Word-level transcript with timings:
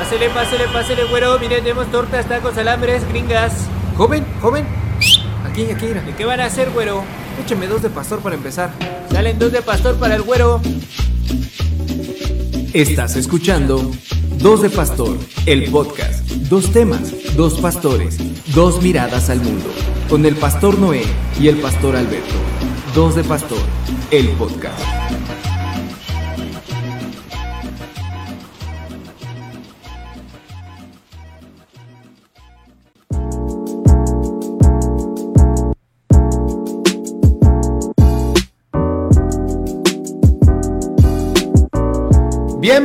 Pásele, 0.00 0.30
pásele, 0.30 0.64
pásele, 0.72 1.04
güero. 1.04 1.38
Mire, 1.38 1.56
tenemos 1.60 1.90
tortas, 1.92 2.26
tacos, 2.26 2.56
alambres, 2.56 3.06
gringas. 3.06 3.52
Joven, 3.98 4.24
joven. 4.40 4.64
Aquí, 5.44 5.70
aquí, 5.70 5.84
mira. 5.84 6.00
¿De 6.00 6.14
qué 6.14 6.24
van 6.24 6.40
a 6.40 6.46
hacer, 6.46 6.70
güero? 6.70 7.04
Écheme 7.38 7.66
dos 7.66 7.82
de 7.82 7.90
pastor 7.90 8.20
para 8.20 8.34
empezar. 8.34 8.70
Salen 9.12 9.38
dos 9.38 9.52
de 9.52 9.60
pastor 9.60 9.96
para 9.96 10.14
el 10.14 10.22
güero. 10.22 10.62
Estás 12.72 13.16
escuchando 13.16 13.90
Dos 14.38 14.62
de 14.62 14.70
Pastor, 14.70 15.18
el 15.44 15.70
podcast. 15.70 16.26
Dos 16.48 16.72
temas, 16.72 17.12
dos 17.36 17.60
pastores, 17.60 18.16
dos 18.54 18.80
miradas 18.80 19.28
al 19.28 19.42
mundo. 19.42 19.68
Con 20.08 20.24
el 20.24 20.34
pastor 20.34 20.78
Noé 20.78 21.02
y 21.38 21.48
el 21.48 21.56
pastor 21.56 21.94
Alberto. 21.94 22.34
Dos 22.94 23.16
de 23.16 23.24
Pastor, 23.24 23.60
el 24.10 24.28
podcast. 24.30 24.80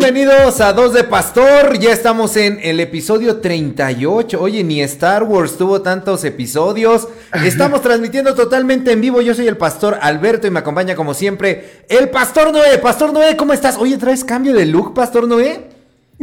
Bienvenidos 0.05 0.61
a 0.61 0.71
Dos 0.71 0.93
de 0.93 1.03
Pastor, 1.03 1.79
ya 1.79 1.91
estamos 1.91 2.37
en 2.37 2.59
el 2.61 2.79
episodio 2.79 3.41
38. 3.41 4.39
Oye, 4.39 4.63
ni 4.63 4.79
Star 4.83 5.23
Wars 5.23 5.57
tuvo 5.57 5.81
tantos 5.81 6.23
episodios. 6.23 7.07
Estamos 7.43 7.81
transmitiendo 7.81 8.35
totalmente 8.35 8.91
en 8.91 9.01
vivo. 9.01 9.21
Yo 9.21 9.33
soy 9.33 9.47
el 9.47 9.57
pastor 9.57 9.97
Alberto 9.99 10.45
y 10.45 10.51
me 10.51 10.59
acompaña 10.59 10.95
como 10.95 11.15
siempre 11.15 11.85
el 11.89 12.09
pastor 12.11 12.53
Noé. 12.53 12.77
Pastor 12.77 13.13
Noé, 13.13 13.35
¿cómo 13.35 13.51
estás? 13.51 13.77
Oye, 13.79 13.97
¿traes 13.97 14.23
cambio 14.23 14.53
de 14.53 14.67
look, 14.67 14.93
pastor 14.93 15.27
Noé? 15.27 15.69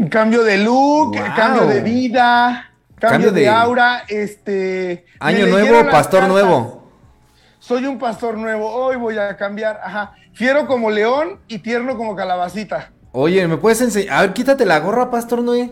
Cambio 0.08 0.44
de 0.44 0.58
look, 0.58 1.16
Wow. 1.16 1.34
cambio 1.34 1.66
de 1.66 1.80
vida, 1.80 2.70
cambio, 3.00 3.10
Cambio 3.10 3.32
de, 3.32 3.40
de- 3.40 3.48
aura, 3.48 4.04
este... 4.06 5.06
Año 5.18 5.48
nuevo, 5.48 5.90
pastor 5.90 6.20
cartas. 6.20 6.28
nuevo. 6.28 6.88
Soy 7.58 7.86
un 7.86 7.98
pastor 7.98 8.38
nuevo, 8.38 8.64
hoy 8.70 8.94
voy 8.94 9.18
a 9.18 9.36
cambiar, 9.36 9.80
ajá. 9.82 10.12
Fiero 10.34 10.68
como 10.68 10.88
león 10.88 11.40
y 11.48 11.58
tierno 11.58 11.96
como 11.96 12.14
calabacita. 12.14 12.92
Oye, 13.12 13.46
¿me 13.46 13.56
puedes 13.58 13.80
enseñar? 13.80 14.14
A 14.16 14.20
ver, 14.22 14.32
quítate 14.32 14.64
la 14.64 14.80
gorra, 14.80 15.10
pastor 15.10 15.42
Noé. 15.42 15.70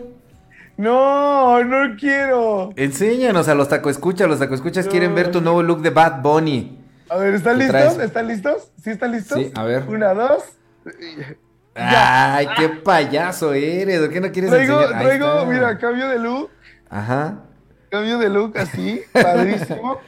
No, 0.77 1.63
no 1.63 1.95
quiero. 1.99 2.71
Enséñanos 2.75 3.47
a 3.47 3.55
los 3.55 3.67
tacoescuchas. 3.69 4.27
Los 4.27 4.39
tacoescuchas 4.39 4.85
No. 4.85 4.91
quieren 4.91 5.15
ver 5.15 5.31
tu 5.31 5.41
nuevo 5.41 5.61
look 5.63 5.81
de 5.81 5.89
Bad 5.89 6.21
Bunny. 6.21 6.77
A 7.09 7.17
ver, 7.17 7.33
¿están 7.35 7.57
¿Qué 7.57 7.63
listos? 7.65 7.81
traes? 7.95 7.99
¿Están 7.99 8.27
listos? 8.27 8.71
¿Sí 8.83 8.89
están 8.91 9.11
listos? 9.11 9.37
Sí, 9.37 9.51
a 9.55 9.63
ver. 9.63 9.83
Una, 9.87 10.13
dos. 10.13 10.43
Ay, 11.75 12.47
qué 12.57 12.69
payaso 12.69 13.53
eres. 13.53 13.99
¿Por 13.99 14.09
qué 14.11 14.21
no 14.21 14.31
quieres 14.31 14.51
Traigo, 14.51 14.81
enseñar? 14.81 15.01
Traigo, 15.03 15.45
mira, 15.45 15.77
cambio 15.77 16.07
de 16.09 16.19
look, 16.19 16.49
Ajá. 16.89 17.39
cambio 17.89 18.17
de 18.17 18.29
look 18.29 18.57
así, 18.57 19.01
padrísimo. 19.13 19.99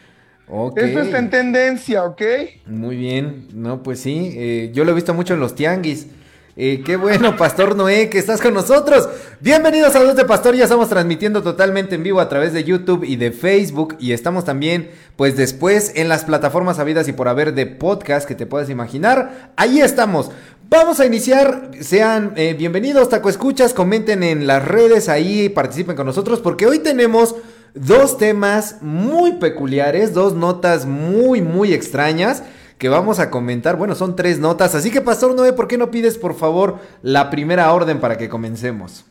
Ok. 0.48 0.78
Esto 0.78 1.00
está 1.02 1.20
en 1.20 1.30
tendencia, 1.30 2.04
¿ok? 2.04 2.22
Muy 2.67 2.95
bien. 2.98 3.48
No, 3.54 3.81
pues 3.84 4.02
sí. 4.02 4.34
eh, 4.36 4.72
yo 4.73 4.84
lo 4.86 4.92
he 4.92 4.95
visto 4.95 5.14
mucho 5.14 5.34
en 5.34 5.39
los 5.39 5.56
tianguis. 5.56 6.08
Eh, 6.55 6.83
qué 6.85 6.97
bueno, 6.97 7.35
Pastor 7.35 7.75
Noé, 7.75 8.09
que 8.09 8.19
estás 8.19 8.39
con 8.39 8.53
nosotros. 8.53 9.09
Bienvenidos 9.39 9.95
a 9.95 10.03
Dos 10.03 10.15
de 10.15 10.23
Pastor. 10.23 10.53
Ya 10.55 10.65
estamos 10.65 10.87
transmitiendo 10.87 11.41
totalmente 11.41 11.95
en 11.95 12.03
vivo 12.03 12.19
a 12.19 12.29
través 12.29 12.53
de 12.53 12.63
YouTube 12.63 13.03
y 13.03 13.15
de 13.15 13.31
Facebook. 13.31 13.95
Y 13.99 14.11
estamos 14.11 14.45
también, 14.45 14.91
pues 15.15 15.35
después, 15.35 15.93
en 15.95 16.09
las 16.09 16.25
plataformas 16.25 16.77
habidas 16.77 17.07
y 17.07 17.13
por 17.13 17.27
haber 17.27 17.55
de 17.55 17.65
podcast 17.65 18.27
que 18.27 18.35
te 18.35 18.45
puedas 18.45 18.69
imaginar. 18.69 19.51
Ahí 19.55 19.81
estamos. 19.81 20.29
Vamos 20.69 20.99
a 20.99 21.07
iniciar. 21.07 21.71
Sean 21.79 22.33
eh, 22.35 22.53
bienvenidos, 22.55 23.09
Taco 23.09 23.29
Escuchas. 23.29 23.73
Comenten 23.73 24.21
en 24.21 24.45
las 24.45 24.63
redes 24.63 25.09
ahí, 25.09 25.49
participen 25.49 25.95
con 25.95 26.05
nosotros, 26.05 26.39
porque 26.39 26.67
hoy 26.67 26.77
tenemos 26.77 27.35
dos 27.73 28.19
temas 28.19 28.77
muy 28.81 29.33
peculiares, 29.33 30.13
dos 30.13 30.36
notas 30.36 30.86
muy, 30.86 31.42
muy 31.42 31.73
extrañas 31.73 32.43
que 32.78 32.89
vamos 32.89 33.20
a 33.20 33.30
comentar. 33.30 33.76
Bueno, 33.78 33.95
son 33.95 34.16
tres 34.16 34.39
notas, 34.39 34.76
así 34.76 34.92
que 34.92 35.02
Pastor 35.02 35.36
Noé, 35.36 35.54
¿por 35.54 35.67
qué 35.67 35.78
no 35.78 35.92
pides 35.92 36.17
por 36.17 36.36
favor 36.36 36.80
la 37.02 37.30
primera 37.30 37.72
orden 37.72 38.00
para 38.00 38.17
que 38.17 38.30
comencemos? 38.30 39.06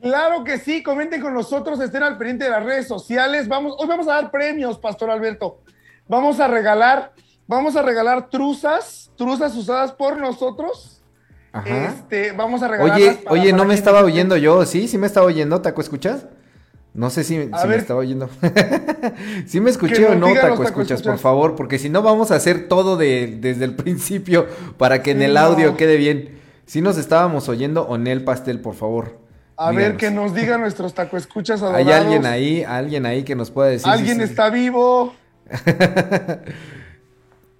Claro 0.00 0.42
que 0.42 0.58
sí, 0.58 0.82
comenten 0.82 1.20
con 1.20 1.32
nosotros, 1.32 1.80
estén 1.80 2.02
al 2.02 2.18
pendiente 2.18 2.44
de 2.44 2.50
las 2.50 2.64
redes 2.64 2.88
sociales. 2.88 3.46
Vamos, 3.46 3.76
hoy 3.78 3.86
vamos 3.86 4.08
a 4.08 4.14
dar 4.14 4.30
premios, 4.32 4.78
Pastor 4.78 5.10
Alberto. 5.10 5.60
Vamos 6.08 6.40
a 6.40 6.48
regalar, 6.48 7.12
vamos 7.46 7.76
a 7.76 7.82
regalar 7.82 8.28
truzas, 8.28 9.12
truzas 9.16 9.54
usadas 9.54 9.92
por 9.92 10.18
nosotros. 10.18 11.00
Ajá. 11.52 11.86
Este, 11.86 12.32
vamos 12.32 12.62
a 12.62 12.68
regalar. 12.68 12.96
Oye, 12.96 13.20
oye, 13.28 13.52
no 13.52 13.64
me 13.64 13.74
estaba 13.74 14.00
oyendo 14.02 14.36
yo, 14.36 14.64
¿sí? 14.66 14.88
¿Sí 14.88 14.98
me 14.98 15.06
estaba 15.06 15.26
oyendo, 15.26 15.60
Taco? 15.62 15.80
¿Escuchas? 15.80 16.26
No 16.94 17.08
sé 17.08 17.24
si, 17.24 17.36
si 17.36 17.68
me 17.68 17.76
estaba 17.76 18.00
oyendo. 18.00 18.28
¿Sí 19.46 19.60
me 19.60 19.70
escuché 19.70 20.06
o 20.06 20.14
no, 20.14 20.32
Taco? 20.34 20.62
Escuchas, 20.62 21.02
por 21.02 21.18
favor, 21.18 21.56
porque 21.56 21.78
si 21.78 21.88
no 21.88 22.02
vamos 22.02 22.30
a 22.30 22.36
hacer 22.36 22.68
todo 22.68 22.96
de- 22.98 23.38
desde 23.40 23.64
el 23.64 23.74
principio 23.76 24.46
para 24.76 25.02
que 25.02 25.12
en 25.12 25.22
el 25.22 25.34
no. 25.34 25.40
audio 25.40 25.76
quede 25.76 25.96
bien. 25.96 26.38
Si 26.66 26.80
nos 26.82 26.98
estábamos 26.98 27.48
oyendo 27.48 27.82
o 27.82 27.96
el 27.96 28.24
pastel, 28.24 28.60
por 28.60 28.74
favor. 28.74 29.18
A 29.56 29.70
ver, 29.70 29.96
que 29.96 30.10
nos 30.10 30.34
digan 30.34 30.60
nuestros 30.60 30.92
tacoescuchas 30.94 31.62
adorados. 31.62 31.86
¿Hay 31.86 31.92
alguien 31.92 32.26
ahí, 32.26 32.64
alguien 32.64 33.06
ahí 33.06 33.22
que 33.22 33.34
nos 33.36 33.50
pueda 33.50 33.68
decir? 33.70 33.84
si 33.84 33.90
Alguien 33.90 34.20
está 34.20 34.50
vivo. 34.50 35.14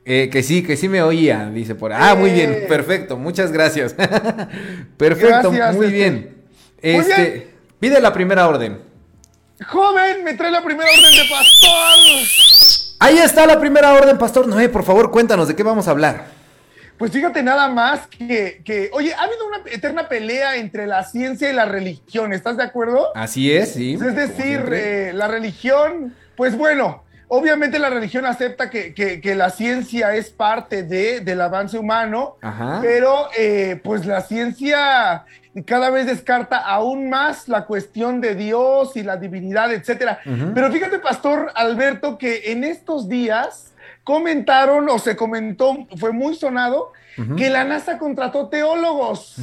Eh, 0.05 0.31
que 0.33 0.43
sí, 0.43 0.65
que 0.65 0.77
sí 0.77 0.89
me 0.89 1.01
oía, 1.01 1.49
dice 1.55 1.77
por 1.77 1.93
ahí. 1.93 2.01
Ah, 2.03 2.17
muy 2.17 2.31
bien, 2.31 2.51
Eh. 2.53 2.65
perfecto, 2.69 3.17
muchas 3.17 3.53
gracias. 3.53 3.95
perfecto, 4.97 5.53
Gracias, 5.53 5.77
muy 5.77 5.87
este. 5.87 5.97
bien. 5.97 6.35
Muy 6.83 6.93
Este, 6.97 7.23
bien. 7.31 7.45
pide 7.79 8.01
la 8.01 8.13
primera 8.13 8.49
orden. 8.49 8.79
Joven, 9.69 10.25
me 10.25 10.35
trae 10.35 10.51
la 10.51 10.63
primera 10.63 10.91
orden 10.91 11.13
de 11.13 11.31
pastor. 11.31 12.99
Ahí 12.99 13.19
está 13.19 13.47
la 13.47 13.59
primera 13.59 13.93
orden, 13.95 14.17
Pastor 14.17 14.47
Noé, 14.47 14.69
por 14.69 14.85
favor, 14.85 15.11
cuéntanos 15.11 15.49
de 15.49 15.57
qué 15.57 15.63
vamos 15.65 15.89
a 15.89 15.91
hablar. 15.91 16.27
Pues 16.99 17.11
fíjate 17.11 17.43
nada 17.43 17.69
más 17.69 18.07
que, 18.07 18.63
que, 18.65 18.91
oye, 18.93 19.13
ha 19.13 19.23
habido 19.23 19.45
una 19.47 19.59
eterna 19.67 20.09
pelea 20.09 20.55
entre 20.57 20.87
la 20.87 21.03
ciencia 21.03 21.51
y 21.51 21.53
la 21.53 21.65
religión, 21.65 22.33
¿estás 22.33 22.57
de 22.57 22.63
acuerdo? 22.63 23.09
Así 23.17 23.53
es, 23.53 23.73
sí. 23.73 23.97
Pues 23.97 24.11
es 24.11 24.37
decir, 24.37 24.65
eh, 24.73 25.11
la 25.13 25.27
religión, 25.27 26.15
pues 26.37 26.57
bueno, 26.57 27.03
obviamente 27.35 27.79
la 27.79 27.89
religión 27.89 28.27
acepta 28.27 28.69
que, 28.69 28.93
que- 28.93 29.23
que 29.23 29.35
la 29.35 29.49
ciencia 29.49 30.15
es 30.15 30.29
parte 30.29 30.83
de, 30.83 31.21
del 31.21 31.41
avance 31.41 31.79
humano, 31.79 32.37
Ajá. 32.43 32.81
pero 32.83 33.29
eh, 33.39 33.81
pues 33.83 34.05
la 34.05 34.21
ciencia 34.21 35.25
cada 35.65 35.89
vez 35.89 36.07
descarta 36.07 36.59
aún 36.59 37.09
más 37.09 37.49
la 37.49 37.65
cuestión 37.65 38.21
de 38.21 38.35
Dios 38.35 38.97
y 38.97 39.03
la 39.03 39.17
divinidad, 39.17 39.73
etcétera. 39.73 40.19
Pero 40.55 40.71
fíjate, 40.71 40.99
Pastor 40.99 41.51
Alberto, 41.55 42.17
que 42.19 42.53
en 42.53 42.65
estos 42.65 43.09
días 43.09 43.73
comentaron 44.05 44.89
o 44.91 44.99
se 44.99 45.15
comentó, 45.17 45.87
fue 45.99 46.13
muy 46.13 46.35
sonado, 46.35 46.93
que 47.37 47.51
la 47.51 47.65
NASA 47.65 47.99
contrató 47.99 48.49
teólogos. 48.49 49.37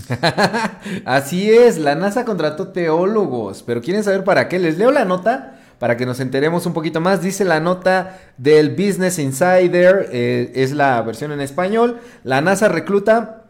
Así 1.06 1.52
es, 1.52 1.78
la 1.78 1.94
NASA 1.96 2.26
contrató 2.26 2.70
teólogos, 2.70 3.62
pero 3.64 3.82
¿quieren 3.82 4.04
saber 4.04 4.24
para 4.24 4.48
qué? 4.50 4.58
Les 4.60 4.78
leo 4.78 4.92
la 4.92 5.06
nota 5.06 5.59
para 5.80 5.98
que 5.98 6.06
nos 6.06 6.20
enteremos 6.20 6.66
un 6.66 6.74
poquito 6.74 7.02
más. 7.02 7.22
Dice 7.22 7.46
la 7.46 7.60
nota 7.60 8.20
del 8.38 8.72
Business 8.72 9.18
Insider, 9.18 10.10
eh, 10.12 10.52
es 10.54 10.74
la 10.74 11.02
versión 11.02 11.32
en 11.32 11.42
español. 11.42 12.00
La 12.24 12.42
NASA 12.42 12.68
recluta 12.68 13.44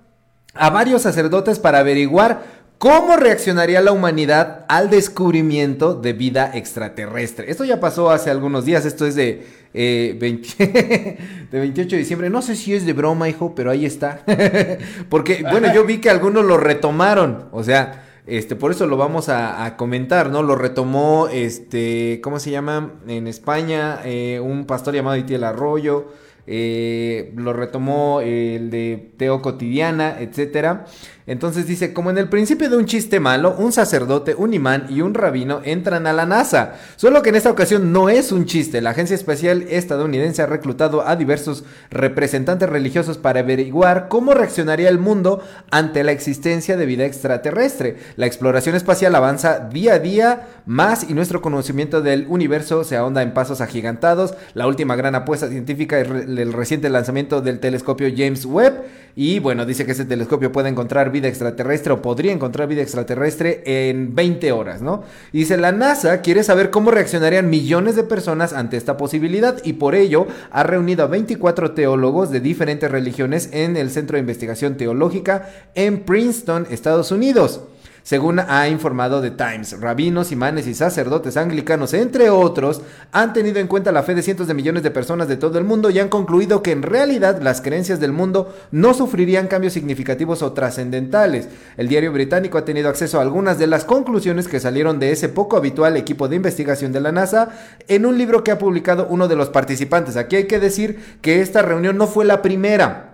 a 0.54 0.70
varios 0.70 1.02
sacerdotes 1.02 1.60
para 1.60 1.80
averiguar 1.80 2.60
cómo 2.78 3.18
reaccionaría 3.18 3.82
la 3.82 3.92
humanidad 3.92 4.66
al 4.70 4.90
descubrimiento 4.90 5.96
de 5.96 6.14
vida 6.14 6.52
extraterrestre. 6.54 7.52
Esto 7.52 7.66
ya 7.66 7.80
pasó 7.80 8.10
hace 8.10 8.30
algunos 8.30 8.64
días, 8.64 8.86
esto 8.86 9.06
es 9.06 9.16
de, 9.16 9.46
eh, 9.74 10.16
20 10.20 11.18
de 11.52 11.60
28 11.60 11.90
de 11.90 11.98
diciembre. 11.98 12.30
No 12.30 12.42
sé 12.42 12.56
si 12.56 12.74
es 12.74 12.86
de 12.86 12.94
broma, 12.94 13.28
hijo, 13.28 13.54
pero 13.56 13.72
ahí 13.72 13.86
está. 13.86 14.22
Porque, 15.10 15.44
bueno, 15.50 15.74
yo 15.74 15.84
vi 15.84 15.98
que 15.98 16.10
algunos 16.10 16.46
lo 16.46 16.58
retomaron, 16.58 17.50
o 17.52 17.64
sea... 17.64 18.06
Este, 18.30 18.56
por 18.56 18.72
eso 18.72 18.86
lo 18.86 18.96
vamos 18.96 19.28
a, 19.28 19.76
comentar, 19.76 20.30
¿no? 20.30 20.44
Lo 20.44 20.56
retomó, 20.56 21.28
este, 21.32 22.22
¿cómo 22.24 22.40
se 22.40 22.52
llama? 22.52 22.94
En 23.08 23.26
España, 23.26 24.02
eh, 24.06 24.40
un 24.40 24.66
pastor 24.66 24.94
llamado 24.94 25.18
Itiel 25.18 25.44
Arroyo, 25.44 26.10
eh, 26.46 27.34
lo 27.36 27.54
retomó 27.54 28.22
el 28.22 28.70
de 28.70 29.14
Teo 29.18 29.42
Cotidiana, 29.42 30.20
etcétera. 30.20 30.86
Entonces 31.30 31.68
dice, 31.68 31.94
como 31.94 32.10
en 32.10 32.18
el 32.18 32.28
principio 32.28 32.72
de 32.72 32.78
un 32.78 32.88
chiste 32.88 33.20
malo, 33.20 33.56
un 33.56 33.72
sacerdote, 33.72 34.34
un 34.34 34.52
imán 34.52 34.88
y 34.90 35.02
un 35.02 35.14
rabino 35.14 35.62
entran 35.64 36.08
a 36.08 36.12
la 36.12 36.26
NASA. 36.26 36.74
Solo 36.96 37.22
que 37.22 37.30
en 37.30 37.36
esta 37.36 37.52
ocasión 37.52 37.94
no 37.94 38.10
es 38.10 38.32
un 38.32 38.46
chiste. 38.46 38.82
La 38.82 38.90
agencia 38.90 39.14
espacial 39.14 39.62
estadounidense 39.70 40.42
ha 40.42 40.48
reclutado 40.48 41.08
a 41.08 41.16
diversos 41.16 41.66
representantes 41.92 42.68
religiosos 42.68 43.20
para 43.20 43.42
averiguar 43.42 44.08
cómo 44.10 44.34
reaccionaría 44.34 44.90
el 44.90 44.98
mundo 44.98 45.44
ante 45.70 46.04
la 46.04 46.14
existencia 46.14 46.78
de 46.78 46.88
vida 46.88 47.06
extraterrestre. 47.06 47.98
La 48.16 48.26
exploración 48.26 48.76
espacial 48.76 49.14
avanza 49.14 49.60
día 49.60 49.94
a 49.94 50.00
día 50.00 50.48
más 50.66 51.08
y 51.08 51.14
nuestro 51.14 51.44
conocimiento 51.44 52.02
del 52.02 52.26
universo 52.28 52.84
se 52.84 52.98
ahonda 52.98 53.22
en 53.22 53.36
pasos 53.36 53.62
agigantados. 53.62 54.34
La 54.56 54.66
última 54.66 54.96
gran 54.96 55.14
apuesta 55.14 55.48
científica 55.48 56.00
es 56.00 56.10
el 56.10 56.54
reciente 56.54 56.90
lanzamiento 56.90 57.42
del 57.42 57.60
telescopio 57.60 58.10
James 58.18 58.48
Webb. 58.48 58.82
Y 59.16 59.40
bueno, 59.40 59.66
dice 59.66 59.86
que 59.86 59.92
ese 59.92 60.06
telescopio 60.06 60.52
puede 60.52 60.70
encontrar 60.70 61.12
vida 61.12 61.19
extraterrestre 61.28 61.94
o 61.94 62.02
podría 62.02 62.32
encontrar 62.32 62.68
vida 62.68 62.82
extraterrestre 62.82 63.64
en 63.66 64.16
20 64.16 64.52
horas, 64.52 64.82
¿no? 64.82 65.04
Y 65.32 65.40
dice, 65.40 65.58
la 65.58 65.72
NASA 65.72 66.22
quiere 66.22 66.44
saber 66.44 66.70
cómo 66.70 66.92
reaccionarían 66.92 67.50
millones 67.50 67.96
de 67.96 68.04
personas 68.04 68.54
ante 68.54 68.78
esta 68.78 68.98
posibilidad 68.98 69.58
y 69.64 69.74
por 69.74 69.96
ello 69.96 70.28
ha 70.52 70.64
reunido 70.64 71.04
a 71.04 71.08
24 71.08 71.72
teólogos 71.72 72.32
de 72.32 72.40
diferentes 72.40 72.90
religiones 72.90 73.50
en 73.52 73.78
el 73.78 73.90
Centro 73.92 74.16
de 74.16 74.22
Investigación 74.22 74.78
Teológica 74.78 75.50
en 75.76 76.02
Princeton, 76.02 76.68
Estados 76.70 77.12
Unidos. 77.12 77.62
Según 78.04 78.40
ha 78.40 78.68
informado 78.68 79.22
The 79.22 79.32
Times, 79.32 79.80
rabinos, 79.80 80.32
imanes 80.32 80.68
y 80.68 80.74
sacerdotes 80.74 81.38
anglicanos, 81.38 81.94
entre 81.94 82.30
otros, 82.30 82.82
han 83.12 83.34
tenido 83.34 83.60
en 83.60 83.68
cuenta 83.68 83.92
la 83.92 84.04
fe 84.04 84.16
de 84.16 84.22
cientos 84.22 84.48
de 84.48 84.54
millones 84.54 84.84
de 84.84 84.92
personas 84.92 85.28
de 85.28 85.38
todo 85.38 85.58
el 85.58 85.66
mundo 85.66 85.90
y 85.90 86.00
han 86.00 86.10
concluido 86.10 86.64
que 86.64 86.72
en 86.72 86.82
realidad 86.82 87.42
las 87.42 87.62
creencias 87.62 88.00
del 88.00 88.12
mundo 88.12 88.56
no 88.72 88.94
sufrirían 88.94 89.48
cambios 89.48 89.74
significativos 89.74 90.42
o 90.42 90.54
trascendentales. 90.54 91.50
El 91.78 91.88
diario 91.88 92.12
británico 92.12 92.58
ha 92.58 92.66
tenido 92.66 92.90
acceso 92.90 93.20
a 93.20 93.22
algunas 93.22 93.60
de 93.60 93.68
las 93.68 93.86
conclusiones 93.86 94.48
que 94.48 94.60
salieron 94.60 95.00
de 95.00 95.12
ese 95.12 95.30
poco 95.30 95.58
habitual 95.58 95.98
equipo 95.98 96.28
de 96.28 96.36
investigación 96.36 96.92
de 96.92 97.02
la 97.02 97.12
NASA 97.12 97.50
en 97.88 98.06
un 98.06 98.18
libro 98.18 98.44
que 98.44 98.52
ha 98.52 98.60
publicado 98.60 99.08
uno 99.10 99.28
de 99.28 99.36
los 99.36 99.50
participantes. 99.50 100.18
Aquí 100.18 100.36
hay 100.36 100.48
que 100.48 100.60
decir 100.60 101.18
que 101.22 101.42
esta 101.42 101.62
reunión 101.62 101.98
no 101.98 102.08
fue 102.08 102.26
la 102.26 102.42
primera. 102.42 103.09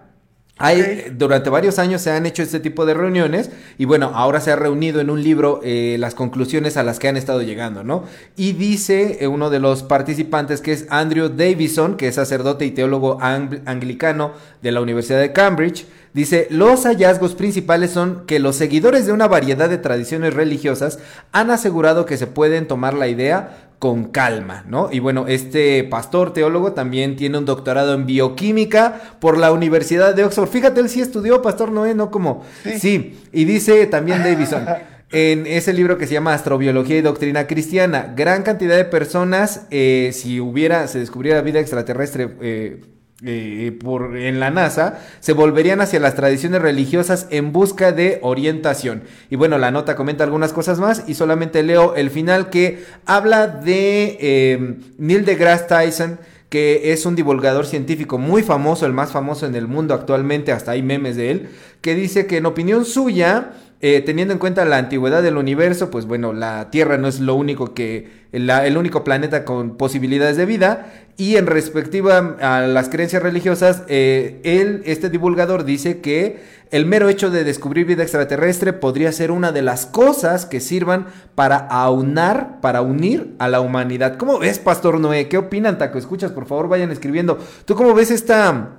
Hay, 0.57 1.07
Durante 1.11 1.49
varios 1.49 1.79
años 1.79 2.01
se 2.01 2.11
han 2.11 2.25
hecho 2.25 2.41
este 2.41 2.61
tipo 2.61 2.85
de 2.85 2.93
reuniones 2.93 3.51
y 3.77 3.83
bueno, 3.83 4.11
ahora 4.13 4.39
se 4.39 4.51
ha 4.51 4.55
reunido 4.55 5.01
en 5.01 5.09
un 5.09 5.21
libro 5.21 5.59
eh, 5.63 5.97
las 5.99 6.15
conclusiones 6.15 6.77
a 6.77 6.83
las 6.83 6.97
que 6.97 7.09
han 7.09 7.17
estado 7.17 7.41
llegando, 7.41 7.83
¿no? 7.83 8.05
Y 8.37 8.53
dice 8.53 9.17
eh, 9.19 9.27
uno 9.27 9.49
de 9.49 9.59
los 9.59 9.83
participantes 9.83 10.61
que 10.61 10.71
es 10.71 10.85
Andrew 10.89 11.27
Davison, 11.27 11.97
que 11.97 12.07
es 12.07 12.15
sacerdote 12.15 12.65
y 12.65 12.71
teólogo 12.71 13.17
anglicano 13.21 14.31
de 14.61 14.71
la 14.71 14.79
Universidad 14.79 15.19
de 15.19 15.33
Cambridge, 15.33 15.87
Dice, 16.15 16.47
los 16.49 16.85
hallazgos 16.85 17.35
principales 17.35 17.91
son 17.91 18.25
que 18.25 18.39
los 18.39 18.55
seguidores 18.55 19.05
de 19.05 19.11
una 19.11 19.27
variedad 19.27 19.69
de 19.69 19.77
tradiciones 19.77 20.33
religiosas 20.33 20.97
han 21.33 21.51
asegurado 21.51 22.05
que 22.05 22.15
se 22.15 22.25
pueden 22.25 22.69
tomar 22.69 22.93
la 22.93 23.09
idea 23.09 23.67
con 23.79 24.05
calma, 24.05 24.63
¿no? 24.65 24.87
Y 24.93 24.99
bueno, 24.99 25.25
este 25.27 25.83
pastor 25.83 26.31
teólogo 26.31 26.71
también 26.71 27.17
tiene 27.17 27.37
un 27.37 27.43
doctorado 27.43 27.93
en 27.93 28.05
bioquímica 28.05 29.17
por 29.19 29.37
la 29.37 29.51
Universidad 29.51 30.15
de 30.15 30.23
Oxford. 30.23 30.47
Fíjate, 30.47 30.79
él 30.79 30.87
sí 30.87 31.01
estudió, 31.01 31.41
pastor 31.41 31.73
Noé, 31.73 31.93
no 31.93 32.09
como... 32.11 32.45
Sí, 32.79 33.19
y 33.33 33.43
dice 33.43 33.85
también 33.87 34.23
Davison. 34.23 34.65
en 35.11 35.45
ese 35.45 35.73
libro 35.73 35.97
que 35.97 36.07
se 36.07 36.13
llama 36.13 36.33
Astrobiología 36.33 36.97
y 36.97 37.01
Doctrina 37.01 37.45
Cristiana. 37.45 38.13
Gran 38.15 38.43
cantidad 38.43 38.77
de 38.77 38.85
personas, 38.85 39.63
eh, 39.69 40.11
si 40.13 40.39
hubiera, 40.39 40.87
se 40.87 40.99
descubriera 40.99 41.41
vida 41.41 41.59
extraterrestre 41.59 42.37
eh, 42.39 42.94
eh, 43.23 43.77
por, 43.81 44.17
en 44.17 44.41
la 44.41 44.51
NASA, 44.51 44.99
se 45.21 45.31
volverían 45.31 45.79
hacia 45.79 46.01
las 46.01 46.15
tradiciones 46.15 46.61
religiosas 46.61 47.27
en 47.29 47.53
busca 47.53 47.93
de 47.93 48.19
orientación. 48.21 49.03
Y 49.29 49.37
bueno, 49.37 49.57
la 49.57 49.71
nota 49.71 49.95
comenta 49.95 50.25
algunas 50.25 50.51
cosas 50.51 50.79
más 50.79 51.03
y 51.07 51.13
solamente 51.13 51.63
leo 51.63 51.95
el 51.95 52.09
final 52.09 52.49
que 52.49 52.83
habla 53.05 53.47
de 53.47 54.17
eh, 54.19 54.77
Neil 54.97 55.23
deGrasse 55.23 55.67
Tyson 55.67 56.19
que 56.49 56.93
es 56.93 57.05
un 57.05 57.15
divulgador 57.15 57.65
científico 57.65 58.17
muy 58.17 58.43
famoso, 58.43 58.85
el 58.85 58.93
más 58.93 59.11
famoso 59.11 59.45
en 59.45 59.55
el 59.55 59.67
mundo 59.67 59.93
actualmente, 59.93 60.51
hasta 60.51 60.71
hay 60.71 60.83
memes 60.83 61.17
de 61.17 61.31
él, 61.31 61.49
que 61.81 61.95
dice 61.95 62.27
que 62.27 62.37
en 62.37 62.45
opinión 62.45 62.85
suya, 62.85 63.51
eh, 63.81 64.01
teniendo 64.01 64.33
en 64.33 64.39
cuenta 64.39 64.63
la 64.65 64.77
antigüedad 64.77 65.21
del 65.21 65.37
universo, 65.37 65.91
pues 65.91 66.05
bueno, 66.05 66.33
la 66.33 66.71
Tierra 66.71 66.97
no 66.97 67.07
es 67.07 67.19
lo 67.19 67.35
único 67.35 67.73
que, 67.73 68.25
el 68.31 68.77
único 68.77 69.03
planeta 69.03 69.45
con 69.45 69.77
posibilidades 69.77 70.37
de 70.37 70.45
vida, 70.45 70.93
y 71.17 71.35
en 71.35 71.45
respectiva 71.45 72.37
a 72.41 72.61
las 72.61 72.89
creencias 72.89 73.21
religiosas, 73.21 73.83
eh, 73.87 74.39
él, 74.43 74.81
este 74.85 75.09
divulgador, 75.09 75.65
dice 75.65 75.99
que 75.99 76.39
el 76.71 76.85
mero 76.85 77.09
hecho 77.09 77.29
de 77.29 77.43
descubrir 77.43 77.85
vida 77.85 78.03
extraterrestre 78.03 78.73
podría 78.73 79.11
ser 79.11 79.31
una 79.31 79.51
de 79.51 79.61
las 79.61 79.85
cosas 79.85 80.45
que 80.45 80.59
sirvan 80.59 81.07
para 81.35 81.57
aunar, 81.57 82.59
para 82.61 82.81
unir 82.81 83.35
a 83.39 83.47
la 83.47 83.61
humanidad. 83.61 84.17
¿Cómo 84.17 84.39
ves, 84.39 84.59
Pastor 84.59 84.99
Noé? 84.99 85.27
¿Qué 85.29 85.37
opinan, 85.37 85.77
Taco? 85.77 85.97
Escuchas, 85.97 86.31
por 86.31 86.47
favor, 86.47 86.67
vayan 86.67 86.91
escribiendo. 86.91 87.37
¿Tú 87.65 87.75
cómo 87.75 87.93
ves 87.93 88.11
esta, 88.11 88.69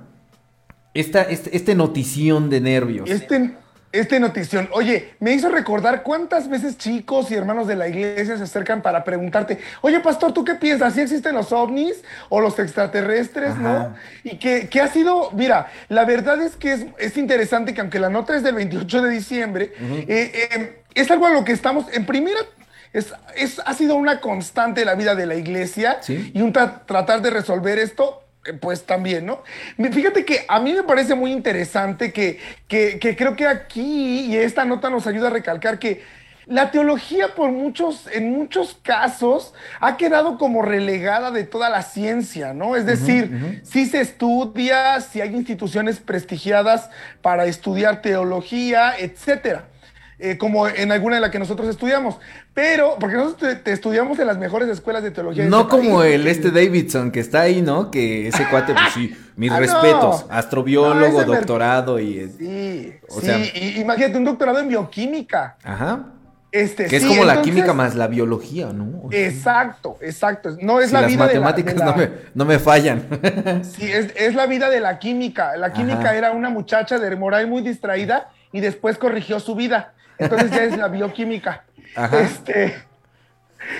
esta, 0.93 1.21
este, 1.23 1.55
este 1.55 1.75
notición 1.75 2.49
de 2.49 2.61
nervios? 2.61 3.09
Este 3.09 3.55
este 3.91 4.19
notición. 4.19 4.69
Oye, 4.73 5.13
me 5.19 5.33
hizo 5.33 5.49
recordar 5.49 6.03
cuántas 6.03 6.49
veces 6.49 6.77
chicos 6.77 7.31
y 7.31 7.35
hermanos 7.35 7.67
de 7.67 7.75
la 7.75 7.87
iglesia 7.87 8.37
se 8.37 8.43
acercan 8.43 8.81
para 8.81 9.03
preguntarte, 9.03 9.59
oye, 9.81 9.99
pastor, 9.99 10.33
¿tú 10.33 10.43
qué 10.43 10.55
piensas? 10.55 10.93
¿Si 10.93 11.01
existen 11.01 11.35
los 11.35 11.51
ovnis 11.51 12.03
o 12.29 12.41
los 12.41 12.59
extraterrestres, 12.59 13.55
no? 13.57 13.95
Y 14.23 14.37
que, 14.37 14.81
ha 14.81 14.87
sido, 14.87 15.31
mira, 15.31 15.71
la 15.89 16.05
verdad 16.05 16.41
es 16.41 16.55
que 16.55 16.91
es, 16.97 17.17
interesante 17.17 17.73
que 17.73 17.81
aunque 17.81 17.99
la 17.99 18.09
nota 18.09 18.35
es 18.35 18.43
del 18.43 18.55
28 18.55 19.01
de 19.01 19.09
diciembre, 19.09 19.73
eh, 20.07 20.49
em, 20.51 20.69
es 20.93 21.09
algo 21.09 21.25
a 21.25 21.31
lo 21.31 21.43
que 21.43 21.51
estamos, 21.51 21.85
en 21.93 22.05
primera 22.05 22.39
es, 22.93 23.13
es, 23.35 23.61
ha 23.65 23.73
sido 23.73 23.95
una 23.95 24.21
constante 24.21 24.85
la 24.85 24.95
vida 24.95 25.15
de 25.15 25.25
la 25.25 25.35
iglesia 25.35 25.99
y 26.07 26.41
un 26.41 26.53
tratar 26.53 27.21
de 27.21 27.29
resolver 27.29 27.79
esto 27.79 28.23
pues 28.53 28.85
también, 28.85 29.25
¿no? 29.25 29.43
Fíjate 29.91 30.25
que 30.25 30.45
a 30.47 30.59
mí 30.59 30.73
me 30.73 30.83
parece 30.83 31.15
muy 31.15 31.31
interesante 31.31 32.11
que, 32.11 32.39
que, 32.67 33.15
creo 33.17 33.35
que 33.35 33.47
aquí 33.47 34.25
y 34.25 34.37
esta 34.37 34.65
nota 34.65 34.89
nos 34.89 35.07
ayuda 35.07 35.27
a 35.27 35.31
recalcar 35.31 35.79
que 35.79 36.03
la 36.45 36.71
teología 36.71 37.35
por 37.35 37.51
muchos, 37.51 38.07
en 38.13 38.31
muchos 38.31 38.79
casos 38.81 39.53
ha 39.81 39.97
quedado 39.97 40.37
como 40.37 40.61
relegada 40.61 41.31
de 41.31 41.43
toda 41.43 41.69
la 41.69 41.81
ciencia, 41.81 42.53
¿no? 42.53 42.77
Es 42.77 42.85
decir, 42.85 43.61
si 43.63 43.85
se 43.85 43.99
estudia, 43.99 45.01
si 45.01 45.19
hay 45.19 45.35
instituciones 45.35 45.99
prestigiadas 45.99 46.89
para 47.21 47.45
estudiar 47.45 48.01
teología, 48.01 48.93
etcétera. 48.97 49.65
Eh, 50.19 50.39
como 50.39 50.67
en 50.67 50.91
alguna 50.91 51.15
de 51.15 51.21
las 51.21 51.29
que 51.29 51.37
nosotros 51.37 51.69
estudiamos. 51.69 52.17
Pero, 52.57 52.95
porque 52.99 53.17
nosotros 53.17 53.61
te, 53.63 53.71
estudiamos 53.71 54.17
en 54.17 54.25
las 54.25 54.39
mejores 54.39 54.67
escuelas 54.67 55.03
de 55.03 55.11
teología. 55.11 55.45
No 55.45 55.61
este 55.61 55.69
como 55.69 56.01
el 56.01 56.25
este 56.25 56.49
Davidson 56.49 57.11
que 57.11 57.19
está 57.19 57.41
ahí, 57.41 57.61
¿no? 57.61 57.91
Que 57.91 58.29
ese 58.29 58.49
cuate, 58.49 58.73
pues 58.73 58.93
sí, 58.95 59.15
mis 59.35 59.51
ah, 59.51 59.59
respetos. 59.59 60.25
Astrobiólogo, 60.27 61.23
doctorado 61.23 61.99
y. 61.99 62.27
Sí, 62.35 62.95
o 63.09 63.21
sea, 63.21 63.37
imagínate 63.75 64.17
un 64.17 64.25
doctorado 64.25 64.57
en 64.57 64.69
bioquímica. 64.69 65.55
Ajá. 65.63 66.05
Este, 66.51 66.85
que 66.87 66.95
es 66.95 67.05
como 67.05 67.25
la 67.25 67.43
química 67.43 67.73
más 67.73 67.93
la 67.93 68.07
biología, 68.07 68.73
¿no? 68.73 69.07
exacto, 69.11 69.99
exacto. 70.01 70.57
No 70.59 70.79
es 70.79 70.91
la 70.91 71.03
vida 71.03 71.25
matemáticas 71.25 71.75
de 71.75 71.79
la, 71.79 71.85
no, 71.85 71.95
me, 71.95 72.09
no, 72.33 72.45
me, 72.45 72.57
fallan. 72.57 73.03
sí, 73.61 73.91
es, 73.91 74.13
es, 74.15 74.33
la 74.33 74.47
vida 74.47 74.71
de 74.71 74.79
la 74.79 74.97
química. 74.97 75.55
La 75.57 75.73
química 75.73 76.15
era 76.15 76.31
una 76.31 76.49
muchacha 76.49 76.97
de 76.97 77.15
moral 77.15 77.45
muy 77.45 77.61
distraída 77.61 78.31
y 78.51 78.61
después 78.61 78.97
corrigió 78.97 79.39
su 79.39 79.53
vida. 79.53 79.93
Entonces 80.17 80.49
ya 80.49 80.63
es 80.63 80.75
la 80.75 80.87
bioquímica. 80.87 81.65
Este, 81.95 82.75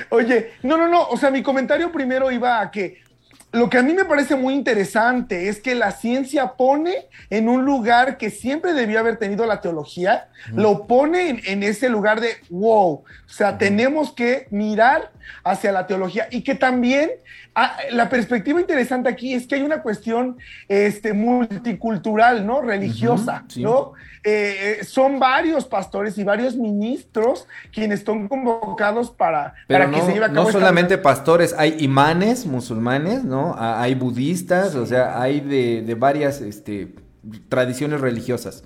oye, 0.09 0.53
no, 0.63 0.77
no, 0.77 0.87
no, 0.87 1.07
o 1.07 1.17
sea, 1.17 1.31
mi 1.31 1.43
comentario 1.43 1.91
primero 1.91 2.31
iba 2.31 2.59
a 2.59 2.71
que 2.71 3.07
lo 3.53 3.69
que 3.69 3.77
a 3.77 3.83
mí 3.83 3.93
me 3.93 4.03
parece 4.03 4.35
muy 4.35 4.53
interesante 4.53 5.47
es 5.47 5.61
que 5.61 5.73
la 5.73 5.91
ciencia 5.91 6.53
pone 6.57 7.07
en 7.29 7.47
un 7.47 7.63
lugar 7.63 8.17
que 8.17 8.29
siempre 8.29 8.73
debió 8.73 8.99
haber 8.99 9.17
tenido 9.17 9.45
la 9.45 9.61
teología, 9.61 10.27
lo 10.53 10.85
pone 10.85 11.41
en, 11.45 11.63
ese 11.63 11.87
lugar 11.87 12.19
de 12.19 12.31
wow. 12.49 13.03
O 13.03 13.05
sea, 13.25 13.57
tenemos 13.57 14.11
que 14.11 14.47
mirar 14.51 15.11
hacia 15.45 15.71
la 15.71 15.87
teología 15.87 16.27
y 16.29 16.41
que 16.43 16.55
también 16.55 17.09
ah, 17.55 17.77
la 17.91 18.09
perspectiva 18.09 18.59
interesante 18.59 19.07
aquí 19.07 19.33
es 19.33 19.47
que 19.47 19.55
hay 19.55 19.61
una 19.61 19.81
cuestión 19.81 20.37
este, 20.67 21.13
multicultural, 21.13 22.45
¿no? 22.45 22.61
Religiosa, 22.61 23.45
¿no? 23.55 23.93
Eh, 24.29 24.79
eh, 24.81 24.83
son 24.83 25.19
varios 25.19 25.63
pastores 25.63 26.17
y 26.17 26.23
varios 26.25 26.57
ministros 26.57 27.47
quienes 27.71 27.99
están 27.99 28.27
convocados 28.27 29.09
para, 29.09 29.53
para 29.69 29.89
que 29.89 30.01
se 30.01 30.11
lleve 30.11 30.25
a 30.25 30.33
cabo. 30.33 30.47
No 30.47 30.51
solamente 30.51 30.97
pastores, 30.97 31.55
hay 31.57 31.77
imanes 31.79 32.45
musulmanes, 32.45 33.23
¿no? 33.23 33.55
Hay 33.57 33.95
budistas, 33.95 34.75
o 34.75 34.85
sea, 34.85 35.21
hay 35.21 35.39
de, 35.39 35.81
de 35.81 35.95
varias 35.95 36.41
este, 36.41 36.93
tradiciones 37.47 38.01
religiosas. 38.01 38.65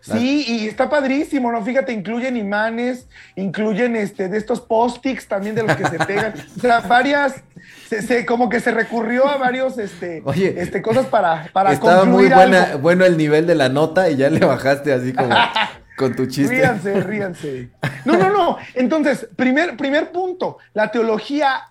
Sí, 0.00 0.44
y 0.46 0.68
está 0.68 0.88
padrísimo, 0.88 1.52
¿no? 1.52 1.62
Fíjate, 1.64 1.92
incluyen 1.92 2.36
imanes, 2.36 3.06
incluyen 3.36 3.96
este, 3.96 4.28
de 4.28 4.38
estos 4.38 4.60
post-its 4.60 5.26
también 5.26 5.54
de 5.54 5.62
los 5.62 5.76
que 5.76 5.86
se 5.86 5.98
pegan. 5.98 6.34
O 6.56 6.60
sea, 6.60 6.80
varias, 6.80 7.42
se, 7.88 8.26
como 8.26 8.48
que 8.48 8.60
se 8.60 8.70
recurrió 8.72 9.28
a 9.28 9.36
varios, 9.36 9.78
este, 9.78 10.22
este 10.56 10.82
cosas 10.82 11.06
para, 11.06 11.48
para 11.52 11.72
Estaba 11.72 12.04
muy 12.04 12.28
buena, 12.28 12.76
bueno 12.76 13.04
el 13.04 13.16
nivel 13.16 13.46
de 13.46 13.54
la 13.54 13.68
nota 13.68 14.10
y 14.10 14.16
ya 14.16 14.28
le 14.30 14.44
bajaste 14.44 14.92
así 14.92 15.12
como 15.12 15.34
con 15.96 16.14
tu 16.14 16.26
chiste. 16.26 16.54
Ríanse, 16.54 17.00
ríanse. 17.02 17.70
No, 18.04 18.16
no, 18.16 18.30
no. 18.30 18.58
Entonces, 18.74 19.28
primer, 19.36 19.76
primer 19.76 20.10
punto, 20.10 20.58
la 20.74 20.90
teología 20.90 21.70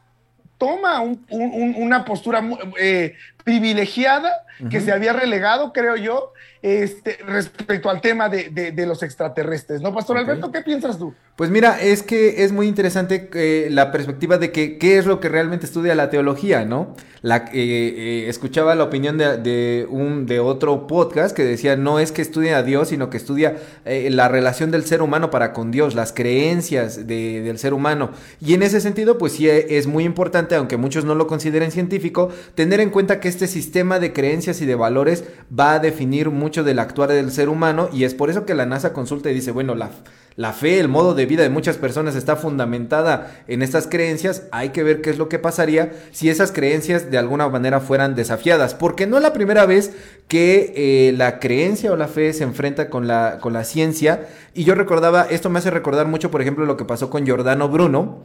toma 0.58 1.02
una 1.30 2.04
postura 2.04 2.44
eh, 2.80 3.14
privilegiada 3.48 4.46
que 4.70 4.82
se 4.82 4.92
había 4.92 5.14
relegado, 5.14 5.72
creo 5.72 5.96
yo, 5.96 6.34
este, 6.62 7.18
respecto 7.26 7.90
al 7.90 8.02
tema 8.02 8.28
de, 8.28 8.50
de, 8.50 8.86
los 8.86 9.04
extraterrestres. 9.04 9.82
¿No, 9.82 9.94
Pastor 9.94 10.18
Alberto? 10.18 10.52
¿Qué 10.52 10.62
piensas 10.62 10.98
tú? 10.98 11.14
Pues 11.38 11.52
mira, 11.52 11.80
es 11.80 12.02
que 12.02 12.44
es 12.44 12.52
muy 12.52 12.68
interesante 12.68 13.30
eh, 13.36 13.68
la 13.70 13.92
perspectiva 13.92 14.40
de 14.40 14.52
que 14.52 14.80
qué 14.80 14.98
es 14.98 15.06
lo 15.06 15.20
que 15.20 15.30
realmente 15.30 15.68
estudia 15.68 15.94
la 15.94 16.10
teología, 16.10 16.66
¿no? 16.66 16.96
La, 17.22 17.46
eh, 17.54 17.54
eh, 17.54 18.26
escuchaba 18.28 18.74
la 18.74 18.84
opinión 18.84 19.20
de, 19.20 19.88
un, 19.90 20.26
de 20.26 20.40
otro 20.40 20.88
podcast 20.88 21.36
que 21.36 21.44
decía 21.44 21.76
no 21.76 22.00
es 22.00 22.12
que 22.12 22.24
estudie 22.24 22.56
a 22.56 22.64
Dios, 22.64 22.90
sino 22.90 23.12
que 23.12 23.18
estudia 23.18 23.58
la 23.86 24.28
relación 24.28 24.72
del 24.72 24.86
ser 24.86 25.02
humano 25.02 25.30
para 25.30 25.54
con 25.54 25.72
Dios, 25.72 25.94
las 25.94 26.12
creencias 26.12 27.06
del 27.06 27.58
ser 27.60 27.74
humano. 27.74 28.12
Y 28.42 28.56
en 28.56 28.64
ese 28.64 28.82
sentido, 28.82 29.18
pues 29.18 29.34
sí 29.34 29.48
es 29.48 29.86
muy 29.86 30.06
importante, 30.06 30.56
aunque 30.56 30.78
muchos 30.78 31.06
no 31.06 31.16
lo 31.16 31.28
consideren 31.28 31.72
científico, 31.72 32.30
tener 32.56 32.80
en 32.80 32.90
cuenta 32.90 33.20
que 33.20 33.28
este 33.38 33.48
sistema 33.48 34.00
de 34.00 34.14
creencias 34.14 34.62
y 34.62 34.66
de 34.66 34.74
valores 34.74 35.24
va 35.58 35.74
a 35.74 35.80
definir 35.80 36.32
mucho 36.32 36.64
del 36.64 36.80
actuar 36.80 37.10
del 37.10 37.32
ser 37.32 37.50
humano 37.50 37.88
y 37.94 38.04
es 38.04 38.16
por 38.16 38.32
eso 38.32 38.46
que 38.46 38.56
la 38.56 38.66
NASA 38.66 38.94
consulta 38.94 39.30
y 39.30 39.36
dice, 39.36 39.52
bueno, 39.52 39.76
la 39.76 39.92
la 40.38 40.54
fe, 40.54 40.80
el 40.80 40.88
modo 40.88 41.16
de 41.16 41.26
vida 41.26 41.42
de 41.42 41.50
muchas 41.50 41.78
personas 41.78 42.16
está 42.16 42.36
fundamentada 42.36 43.42
en 43.48 43.64
estas 43.64 43.88
creencias, 43.88 44.44
hay 44.52 44.70
que 44.70 44.84
ver 44.84 45.02
qué 45.02 45.10
es 45.10 45.18
lo 45.18 45.30
que 45.30 45.40
pasaría 45.40 45.94
si 46.12 46.30
esas 46.30 46.52
creencias 46.52 47.10
de 47.10 47.18
alguna 47.18 47.50
manera 47.50 47.80
fueran 47.80 48.14
desafiadas, 48.14 48.76
porque 48.76 49.08
no 49.08 49.18
es 49.18 49.24
la 49.24 49.34
primera 49.34 49.66
vez 49.66 49.94
que 50.28 50.74
eh, 50.76 51.14
la 51.18 51.40
creencia 51.40 51.92
o 51.92 51.96
la 51.96 52.08
fe 52.08 52.34
se 52.34 52.44
enfrenta 52.44 52.88
con 52.92 53.08
la, 53.08 53.40
con 53.42 53.52
la 53.52 53.64
ciencia, 53.64 54.28
y 54.54 54.64
yo 54.64 54.76
recordaba, 54.76 55.24
esto 55.24 55.50
me 55.50 55.58
hace 55.58 55.72
recordar 55.72 56.06
mucho, 56.06 56.30
por 56.30 56.44
ejemplo, 56.44 56.68
lo 56.68 56.78
que 56.78 56.86
pasó 56.86 57.10
con 57.10 57.26
Giordano 57.26 57.68
Bruno, 57.68 58.20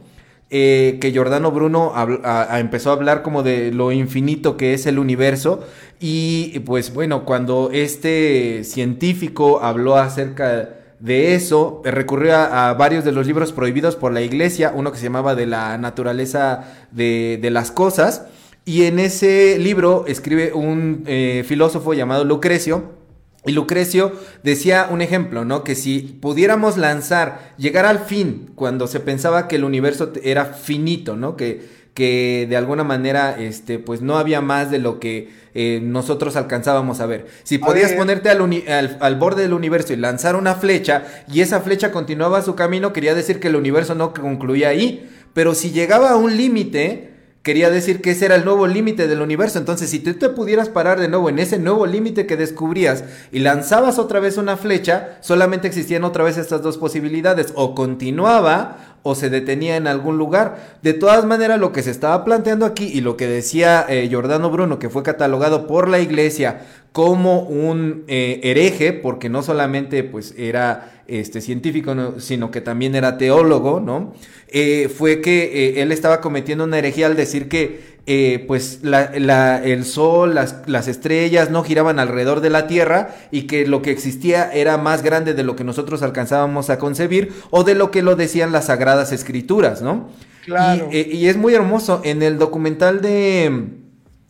eh, 0.55 0.99
que 1.01 1.11
Giordano 1.11 1.49
Bruno 1.51 1.93
empezó 2.55 2.91
a 2.91 2.93
hablar 2.93 3.23
como 3.23 3.41
de 3.41 3.71
lo 3.71 3.91
infinito 3.91 4.55
que 4.55 4.75
es 4.75 4.85
el 4.85 4.99
universo. 4.99 5.65
Y 5.99 6.59
pues 6.59 6.93
bueno, 6.93 7.25
cuando 7.25 7.71
este 7.73 8.63
científico 8.63 9.63
habló 9.63 9.97
acerca 9.97 10.69
de 10.99 11.33
eso 11.33 11.81
recurrió 11.83 12.35
a, 12.35 12.75
varios 12.75 13.03
de 13.03 13.11
los 13.11 13.25
libros 13.25 13.51
prohibidos 13.51 13.95
por 13.95 14.13
la 14.13 14.21
iglesia, 14.21 14.71
uno 14.75 14.91
que 14.91 14.99
se 14.99 15.05
llamaba 15.05 15.33
De 15.33 15.47
la 15.47 15.79
naturaleza 15.79 16.65
de, 16.91 17.49
las 17.51 17.71
cosas, 17.71 18.27
y 18.63 18.83
en 18.83 18.99
ese 18.99 19.57
libro 19.57 20.05
escribe 20.07 20.53
un 20.53 21.03
eh, 21.07 21.43
filósofo 21.47 21.95
llamado 21.95 22.25
Lucrecio, 22.25 22.91
y 23.45 23.51
Lucrecio 23.51 24.13
decía 24.43 24.87
un 24.89 25.01
ejemplo, 25.01 25.45
¿no? 25.45 25.63
Que 25.63 25.75
si 25.75 25.99
pudiéramos 26.21 26.77
lanzar, 26.77 27.53
llegar 27.57 27.85
al 27.85 27.99
fin, 27.99 28.51
cuando 28.55 28.87
se 28.87 28.99
pensaba 28.99 29.47
que 29.47 29.57
el 29.57 29.63
universo 29.63 30.13
era 30.23 30.45
finito, 30.45 31.15
¿no? 31.15 31.35
Que 31.35 31.83
que 31.93 32.47
de 32.49 32.57
alguna 32.57 32.83
manera, 32.83 33.37
este, 33.39 33.77
pues 33.77 34.01
no 34.01 34.17
había 34.17 34.41
más 34.41 34.71
de 34.71 34.79
lo 34.79 34.99
que 34.99 35.29
eh, 35.53 35.79
nosotros 35.81 36.35
alcanzábamos 36.35 36.99
a 36.99 37.05
ver. 37.05 37.27
Si 37.43 37.59
podías 37.59 37.93
ponerte 37.93 38.29
al, 38.29 38.97
al, 38.99 39.15
borde 39.17 39.43
del 39.43 39.53
universo 39.53 39.93
y 39.93 39.97
lanzar 39.97 40.35
una 40.35 40.55
flecha 40.55 41.03
y 41.31 41.41
esa 41.41 41.61
flecha 41.61 41.91
continuaba 41.91 42.41
su 42.41 42.55
camino, 42.55 42.93
quería 42.93 43.13
decir 43.13 43.39
que 43.39 43.49
el 43.49 43.55
universo 43.55 43.93
no 43.93 44.13
concluía 44.13 44.69
ahí. 44.69 45.07
Pero 45.33 45.53
si 45.53 45.71
llegaba 45.71 46.11
a 46.11 46.15
un 46.15 46.35
límite, 46.35 47.12
quería 47.43 47.69
decir 47.69 48.01
que 48.01 48.11
ese 48.11 48.25
era 48.25 48.35
el 48.35 48.45
nuevo 48.45 48.67
límite 48.67 49.07
del 49.07 49.21
universo. 49.21 49.59
Entonces, 49.59 49.89
si 49.89 49.99
tú 49.99 50.13
te 50.13 50.29
pudieras 50.29 50.69
parar 50.69 50.99
de 50.99 51.09
nuevo 51.09 51.29
en 51.29 51.39
ese 51.39 51.59
nuevo 51.59 51.85
límite 51.85 52.25
que 52.25 52.37
descubrías 52.37 53.03
y 53.31 53.39
lanzabas 53.39 53.99
otra 53.99 54.21
vez 54.21 54.37
una 54.37 54.55
flecha, 54.55 55.17
solamente 55.19 55.67
existían 55.67 56.05
otra 56.05 56.23
vez 56.23 56.37
estas 56.37 56.63
dos 56.63 56.77
posibilidades. 56.77 57.51
O 57.55 57.75
continuaba 57.75 58.95
o 59.03 59.13
se 59.15 59.29
detenía 59.29 59.75
en 59.75 59.87
algún 59.87 60.17
lugar. 60.17 60.77
De 60.81 60.93
todas 60.93 61.25
maneras, 61.25 61.59
lo 61.59 61.73
que 61.73 61.83
se 61.83 61.91
estaba 61.91 62.23
planteando 62.23 62.65
aquí 62.65 62.85
y 62.85 63.01
lo 63.01 63.17
que 63.17 63.27
decía 63.27 63.85
eh, 63.89 64.07
Giordano 64.07 64.49
Bruno, 64.49 64.79
que 64.79 64.89
fue 64.89 65.03
catalogado 65.03 65.67
por 65.67 65.89
la 65.89 65.99
iglesia 65.99 66.61
como 66.93 67.41
un 67.41 68.05
eh, 68.07 68.39
hereje, 68.43 68.93
porque 68.93 69.27
no 69.27 69.43
solamente 69.43 70.03
pues 70.05 70.33
era 70.37 70.92
este 71.07 71.41
científico, 71.41 71.95
sino 72.19 72.51
que 72.51 72.61
también 72.61 72.95
era 72.95 73.17
teólogo, 73.17 73.79
¿no? 73.79 74.13
Eh, 74.47 74.89
fue 74.95 75.21
que 75.21 75.81
él 75.81 75.91
estaba 75.91 76.21
cometiendo 76.21 76.63
una 76.63 76.77
herejía 76.77 77.07
al 77.07 77.15
decir 77.15 77.49
que 77.49 77.93
eh, 78.05 78.43
pues 78.47 78.81
el 78.83 79.85
sol, 79.85 80.35
las, 80.35 80.57
las, 80.65 80.89
estrellas 80.89 81.51
no 81.51 81.63
giraban 81.63 81.99
alrededor 81.99 82.41
de 82.41 82.49
la 82.49 82.67
Tierra 82.67 83.15
y 83.31 83.43
que 83.43 83.65
lo 83.65 83.81
que 83.81 83.91
existía 83.91 84.51
era 84.51 84.77
más 84.77 85.03
grande 85.03 85.33
de 85.33 85.43
lo 85.43 85.55
que 85.55 85.63
nosotros 85.63 86.03
alcanzábamos 86.03 86.69
a 86.69 86.77
concebir 86.79 87.31
o 87.49 87.63
de 87.63 87.75
lo 87.75 87.91
que 87.91 88.01
lo 88.01 88.17
decían 88.17 88.51
las 88.51 88.65
sagradas 88.65 89.13
escrituras, 89.13 89.81
¿no? 89.81 90.09
Claro. 90.43 90.89
y 90.91 90.97
eh, 90.97 91.29
es 91.29 91.37
muy 91.37 91.53
hermoso. 91.53 92.01
En 92.03 92.21
el 92.21 92.37
documental 92.37 93.01
de 93.01 93.82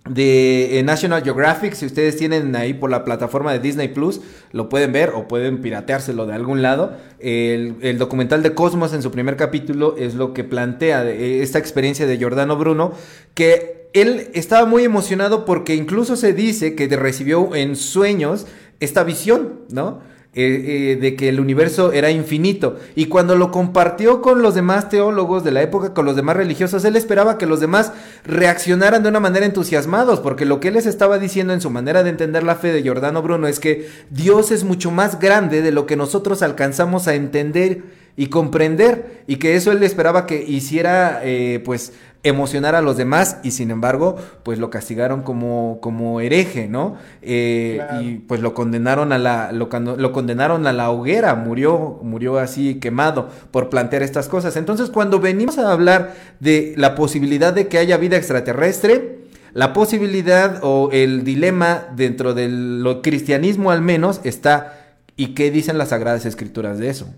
de 0.09 0.79
eh, 0.79 0.83
National 0.83 1.23
Geographic, 1.23 1.73
si 1.73 1.85
ustedes 1.85 2.17
tienen 2.17 2.55
ahí 2.55 2.73
por 2.73 2.89
la 2.89 3.05
plataforma 3.05 3.53
de 3.53 3.59
Disney 3.59 3.87
Plus, 3.87 4.19
lo 4.51 4.67
pueden 4.67 4.91
ver 4.91 5.11
o 5.15 5.27
pueden 5.27 5.61
pirateárselo 5.61 6.25
de 6.25 6.33
algún 6.33 6.61
lado. 6.61 6.97
El, 7.19 7.97
documental 7.97 8.43
de 8.43 8.53
Cosmos 8.53 8.93
en 8.93 9.01
su 9.01 9.11
primer 9.11 9.37
capítulo 9.37 9.95
es 9.97 10.15
lo 10.15 10.33
que 10.33 10.43
plantea 10.43 11.05
eh, 11.05 11.41
esta 11.41 11.59
experiencia 11.59 12.05
de 12.05 12.17
Giordano 12.17 12.57
Bruno, 12.57 12.93
que 13.33 13.89
él 13.93 14.29
estaba 14.33 14.65
muy 14.65 14.83
emocionado 14.83 15.45
porque 15.45 15.75
incluso 15.75 16.15
se 16.17 16.33
dice 16.33 16.75
que 16.75 16.87
recibió 16.97 17.55
en 17.55 17.75
sueños 17.75 18.45
esta 18.79 19.03
visión, 19.03 19.61
¿no? 19.69 20.01
Eh, 20.35 20.93
eh, 20.93 20.95
de 20.99 21.15
que 21.15 21.29
el 21.29 21.39
universo 21.39 21.91
era 21.91 22.09
infinito. 22.09 22.79
Y 22.95 23.05
cuando 23.05 23.35
lo 23.35 23.51
compartió 23.51 24.19
con 24.19 24.41
los 24.41 24.55
demás 24.55 24.89
teólogos 24.89 25.43
de 25.43 25.51
la 25.51 25.61
época, 25.61 25.93
con 25.93 26.05
los 26.05 26.15
demás 26.15 26.35
religiosos, 26.35 26.83
él 26.85 26.95
esperaba 26.95 27.37
que 27.37 27.45
los 27.45 27.59
demás 27.59 27.91
reaccionaran 28.25 29.03
de 29.03 29.09
una 29.09 29.19
manera 29.19 29.45
entusiasmados, 29.45 30.21
porque 30.21 30.45
lo 30.45 30.59
que 30.59 30.69
él 30.69 30.73
les 30.73 30.87
estaba 30.87 31.19
diciendo 31.19 31.53
en 31.53 31.61
su 31.61 31.69
manera 31.69 32.01
de 32.01 32.09
entender 32.09 32.41
la 32.41 32.55
fe 32.55 32.73
de 32.73 32.81
Giordano 32.81 33.21
Bruno 33.21 33.47
es 33.47 33.59
que 33.59 33.87
Dios 34.09 34.49
es 34.49 34.63
mucho 34.63 34.89
más 34.89 35.19
grande 35.19 35.61
de 35.61 35.71
lo 35.71 35.85
que 35.85 35.97
nosotros 35.97 36.41
alcanzamos 36.41 37.07
a 37.07 37.13
entender 37.13 37.83
y 38.17 38.27
comprender, 38.27 39.23
y 39.27 39.35
que 39.35 39.55
eso 39.55 39.71
él 39.71 39.83
esperaba 39.83 40.25
que 40.25 40.41
hiciera, 40.41 41.21
eh, 41.23 41.61
pues, 41.63 41.93
emocionar 42.23 42.73
a 42.73 42.81
los 42.81 42.95
demás 42.95 43.37
y 43.43 43.51
sin 43.51 43.69
embargo 43.69 44.15
pues 44.43 44.57
lo 44.57 44.69
castigaron 44.69 45.23
como, 45.23 45.79
como 45.81 46.21
hereje, 46.21 46.67
¿no? 46.67 46.97
Eh, 47.21 47.81
y 48.01 48.15
pues 48.15 48.41
lo 48.41 48.53
condenaron 48.53 49.11
a 49.11 49.17
la 49.17 49.51
lo, 49.51 49.67
lo, 49.97 50.11
condenaron 50.13 50.65
a 50.65 50.73
la 50.73 50.89
hoguera, 50.89 51.35
murió 51.35 51.99
murió 52.01 52.39
así 52.39 52.75
quemado 52.75 53.29
por 53.51 53.69
plantear 53.69 54.03
estas 54.03 54.29
cosas. 54.29 54.55
Entonces 54.55 54.89
cuando 54.89 55.19
venimos 55.19 55.57
a 55.57 55.71
hablar 55.71 56.15
de 56.39 56.73
la 56.77 56.95
posibilidad 56.95 57.53
de 57.53 57.67
que 57.67 57.77
haya 57.77 57.97
vida 57.97 58.17
extraterrestre, 58.17 59.19
la 59.53 59.73
posibilidad 59.73 60.59
o 60.63 60.89
el 60.91 61.23
dilema 61.23 61.87
dentro 61.95 62.33
del 62.33 62.99
cristianismo 63.03 63.69
al 63.69 63.81
menos 63.81 64.21
está 64.23 64.95
¿y 65.15 65.33
qué 65.35 65.51
dicen 65.51 65.77
las 65.77 65.89
sagradas 65.89 66.25
escrituras 66.25 66.79
de 66.79 66.89
eso? 66.89 67.13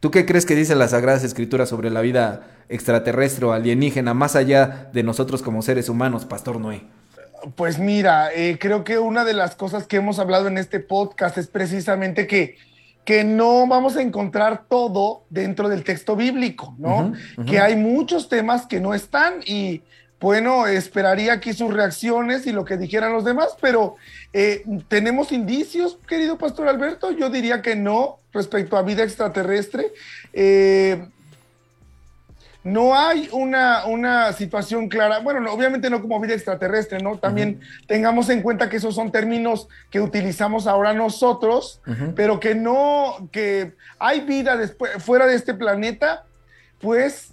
¿Tú 0.00 0.12
qué 0.12 0.24
crees 0.24 0.46
que 0.46 0.54
dicen 0.54 0.78
las 0.78 0.92
Sagradas 0.92 1.24
Escrituras 1.24 1.68
sobre 1.68 1.90
la 1.90 2.00
vida 2.00 2.46
extraterrestre 2.68 3.46
o 3.46 3.52
alienígena 3.52 4.14
más 4.14 4.36
allá 4.36 4.90
de 4.92 5.02
nosotros 5.02 5.42
como 5.42 5.62
seres 5.62 5.88
humanos, 5.88 6.24
Pastor 6.24 6.60
Noé? 6.60 6.84
Pues 7.56 7.78
mira, 7.78 8.32
eh, 8.32 8.58
creo 8.60 8.84
que 8.84 8.98
una 8.98 9.24
de 9.24 9.32
las 9.32 9.56
cosas 9.56 9.86
que 9.86 9.96
hemos 9.96 10.18
hablado 10.18 10.46
en 10.46 10.58
este 10.58 10.78
podcast 10.78 11.36
es 11.38 11.48
precisamente 11.48 12.28
que, 12.28 12.56
que 13.04 13.24
no 13.24 13.66
vamos 13.66 13.96
a 13.96 14.02
encontrar 14.02 14.66
todo 14.68 15.24
dentro 15.30 15.68
del 15.68 15.82
texto 15.82 16.14
bíblico, 16.14 16.76
¿no? 16.78 17.12
Que 17.46 17.58
hay 17.58 17.74
muchos 17.74 18.28
temas 18.28 18.66
que 18.66 18.80
no 18.80 18.94
están 18.94 19.40
y 19.46 19.82
bueno, 20.20 20.66
esperaría 20.66 21.34
aquí 21.34 21.52
sus 21.52 21.72
reacciones 21.72 22.46
y 22.46 22.52
lo 22.52 22.64
que 22.64 22.76
dijeran 22.76 23.12
los 23.12 23.24
demás, 23.24 23.56
pero 23.60 23.96
eh, 24.32 24.64
¿tenemos 24.88 25.32
indicios, 25.32 25.98
querido 26.06 26.36
Pastor 26.36 26.68
Alberto? 26.68 27.10
Yo 27.12 27.30
diría 27.30 27.62
que 27.62 27.76
no 27.76 28.18
respecto 28.32 28.76
a 28.76 28.82
vida 28.82 29.02
extraterrestre. 29.02 29.92
Eh, 30.32 31.08
no 32.64 32.94
hay 32.94 33.28
una, 33.32 33.86
una, 33.86 34.32
situación 34.32 34.88
clara, 34.88 35.20
bueno, 35.20 35.50
obviamente 35.50 35.88
no 35.88 36.02
como 36.02 36.20
vida 36.20 36.34
extraterrestre, 36.34 36.98
¿no? 36.98 37.16
También 37.16 37.60
tengamos 37.86 38.28
en 38.28 38.42
cuenta 38.42 38.68
que 38.68 38.76
esos 38.76 38.94
son 38.94 39.10
términos 39.10 39.68
que 39.90 40.00
utilizamos 40.00 40.66
ahora 40.66 40.92
nosotros, 40.92 41.80
pero 42.14 42.40
que 42.40 42.54
no, 42.54 43.28
que 43.32 43.74
hay 43.98 44.20
vida 44.20 44.56
después, 44.56 45.02
fuera 45.02 45.26
de 45.26 45.36
este 45.36 45.54
planeta, 45.54 46.24
pues 46.80 47.30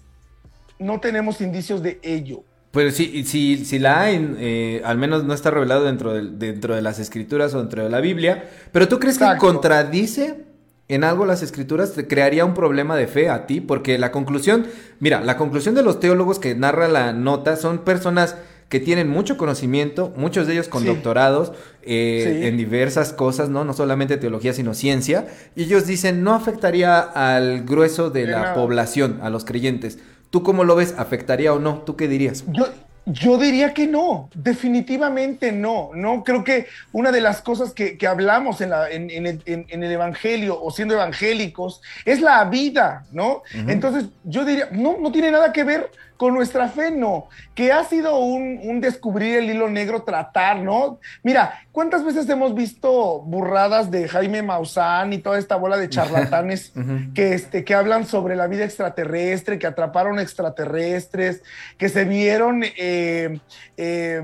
no 0.80 1.00
tenemos 1.02 1.42
indicios 1.42 1.82
de 1.84 2.00
ello. 2.02 2.44
Pero 2.76 2.92
si, 2.92 3.24
si, 3.24 3.66
si 3.66 3.80
la 3.80 4.02
hay, 4.02 4.36
eh, 4.38 4.82
al 4.84 4.98
menos 4.98 5.24
no 5.24 5.34
está 5.34 5.50
revelado 5.50 5.86
dentro 5.86 6.14
de, 6.14 6.30
dentro 6.30 6.76
de 6.76 6.82
las 6.82 7.00
escrituras 7.00 7.54
o 7.54 7.60
dentro 7.60 7.84
de 7.84 7.90
la 7.90 8.02
Biblia. 8.02 8.50
Pero 8.72 8.88
tú 8.88 9.00
crees 9.00 9.18
que 9.18 9.26
contradice 9.40 10.44
en 10.88 11.04
algo 11.04 11.26
las 11.26 11.42
escrituras, 11.42 11.94
te 11.94 12.08
crearía 12.08 12.46
un 12.46 12.54
problema 12.54 12.96
de 12.96 13.08
fe 13.08 13.30
a 13.30 13.48
ti, 13.48 13.60
porque 13.60 13.98
la 13.98 14.12
conclusión, 14.12 14.68
mira, 15.00 15.22
la 15.22 15.38
conclusión 15.38 15.74
de 15.74 15.82
los 15.82 16.00
teólogos 16.00 16.38
que 16.38 16.54
narra 16.54 16.88
la 16.88 17.12
nota 17.12 17.56
son 17.56 17.80
personas 17.80 18.36
que 18.70 18.80
tienen 18.80 19.10
mucho 19.10 19.38
conocimiento, 19.38 20.14
muchos 20.18 20.48
de 20.48 20.54
ellos 20.54 20.68
con 20.68 20.86
doctorados 20.86 21.54
eh, 21.84 22.48
en 22.48 22.58
diversas 22.58 23.14
cosas, 23.14 23.50
¿no? 23.50 23.64
No 23.64 23.74
solamente 23.74 24.18
teología, 24.18 24.54
sino 24.54 24.74
ciencia. 24.74 25.28
Y 25.56 25.64
ellos 25.64 25.86
dicen, 25.86 26.24
no 26.24 26.34
afectaría 26.34 27.00
al 27.00 27.64
grueso 27.64 28.10
de 28.10 28.26
la 28.26 28.54
población, 28.54 29.20
a 29.22 29.30
los 29.30 29.46
creyentes. 29.46 30.00
¿Tú 30.30 30.44
cómo 30.44 30.64
lo 30.64 30.76
ves? 30.76 30.96
¿Afectaría 30.98 31.54
o 31.54 31.60
no? 31.60 31.80
¿Tú 31.80 31.96
qué 31.96 32.08
dirías? 32.08 32.44
Yo, 32.48 32.68
Yo 33.06 33.38
diría 33.38 33.74
que 33.74 33.86
no, 33.86 34.30
definitivamente 34.34 35.52
no. 35.52 35.92
No 35.94 36.24
creo 36.24 36.44
que 36.44 36.66
una 36.92 37.12
de 37.12 37.22
las 37.22 37.42
cosas 37.42 37.72
que, 37.74 37.98
hablamos 38.08 38.62
en, 38.62 38.72
la, 38.72 38.90
en, 38.90 39.10
el, 39.12 39.42
en, 39.46 39.84
el, 39.84 39.92
Evangelio 39.92 40.60
o 40.60 40.72
siendo 40.72 40.96
evangélicos 40.96 41.82
es 42.04 42.20
la 42.20 42.44
vida, 42.46 43.06
¿no? 43.12 43.44
Entonces 43.54 44.06
yo 44.24 44.44
diría, 44.44 44.70
no, 44.72 44.98
no 45.00 45.12
tiene 45.12 45.30
nada 45.30 45.54
que 45.54 45.64
ver 45.64 45.92
con 46.18 46.34
nuestra 46.34 46.70
fe, 46.70 46.92
no. 46.92 47.28
Que 47.54 47.72
ha 47.72 47.84
sido 47.84 48.20
un, 48.20 48.80
descubrir 48.82 49.38
el 49.38 49.50
hilo 49.50 49.70
negro, 49.70 50.04
tratar, 50.04 50.58
¿no? 50.58 51.00
Mira, 51.24 51.66
¿cuántas 51.72 52.04
veces 52.04 52.30
hemos 52.30 52.56
visto 52.56 53.20
burradas 53.22 53.92
de 53.92 54.08
Jaime 54.08 54.42
Maussan 54.42 55.14
y 55.14 55.20
toda 55.20 55.38
esta 55.38 55.56
bola 55.56 55.78
de 55.78 55.90
charlatanes 55.90 56.74
que, 57.14 57.34
este, 57.34 57.64
que 57.64 57.74
hablan 57.74 58.06
sobre 58.06 58.36
la 58.36 58.48
vida 58.48 58.66
extraterrestre, 58.66 59.60
que 59.60 59.68
atraparon 59.68 60.20
extraterrestres, 60.20 61.44
que 61.78 61.90
se 61.90 62.06
vieron... 62.06 62.64
Eh, 62.64 63.40
eh, 63.78 64.24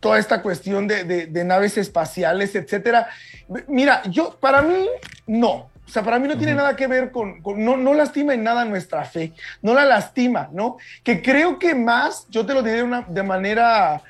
toda 0.00 0.18
esta 0.18 0.40
cuestión 0.40 0.88
de, 0.88 1.04
de, 1.04 1.44
naves 1.44 1.76
espaciales, 1.76 2.54
etcétera. 2.54 3.08
Mira, 3.68 4.02
yo, 4.04 4.34
para 4.40 4.62
mí, 4.62 4.88
no. 5.26 5.69
O 5.90 5.92
sea, 5.92 6.04
para 6.04 6.20
mí 6.20 6.28
no 6.28 6.38
tiene 6.38 6.54
nada 6.54 6.76
que 6.76 6.86
ver 6.86 7.10
con, 7.10 7.42
no, 7.56 7.76
no, 7.76 7.94
lastima 7.94 8.32
en 8.32 8.44
nada 8.44 8.64
nuestra 8.64 9.04
fe, 9.04 9.32
no 9.60 9.74
la 9.74 9.84
lastima, 9.84 10.48
¿no? 10.52 10.76
Que 11.02 11.20
creo 11.20 11.58
que 11.58 11.74
más, 11.74 12.28
yo 12.30 12.46
te 12.46 12.54
lo 12.54 12.62
diré 12.62 12.84
una, 12.84 13.02
de 13.08 13.24
manera, 13.24 14.00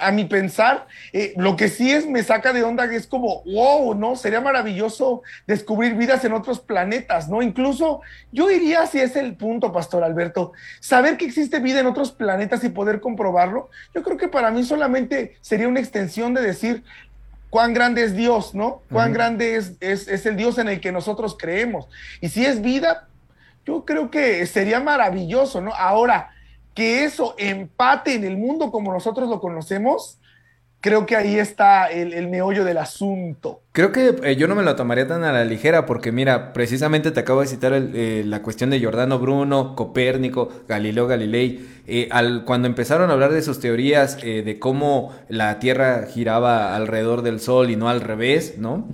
a 0.00 0.12
mi 0.12 0.26
pensar, 0.26 0.86
eh, 1.14 1.32
lo 1.38 1.56
que 1.56 1.70
sí 1.70 1.90
es, 1.90 2.06
me 2.06 2.22
saca 2.22 2.52
de 2.52 2.62
onda, 2.62 2.90
que 2.90 2.96
es 2.96 3.06
como, 3.06 3.42
wow, 3.44 3.94
¿no? 3.94 4.16
Sería 4.16 4.42
maravilloso 4.42 5.22
descubrir 5.46 5.94
vidas 5.94 6.26
en 6.26 6.34
otros 6.34 6.60
planetas, 6.60 7.26
¿no? 7.26 7.40
Incluso 7.40 8.02
yo 8.30 8.48
diría, 8.48 8.86
si 8.86 9.00
es 9.00 9.16
el 9.16 9.34
punto, 9.34 9.72
Pastor 9.72 10.04
Alberto, 10.04 10.52
saber 10.78 11.16
que 11.16 11.24
existe 11.24 11.58
vida 11.58 11.80
en 11.80 11.86
otros 11.86 12.12
planetas 12.12 12.64
y 12.64 12.68
poder 12.68 13.00
comprobarlo, 13.00 13.70
yo 13.94 14.02
creo 14.02 14.18
que 14.18 14.28
para 14.28 14.50
mí 14.50 14.62
solamente 14.62 15.38
sería 15.40 15.68
una 15.68 15.80
extensión 15.80 16.34
de 16.34 16.42
decir, 16.42 16.84
cuán 17.52 17.74
grande 17.74 18.02
es 18.02 18.16
Dios, 18.16 18.54
¿no? 18.54 18.80
Cuán 18.90 19.12
grande 19.12 19.56
es, 19.56 19.76
es, 19.80 20.24
el 20.24 20.38
Dios 20.38 20.56
en 20.56 20.70
el 20.70 20.80
que 20.80 20.90
nosotros 20.90 21.36
creemos. 21.38 21.86
Y 22.22 22.30
si 22.30 22.46
es 22.46 22.62
vida, 22.62 23.08
yo 23.66 23.84
creo 23.84 24.10
que 24.10 24.46
sería 24.46 24.80
maravilloso, 24.80 25.60
¿no? 25.60 25.74
Ahora, 25.74 26.30
que 26.74 27.04
eso 27.04 27.34
empate 27.36 28.14
en 28.14 28.24
el 28.24 28.38
mundo 28.38 28.70
como 28.70 28.90
nosotros 28.90 29.28
lo 29.28 29.38
conocemos, 29.38 30.18
creo 30.82 31.06
que 31.06 31.16
ahí 31.16 31.38
está 31.38 31.86
el, 31.86 32.28
meollo 32.28 32.64
del 32.64 32.76
asunto. 32.76 33.60
Creo 33.70 33.92
que 33.92 34.16
eh, 34.24 34.36
yo 34.36 34.48
no 34.48 34.54
me 34.54 34.64
lo 34.64 34.76
tomaría 34.76 35.06
tan 35.06 35.24
a 35.24 35.32
la 35.32 35.44
ligera 35.44 35.86
porque 35.86 36.12
mira, 36.12 36.52
precisamente 36.52 37.12
te 37.12 37.20
acabo 37.20 37.40
de 37.40 37.46
citar 37.46 37.72
eh, 37.72 38.24
la 38.26 38.42
cuestión 38.42 38.68
de 38.68 38.80
Giordano 38.80 39.18
Bruno, 39.18 39.74
Copérnico, 39.76 40.50
Galileo 40.68 41.06
Galilei, 41.06 41.66
eh, 41.86 42.08
cuando 42.44 42.66
empezaron 42.66 43.08
a 43.08 43.12
hablar 43.14 43.32
de 43.32 43.42
sus 43.42 43.60
teorías 43.60 44.20
de 44.20 44.58
cómo 44.58 45.12
la 45.28 45.58
Tierra 45.58 46.04
giraba 46.06 46.74
alrededor 46.76 47.22
del 47.22 47.40
Sol 47.40 47.70
y 47.70 47.76
no 47.76 47.88
al 47.88 48.00
revés, 48.00 48.58
¿no? 48.58 48.88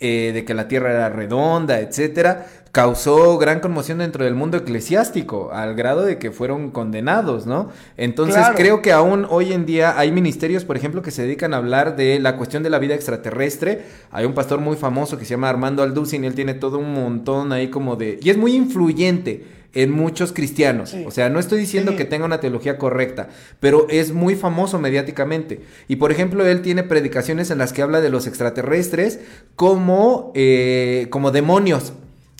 de 0.00 0.42
que 0.44 0.54
la 0.54 0.66
Tierra 0.66 0.90
era 0.90 1.08
redonda, 1.10 1.78
etcétera 1.78 2.46
causó 2.72 3.36
gran 3.36 3.60
conmoción 3.60 3.98
dentro 3.98 4.24
del 4.24 4.34
mundo 4.34 4.56
eclesiástico, 4.56 5.50
al 5.52 5.74
grado 5.74 6.04
de 6.04 6.18
que 6.18 6.30
fueron 6.30 6.70
condenados, 6.70 7.46
¿no? 7.46 7.68
Entonces 7.98 8.46
creo 8.56 8.80
que 8.80 8.92
aún 8.92 9.26
hoy 9.28 9.52
en 9.52 9.66
día 9.66 9.98
hay 9.98 10.10
ministerios, 10.10 10.64
por 10.64 10.78
ejemplo, 10.78 11.02
que 11.02 11.10
se 11.10 11.22
dedican 11.22 11.52
a 11.52 11.58
hablar 11.58 11.96
de 11.96 12.18
la 12.18 12.38
cuestión 12.38 12.62
de 12.62 12.70
la 12.70 12.78
vida 12.78 12.94
extraterrestre. 12.94 13.82
Hay 14.10 14.24
un 14.24 14.32
pastor 14.32 14.60
muy 14.60 14.76
famoso 14.76 15.18
que 15.18 15.26
se 15.26 15.32
llama 15.32 15.50
Armando 15.50 15.82
Alducin 15.82 16.24
y 16.24 16.26
él 16.26 16.34
tiene 16.34 16.54
todo 16.54 16.78
un 16.78 16.94
montón 16.94 17.52
ahí 17.52 17.68
como 17.68 17.96
de... 17.96 18.18
Y 18.22 18.30
es 18.30 18.38
muy 18.38 18.56
influyente 18.56 19.44
en 19.74 19.90
muchos 19.90 20.32
cristianos. 20.32 20.94
O 21.06 21.10
sea, 21.10 21.28
no 21.28 21.40
estoy 21.40 21.58
diciendo 21.58 21.94
que 21.94 22.06
tenga 22.06 22.24
una 22.24 22.40
teología 22.40 22.78
correcta, 22.78 23.28
pero 23.60 23.86
es 23.90 24.14
muy 24.14 24.34
famoso 24.34 24.78
mediáticamente. 24.78 25.60
Y 25.88 25.96
por 25.96 26.10
ejemplo, 26.10 26.46
él 26.46 26.62
tiene 26.62 26.84
predicaciones 26.84 27.50
en 27.50 27.58
las 27.58 27.74
que 27.74 27.82
habla 27.82 28.00
de 28.00 28.08
los 28.08 28.26
extraterrestres 28.26 29.20
como, 29.56 30.32
eh, 30.34 31.08
como 31.10 31.32
demonios. 31.32 31.92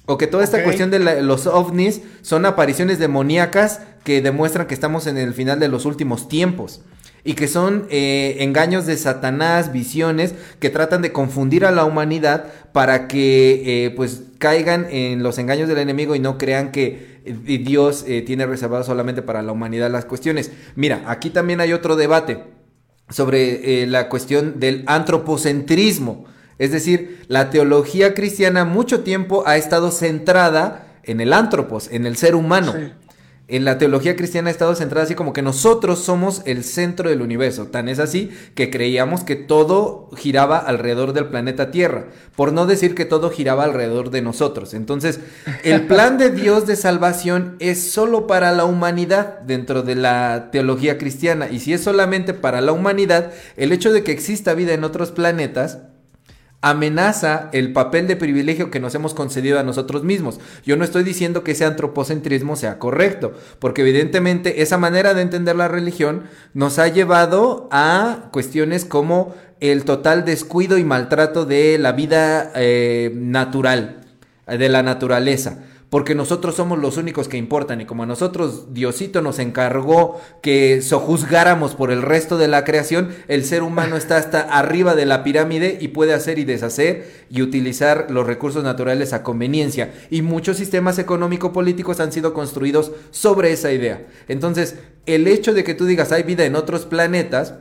O 0.06 0.18
que 0.18 0.26
toda 0.26 0.42
esta 0.42 0.64
cuestión 0.64 0.90
de 0.90 1.22
los 1.22 1.46
ovnis 1.46 2.02
son 2.22 2.44
apariciones 2.44 2.98
demoníacas 2.98 3.80
que 4.02 4.20
demuestran 4.20 4.66
que 4.66 4.74
estamos 4.74 5.06
en 5.06 5.16
el 5.16 5.32
final 5.32 5.60
de 5.60 5.68
los 5.68 5.84
últimos 5.84 6.28
tiempos. 6.28 6.82
Y 7.24 7.34
que 7.34 7.46
son 7.46 7.86
eh, 7.88 8.38
engaños 8.40 8.84
de 8.84 8.96
Satanás, 8.96 9.72
visiones 9.72 10.34
que 10.58 10.70
tratan 10.70 11.02
de 11.02 11.12
confundir 11.12 11.64
a 11.64 11.70
la 11.70 11.84
humanidad 11.84 12.46
para 12.72 13.06
que 13.06 13.86
eh, 13.86 13.90
pues 13.90 14.22
caigan 14.38 14.88
en 14.90 15.22
los 15.22 15.38
engaños 15.38 15.68
del 15.68 15.78
enemigo 15.78 16.16
y 16.16 16.18
no 16.18 16.36
crean 16.36 16.72
que 16.72 17.20
eh, 17.24 17.58
Dios 17.64 18.04
tiene 18.26 18.44
reservado 18.46 18.82
solamente 18.82 19.22
para 19.22 19.42
la 19.42 19.52
humanidad 19.52 19.88
las 19.88 20.04
cuestiones. 20.04 20.50
Mira, 20.74 21.04
aquí 21.06 21.30
también 21.30 21.60
hay 21.60 21.72
otro 21.72 21.94
debate 21.94 22.42
sobre 23.08 23.86
la 23.86 24.08
cuestión 24.08 24.58
del 24.58 24.82
antropocentrismo. 24.86 26.24
Es 26.58 26.72
decir, 26.72 27.24
la 27.28 27.50
teología 27.50 28.14
cristiana 28.14 28.64
mucho 28.64 29.00
tiempo 29.00 29.44
ha 29.46 29.56
estado 29.56 29.90
centrada 29.90 30.86
en 31.02 31.20
el 31.20 31.32
antropos, 31.32 31.88
en 31.90 32.06
el 32.06 32.16
ser 32.16 32.34
humano. 32.34 32.74
En 33.48 33.66
la 33.66 33.76
teología 33.76 34.16
cristiana 34.16 34.48
ha 34.48 34.50
estado 34.50 34.74
centrada 34.74 35.04
así 35.04 35.14
como 35.14 35.34
que 35.34 35.42
nosotros 35.42 35.98
somos 35.98 36.40
el 36.46 36.64
centro 36.64 37.10
del 37.10 37.20
universo. 37.20 37.66
Tan 37.66 37.88
es 37.88 37.98
así 37.98 38.30
que 38.54 38.70
creíamos 38.70 39.24
que 39.24 39.36
todo 39.36 40.08
giraba 40.16 40.56
alrededor 40.56 41.12
del 41.12 41.26
planeta 41.26 41.70
Tierra, 41.70 42.06
por 42.34 42.52
no 42.52 42.64
decir 42.64 42.94
que 42.94 43.04
todo 43.04 43.28
giraba 43.28 43.64
alrededor 43.64 44.08
de 44.08 44.22
nosotros. 44.22 44.72
Entonces, 44.72 45.20
el 45.64 45.86
plan 45.86 46.16
de 46.16 46.30
Dios 46.30 46.66
de 46.66 46.76
salvación 46.76 47.56
es 47.58 47.90
solo 47.90 48.26
para 48.26 48.52
la 48.52 48.64
humanidad 48.64 49.40
dentro 49.40 49.82
de 49.82 49.96
la 49.96 50.48
teología 50.50 50.96
cristiana. 50.96 51.50
Y 51.50 51.58
si 51.58 51.74
es 51.74 51.82
solamente 51.82 52.32
para 52.32 52.62
la 52.62 52.72
humanidad, 52.72 53.32
el 53.56 53.72
hecho 53.72 53.92
de 53.92 54.02
que 54.02 54.12
exista 54.12 54.54
vida 54.54 54.72
en 54.72 54.84
otros 54.84 55.10
planetas 55.10 55.78
amenaza 56.62 57.50
el 57.52 57.72
papel 57.72 58.06
de 58.06 58.16
privilegio 58.16 58.70
que 58.70 58.80
nos 58.80 58.94
hemos 58.94 59.14
concedido 59.14 59.58
a 59.58 59.64
nosotros 59.64 60.04
mismos. 60.04 60.40
Yo 60.64 60.76
no 60.76 60.84
estoy 60.84 61.02
diciendo 61.02 61.44
que 61.44 61.52
ese 61.52 61.64
antropocentrismo 61.64 62.56
sea 62.56 62.78
correcto, 62.78 63.32
porque 63.58 63.82
evidentemente 63.82 64.62
esa 64.62 64.78
manera 64.78 65.12
de 65.12 65.22
entender 65.22 65.56
la 65.56 65.68
religión 65.68 66.22
nos 66.54 66.78
ha 66.78 66.88
llevado 66.88 67.68
a 67.72 68.28
cuestiones 68.32 68.84
como 68.84 69.34
el 69.60 69.84
total 69.84 70.24
descuido 70.24 70.78
y 70.78 70.84
maltrato 70.84 71.44
de 71.44 71.78
la 71.78 71.92
vida 71.92 72.52
eh, 72.54 73.12
natural, 73.14 74.00
de 74.46 74.68
la 74.68 74.82
naturaleza 74.82 75.64
porque 75.92 76.14
nosotros 76.14 76.54
somos 76.54 76.78
los 76.78 76.96
únicos 76.96 77.28
que 77.28 77.36
importan 77.36 77.82
y 77.82 77.84
como 77.84 78.04
a 78.04 78.06
nosotros 78.06 78.72
Diosito 78.72 79.20
nos 79.20 79.38
encargó 79.38 80.18
que 80.40 80.80
sojuzgáramos 80.80 81.74
por 81.74 81.90
el 81.90 82.00
resto 82.00 82.38
de 82.38 82.48
la 82.48 82.64
creación, 82.64 83.10
el 83.28 83.44
ser 83.44 83.62
humano 83.62 83.98
está 83.98 84.16
hasta 84.16 84.40
arriba 84.58 84.94
de 84.94 85.04
la 85.04 85.22
pirámide 85.22 85.76
y 85.82 85.88
puede 85.88 86.14
hacer 86.14 86.38
y 86.38 86.44
deshacer 86.44 87.26
y 87.28 87.42
utilizar 87.42 88.06
los 88.10 88.26
recursos 88.26 88.64
naturales 88.64 89.12
a 89.12 89.22
conveniencia 89.22 89.92
y 90.08 90.22
muchos 90.22 90.56
sistemas 90.56 90.98
económico-políticos 90.98 92.00
han 92.00 92.10
sido 92.10 92.32
construidos 92.32 92.92
sobre 93.10 93.52
esa 93.52 93.70
idea. 93.70 94.06
Entonces, 94.28 94.78
el 95.04 95.28
hecho 95.28 95.52
de 95.52 95.62
que 95.62 95.74
tú 95.74 95.84
digas 95.84 96.10
hay 96.10 96.22
vida 96.22 96.46
en 96.46 96.56
otros 96.56 96.86
planetas, 96.86 97.52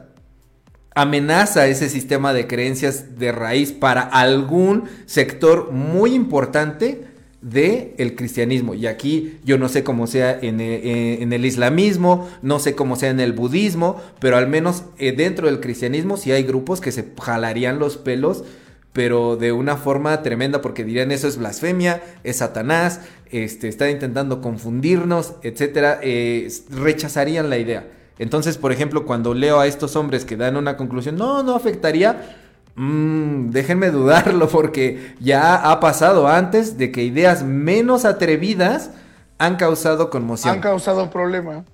amenaza 0.95 1.67
ese 1.67 1.89
sistema 1.89 2.31
de 2.31 2.47
creencias 2.47 3.19
de 3.19 3.33
raíz 3.33 3.73
para 3.73 4.03
algún 4.03 4.85
sector 5.05 5.73
muy 5.73 6.13
importante 6.13 7.10
de 7.41 7.95
el 7.97 8.15
cristianismo. 8.15 8.73
Y 8.75 8.87
aquí 8.87 9.39
yo 9.43 9.57
no 9.57 9.67
sé 9.67 9.83
cómo 9.83 10.07
sea 10.07 10.37
en, 10.39 10.61
eh, 10.61 10.75
eh, 10.75 11.17
en, 11.21 11.33
el 11.33 11.45
islamismo, 11.45 12.29
no 12.41 12.59
sé 12.59 12.75
cómo 12.75 12.95
sea 12.95 13.09
en 13.09 13.19
el 13.19 13.33
budismo, 13.33 14.01
pero 14.19 14.37
al 14.37 14.47
menos 14.47 14.83
eh, 14.97 15.11
dentro 15.11 15.47
del 15.47 15.59
cristianismo 15.59 16.17
sí 16.17 16.31
hay 16.31 16.43
grupos 16.43 16.81
que 16.81 16.91
se 16.91 17.05
jalarían 17.19 17.79
los 17.79 17.97
pelos, 17.97 18.43
pero 18.93 19.37
de 19.37 19.51
una 19.51 19.77
forma 19.77 20.21
tremenda 20.21 20.61
porque 20.61 20.83
dirían 20.83 21.11
eso 21.11 21.27
es 21.27 21.37
blasfemia, 21.37 22.03
es 22.23 22.37
Satanás, 22.37 23.01
este, 23.31 23.67
está 23.69 23.89
intentando 23.89 24.41
confundirnos, 24.41 25.33
etcétera, 25.41 25.99
rechazarían 26.69 27.49
la 27.49 27.57
idea. 27.57 27.87
Entonces, 28.19 28.57
por 28.57 28.71
ejemplo, 28.71 29.05
cuando 29.05 29.33
leo 29.33 29.59
a 29.59 29.65
estos 29.65 29.95
hombres 29.95 30.25
que 30.25 30.37
dan 30.37 30.57
una 30.57 30.77
conclusión, 30.77 31.15
no, 31.15 31.41
no 31.41 31.55
afectaría, 31.55 32.40
Mm, 32.75 33.49
déjenme 33.49 33.91
dudarlo 33.91 34.47
porque 34.47 35.15
ya 35.19 35.55
ha 35.55 35.79
pasado 35.79 36.27
antes 36.27 36.77
de 36.77 36.91
que 36.91 37.03
ideas 37.03 37.43
menos 37.43 38.05
atrevidas 38.05 38.91
han 39.37 39.55
causado 39.55 40.09
conmoción. 40.09 40.55
Han 40.55 40.61
causado 40.61 41.09
problema. 41.09 41.65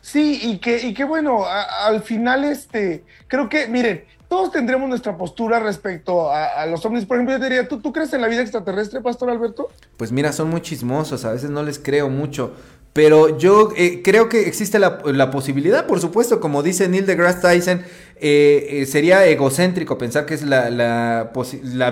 Sí, 0.00 0.38
y 0.42 0.58
que, 0.58 0.86
y 0.86 0.92
que 0.92 1.04
bueno, 1.04 1.44
al 1.46 2.02
final, 2.02 2.44
este, 2.44 3.04
creo 3.26 3.48
que, 3.48 3.68
miren, 3.68 4.04
todos 4.34 4.50
tendremos 4.50 4.88
nuestra 4.88 5.16
postura 5.16 5.60
respecto 5.60 6.28
a, 6.28 6.66
los 6.66 6.84
ovnis. 6.84 7.06
Por 7.06 7.18
ejemplo, 7.18 7.36
yo 7.36 7.44
diría, 7.44 7.68
¿tú, 7.68 7.78
¿tú 7.80 7.92
crees 7.92 8.12
en 8.14 8.20
la 8.20 8.26
vida 8.26 8.40
extraterrestre, 8.40 9.00
Pastor 9.00 9.30
Alberto? 9.30 9.68
Pues 9.96 10.10
mira, 10.10 10.32
son 10.32 10.50
muy 10.50 10.60
chismosos, 10.60 11.24
a 11.24 11.30
veces 11.30 11.50
no 11.50 11.62
les 11.62 11.78
creo 11.78 12.10
mucho. 12.10 12.52
Pero 12.92 13.38
yo 13.38 13.70
eh, 13.76 14.02
creo 14.02 14.28
que 14.28 14.48
existe 14.48 14.80
la, 14.80 15.30
posibilidad, 15.30 15.86
por 15.86 16.00
supuesto, 16.00 16.40
como 16.40 16.64
dice 16.64 16.88
Neil 16.88 17.06
deGrasse 17.06 17.42
Tyson, 17.42 17.82
eh, 18.16 18.66
eh, 18.70 18.86
sería 18.86 19.24
egocéntrico 19.24 19.98
pensar 19.98 20.26
que 20.26 20.34
es 20.34 20.42
la, 20.42 21.30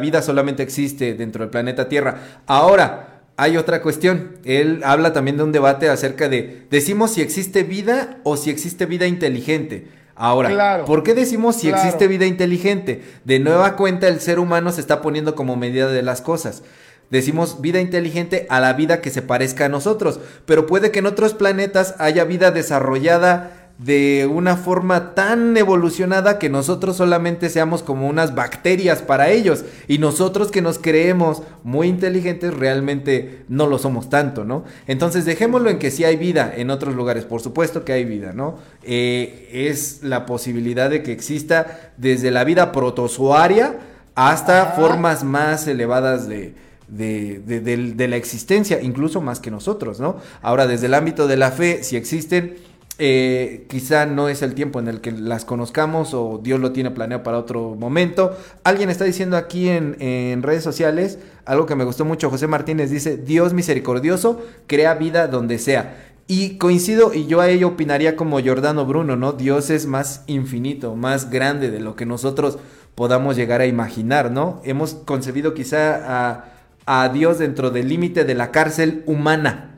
vida 0.01 0.21
solamente 0.21 0.65
existe 0.65 1.15
dentro 1.15 1.45
del 1.45 1.51
planeta 1.51 1.89
Tierra. 1.89 2.41
Ahora, 2.49 3.23
hay 3.37 3.57
otra 3.57 3.83
cuestión. 3.83 4.39
Él 4.45 4.81
habla 4.85 5.13
también 5.13 5.37
de 5.37 5.45
un 5.45 5.53
debate 5.53 5.89
acerca 5.89 6.29
de, 6.29 6.67
decimos 6.73 7.13
si 7.13 7.21
existe 7.21 7.63
vida 7.63 8.19
o 8.25 8.37
si 8.37 8.51
existe 8.51 8.85
vida 8.87 9.07
inteligente. 9.07 10.02
Ahora, 10.15 10.51
Claro. 10.51 10.85
¿por 10.85 11.03
qué 11.03 11.15
decimos 11.15 11.57
si 11.57 11.69
Claro. 11.69 11.83
existe 11.83 12.07
vida 12.09 12.27
inteligente? 12.27 13.03
De 13.25 13.39
nueva 13.39 13.77
cuenta, 13.77 14.09
el 14.09 14.21
ser 14.21 14.39
humano 14.39 14.71
se 14.73 14.81
está 14.81 15.01
poniendo 15.03 15.35
como 15.35 15.57
medida 15.57 15.89
de 15.89 16.03
las 16.03 16.21
cosas. 16.21 16.63
Decimos 17.11 17.61
vida 17.61 17.81
inteligente 17.81 18.47
a 18.49 18.59
la 18.61 18.73
vida 18.73 19.01
que 19.03 19.11
se 19.11 19.21
parezca 19.21 19.67
a 19.67 19.69
nosotros, 19.69 20.19
pero 20.47 20.67
puede 20.67 20.91
que 20.91 21.01
en 21.01 21.07
otros 21.07 21.35
planetas 21.35 21.95
haya 21.99 22.25
vida 22.25 22.51
desarrollada 22.51 23.62
de 23.79 24.29
una 24.33 24.57
forma 24.57 25.15
tan 25.15 25.57
evolucionada 25.57 26.39
que 26.39 26.49
nosotros 26.49 26.97
solamente 26.97 27.49
seamos 27.49 27.83
como 27.83 28.07
unas 28.09 28.35
bacterias 28.35 29.03
para 29.03 29.31
ellos 29.31 29.65
y 29.89 29.99
nosotros 29.99 30.51
que 30.53 30.63
nos 30.63 30.79
creemos 30.79 31.43
muy 31.65 31.89
inteligentes 31.89 32.55
realmente 32.55 33.45
no 33.49 33.67
lo 33.67 33.79
somos 33.79 34.09
tanto, 34.09 34.45
¿no? 34.45 34.65
Entonces 34.87 35.25
dejémoslo 35.25 35.69
en 35.71 35.79
que 35.79 35.91
sí 35.91 36.05
hay 36.05 36.17
vida 36.17 36.53
en 36.57 36.71
otros 36.71 36.95
lugares, 36.95 37.25
por 37.25 37.41
supuesto 37.41 37.85
que 37.85 37.93
hay 37.93 38.05
vida, 38.05 38.33
¿no? 38.33 38.59
Eh, 38.85 39.49
es 39.53 40.03
la 40.05 40.27
posibilidad 40.27 40.89
de 40.89 41.03
que 41.03 41.13
exista 41.13 41.93
desde 41.97 42.31
la 42.31 42.45
vida 42.45 42.71
protozoaria 42.73 43.79
hasta 44.15 44.67
formas 44.77 45.25
más 45.25 45.67
elevadas 45.67 46.29
de, 46.29 46.55
de, 46.89 47.41
de- 47.41 47.61
de- 47.61 47.95
de 47.95 48.09
la 48.09 48.17
existencia, 48.17 48.81
incluso 48.83 49.21
más 49.21 49.41
que 49.41 49.51
nosotros, 49.51 49.99
¿no? 49.99 50.19
Ahora, 50.43 50.67
desde 50.67 50.87
el 50.87 50.95
ámbito 50.95 51.27
de 51.27 51.37
la 51.39 51.51
fe, 51.51 51.83
si 51.83 51.97
existen, 51.97 52.57
eh, 53.05 53.67
quizá 53.69 54.07
no 54.07 54.29
es 54.29 54.43
el 54.43 54.55
tiempo 54.55 54.79
en 54.79 54.87
el 54.87 55.01
que 55.01 55.11
las 55.11 55.45
conozcamos 55.45 56.15
o 56.15 56.39
Dios 56.41 56.61
lo 56.61 56.71
tiene 56.71 56.93
planeado 56.93 57.25
para 57.25 57.37
otro 57.37 57.75
momento. 57.75 58.39
Alguien 58.63 58.91
está 58.91 59.05
diciendo 59.05 59.37
aquí 59.37 59.69
en, 59.69 60.41
redes 60.41 60.63
sociales 60.63 61.19
algo 61.45 61.67
que 61.67 61.75
me 61.75 61.83
gustó 61.83 62.05
mucho. 62.05 62.31
José 62.31 62.47
Martínez 62.47 62.93
dice, 62.93 63.17
Dios 63.17 63.55
misericordioso 63.55 64.41
crea 64.69 64.95
vida 64.95 65.27
donde 65.27 65.59
sea. 65.59 66.13
Y 66.29 66.59
coincido, 66.59 67.13
y 67.13 67.27
yo 67.27 67.41
a 67.41 67.49
ello 67.49 67.67
opinaría 67.67 68.15
como 68.15 68.39
Giordano 68.39 68.87
Bruno, 68.87 69.17
¿no? 69.17 69.33
Dios 69.33 69.71
es 69.71 69.87
más 69.87 70.23
infinito, 70.29 70.95
más 70.95 71.29
grande 71.29 71.73
de 71.73 71.81
lo 71.81 71.97
que 71.97 72.07
nosotros 72.07 72.61
podamos 72.95 73.35
llegar 73.35 73.61
a 73.61 73.67
imaginar, 73.67 74.31
¿no? 74.31 74.61
Hemos 74.63 74.95
concebido 74.95 75.55
quizá 75.55 76.45
a 76.87 77.09
Dios 77.09 77.41
dentro 77.41 77.73
del 77.73 77.89
límite 77.89 78.23
de 78.23 78.37
la 78.37 78.53
cárcel 78.53 79.03
humana. 79.07 79.72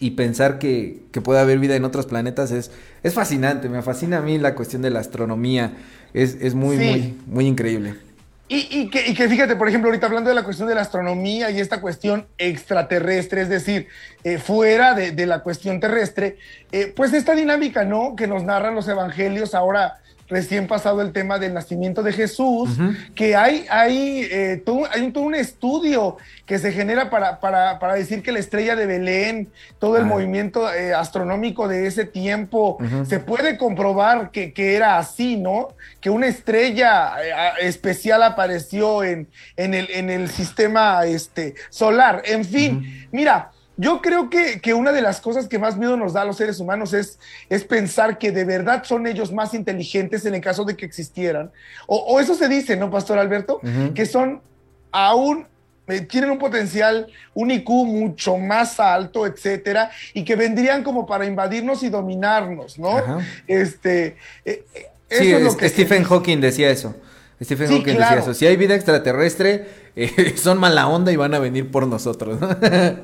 Y 0.00 0.12
pensar 0.12 0.58
que, 0.58 1.02
que 1.12 1.20
puede 1.20 1.40
haber 1.40 1.58
vida 1.58 1.76
en 1.76 1.84
otros 1.84 2.06
planetas 2.06 2.50
es, 2.50 2.70
es 3.02 3.14
fascinante, 3.14 3.68
me 3.68 3.82
fascina 3.82 4.18
a 4.18 4.22
mí 4.22 4.38
la 4.38 4.54
cuestión 4.54 4.82
de 4.82 4.90
la 4.90 4.98
astronomía, 5.00 5.74
es, 6.14 6.38
es 6.40 6.54
muy, 6.54 6.76
Sí. 6.78 6.84
muy, 6.84 7.18
muy 7.26 7.46
increíble. 7.46 7.94
Y, 8.48 8.66
y 8.70 8.90
que, 8.90 9.08
y 9.08 9.14
que 9.14 9.28
fíjate, 9.28 9.54
por 9.54 9.68
ejemplo, 9.68 9.90
ahorita 9.90 10.06
hablando 10.08 10.28
de 10.30 10.34
la 10.34 10.42
cuestión 10.42 10.66
de 10.68 10.74
la 10.74 10.80
astronomía 10.80 11.50
y 11.52 11.60
esta 11.60 11.80
cuestión 11.80 12.26
extraterrestre, 12.38 13.42
es 13.42 13.48
decir, 13.48 13.86
eh, 14.24 14.38
fuera 14.38 14.94
de, 14.94 15.12
de 15.12 15.26
la 15.26 15.40
cuestión 15.44 15.78
terrestre, 15.80 16.38
eh, 16.72 16.92
pues 16.96 17.12
esta 17.12 17.34
dinámica, 17.36 17.84
¿no? 17.84 18.16
Que 18.16 18.26
nos 18.26 18.42
narran 18.42 18.74
los 18.74 18.88
evangelios 18.88 19.54
ahora 19.54 20.00
recién 20.30 20.66
pasado 20.66 21.02
el 21.02 21.12
tema 21.12 21.38
del 21.38 21.52
nacimiento 21.52 22.02
de 22.02 22.12
Jesús, 22.12 22.70
que 23.14 23.36
hay, 23.36 23.66
hay, 23.68 24.26
eh, 24.30 24.62
todo, 24.64 24.86
hay 24.90 25.02
un, 25.02 25.12
todo 25.12 25.24
un 25.24 25.34
estudio 25.34 26.16
que 26.46 26.58
se 26.58 26.72
genera 26.72 27.10
para, 27.10 27.40
para, 27.40 27.78
para 27.78 27.94
decir 27.94 28.22
que 28.22 28.32
la 28.32 28.38
estrella 28.38 28.76
de 28.76 28.86
Belén, 28.86 29.48
todo 29.78 29.96
el 29.96 30.04
Ah. 30.04 30.06
movimiento 30.06 30.72
eh, 30.72 30.94
astronómico 30.94 31.68
de 31.68 31.86
ese 31.86 32.04
tiempo, 32.04 32.78
se 33.06 33.18
puede 33.18 33.58
comprobar 33.58 34.30
que, 34.30 34.52
que 34.52 34.76
era 34.76 34.98
así, 34.98 35.36
¿no? 35.36 35.68
Que 36.00 36.10
una 36.10 36.28
estrella 36.28 37.12
eh, 37.22 37.66
especial 37.66 38.22
apareció 38.22 39.02
en, 39.04 39.28
en, 39.56 39.74
el, 39.74 39.90
en 39.90 40.10
el 40.10 40.30
sistema 40.30 41.04
este, 41.06 41.54
solar. 41.70 42.22
En 42.24 42.44
fin, 42.44 43.08
mira, 43.12 43.50
yo 43.80 44.02
creo 44.02 44.28
que, 44.28 44.60
que 44.60 44.74
una 44.74 44.92
de 44.92 45.02
las 45.02 45.20
cosas 45.20 45.48
que 45.48 45.58
más 45.58 45.76
miedo 45.76 45.96
nos 45.96 46.12
da 46.12 46.22
a 46.22 46.24
los 46.24 46.36
seres 46.36 46.60
humanos 46.60 46.92
es, 46.92 47.18
es 47.48 47.64
pensar 47.64 48.18
que 48.18 48.30
de 48.32 48.44
verdad 48.44 48.84
son 48.84 49.06
ellos 49.06 49.32
más 49.32 49.54
inteligentes 49.54 50.24
en 50.26 50.34
el 50.34 50.40
caso 50.40 50.64
de 50.64 50.76
que 50.76 50.84
existieran. 50.84 51.50
O, 51.86 51.96
o 51.96 52.20
eso 52.20 52.34
se 52.34 52.48
dice, 52.48 52.76
¿no, 52.76 52.90
Pastor 52.90 53.18
Alberto? 53.18 53.60
Que 53.94 54.06
son 54.06 54.42
aún 54.92 55.46
eh, 55.88 56.02
tienen 56.02 56.30
un 56.30 56.38
potencial, 56.38 57.06
un 57.34 57.50
IQ 57.50 57.68
mucho 57.86 58.36
más 58.36 58.78
alto, 58.78 59.26
etcétera, 59.26 59.90
y 60.14 60.24
que 60.24 60.36
vendrían 60.36 60.82
como 60.84 61.06
para 61.06 61.24
invadirnos 61.26 61.82
y 61.82 61.88
dominarnos, 61.88 62.78
¿no? 62.78 62.98
Ajá. 62.98 63.18
Este, 63.46 64.16
eh, 64.44 64.64
eh, 64.74 64.86
eso 65.08 65.22
Sí, 65.22 65.32
es 65.32 65.42
lo 65.42 65.56
que 65.56 65.68
Stephen. 65.68 66.04
Hawking 66.04 66.40
decía 66.40 66.70
eso. 66.70 66.94
Stephen 67.42 67.68
Sí, 67.68 67.74
Hawking 67.78 67.96
claro. 67.96 68.16
decía 68.16 68.30
eso. 68.30 68.34
Si 68.38 68.46
hay 68.46 68.56
vida 68.56 68.74
extraterrestre, 68.74 69.66
eh, 70.04 70.34
son 70.36 70.58
mala 70.58 70.88
onda 70.88 71.12
y 71.12 71.16
van 71.16 71.34
a 71.34 71.38
venir 71.38 71.70
por 71.70 71.86
nosotros. 71.86 72.40
¿no? 72.40 72.48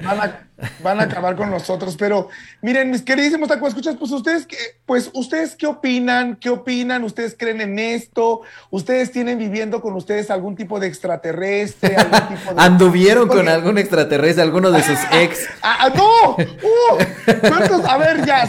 Van 0.07 0.21
a, 0.21 0.47
van 0.83 1.01
a 1.01 1.03
acabar 1.05 1.37
con 1.37 1.51
nosotros, 1.51 1.97
pero 1.99 2.29
miren, 2.63 2.91
mis 2.91 3.03
queridísimos 3.03 3.49
taco 3.49 3.67
escuchas, 3.67 3.97
pues 3.99 4.11
ustedes, 4.11 4.47
qué, 4.47 4.57
pues 4.87 5.11
ustedes 5.13 5.55
qué 5.55 5.67
opinan, 5.67 6.37
qué 6.37 6.49
opinan, 6.49 7.05
ustedes 7.05 7.37
creen 7.39 7.61
en 7.61 7.79
esto, 7.79 8.41
ustedes 8.71 9.13
tienen 9.13 9.39
viviendo 9.39 9.83
con 9.83 9.95
ustedes 9.95 10.31
algún 10.31 10.57
tipo 10.57 10.81
de 10.81 10.87
extraterrestre, 10.87 11.97
algún 11.97 12.29
tipo 12.29 12.55
de... 12.55 12.63
Anduvieron 12.63 13.29
con 13.29 13.49
algún 13.49 13.77
extraterrestre, 13.77 14.43
alguno 14.43 14.71
de 14.71 14.83
sus 14.83 14.99
ex. 15.13 15.47
¡Ah, 15.63 15.79
ah, 15.81 15.89
no! 15.95 16.37
¡Uh! 16.37 17.87
A 17.87 17.99
ver, 17.99 18.25
ya, 18.25 18.49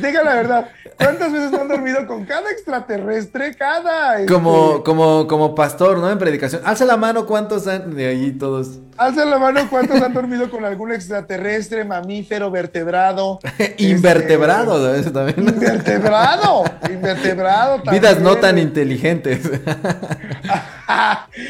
diga 0.00 0.22
la 0.22 0.34
verdad. 0.34 0.68
¿Cuántas 0.96 1.32
veces 1.32 1.52
han 1.52 1.68
dormido 1.68 2.06
con 2.06 2.24
cada 2.24 2.50
extraterrestre? 2.50 3.54
Cada. 3.54 4.20
este, 4.20 4.32
Como, 4.32 4.82
como, 4.84 5.26
como 5.26 5.54
pastor, 5.54 5.98
¿no? 5.98 6.10
En 6.10 6.18
predicación. 6.18 6.62
Alza 6.64 6.84
la 6.84 6.96
mano, 6.96 7.26
¿cuántos 7.26 7.66
han 7.66 7.73
de 7.78 8.08
allí 8.08 8.32
todos? 8.32 8.78
Alza 8.96 9.24
la 9.24 9.38
mano, 9.38 9.60
¿cuántos 9.70 10.00
han 10.00 10.12
dormido 10.14 10.50
con 10.50 10.64
algún 10.64 10.92
extraterrestre, 10.92 11.84
mamífero, 11.84 12.50
vertebrado? 12.50 13.40
Invertebrado, 13.78 14.94
Este, 14.94 15.10
también. 15.10 15.48
invertebrado. 15.48 16.64
Invertebrado. 16.88 17.82
Vidas 17.90 18.20
no 18.20 18.36
también. 18.36 18.40
tan 18.40 18.58
inteligentes. 18.58 19.40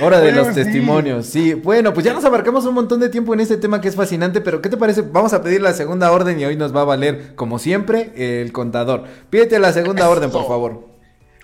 Hora 0.01 0.21
de 0.21 0.33
los 0.33 0.49
sí. 0.49 0.55
testimonios. 0.55 1.27
Sí, 1.27 1.55
bueno, 1.55 1.93
pues 1.93 2.07
ya 2.07 2.13
nos 2.15 2.25
abarcamos 2.25 2.65
un 2.65 2.75
montón 2.75 3.01
de 3.01 3.09
tiempo 3.09 3.35
en 3.35 3.41
este 3.41 3.57
tema 3.57 3.81
que 3.81 3.89
es 3.89 3.97
fascinante, 3.97 4.41
pero 4.41 4.63
¿qué 4.63 4.69
te 4.69 4.77
parece? 4.77 5.03
Vamos 5.03 5.33
a 5.33 5.43
pedir 5.43 5.61
la 5.61 5.73
segunda 5.75 6.11
orden 6.13 6.39
y 6.41 6.45
hoy 6.45 6.57
nos 6.57 6.75
va 6.75 6.83
a 6.83 6.85
valer, 6.85 7.35
como 7.35 7.59
siempre, 7.59 8.13
el 8.17 8.53
contador. 8.53 9.05
Pídete 9.31 9.59
la 9.59 9.73
segunda 9.73 10.03
Eso. 10.03 10.11
orden, 10.13 10.31
por 10.31 10.47
favor. 10.47 10.89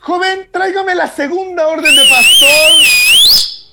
Joven, 0.01 0.49
tráigame 0.51 0.95
la 0.95 1.09
segunda 1.09 1.67
orden 1.69 1.95
de 1.95 2.03
pastor. 2.09 3.00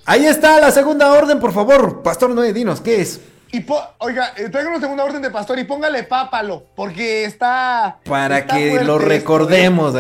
Ahí 0.10 0.26
está 0.26 0.58
la 0.62 0.72
segunda 0.72 1.12
orden, 1.12 1.38
por 1.38 1.52
favor. 1.52 2.02
Pastor 2.02 2.30
Noé, 2.30 2.54
dinos, 2.54 2.80
¿qué 2.80 3.02
es? 3.02 3.20
Y 3.52 3.60
po- 3.60 3.84
oiga, 3.98 4.32
eh, 4.38 4.48
tráigame 4.48 4.78
la 4.78 4.82
segunda 4.82 5.04
orden 5.04 5.22
de 5.22 5.30
pastor 5.30 5.60
y 5.60 5.66
póngale 5.66 6.04
pápalo, 6.04 6.66
porque 6.78 7.26
está. 7.26 8.00
Para 8.06 8.38
está 8.40 8.56
que 8.56 8.84
lo 8.86 9.02
¿eh? 9.02 9.06
recordemos. 9.06 9.96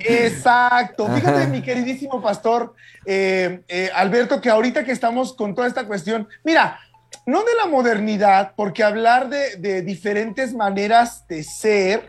Exacto. 0.00 1.06
Fíjate, 1.14 1.48
mi 1.48 1.60
queridísimo 1.60 2.22
pastor 2.22 2.74
eh, 3.04 3.60
eh, 3.68 3.90
Alberto, 3.94 4.40
que 4.40 4.48
ahorita 4.48 4.84
que 4.84 4.92
estamos 4.92 5.34
con 5.34 5.54
toda 5.54 5.68
esta 5.68 5.86
cuestión, 5.86 6.26
mira, 6.42 6.78
no 7.26 7.40
de 7.40 7.54
la 7.62 7.66
modernidad, 7.66 8.52
porque 8.56 8.82
hablar 8.82 9.28
de, 9.28 9.56
de 9.56 9.82
diferentes 9.82 10.54
maneras 10.54 11.28
de 11.28 11.44
ser, 11.44 12.06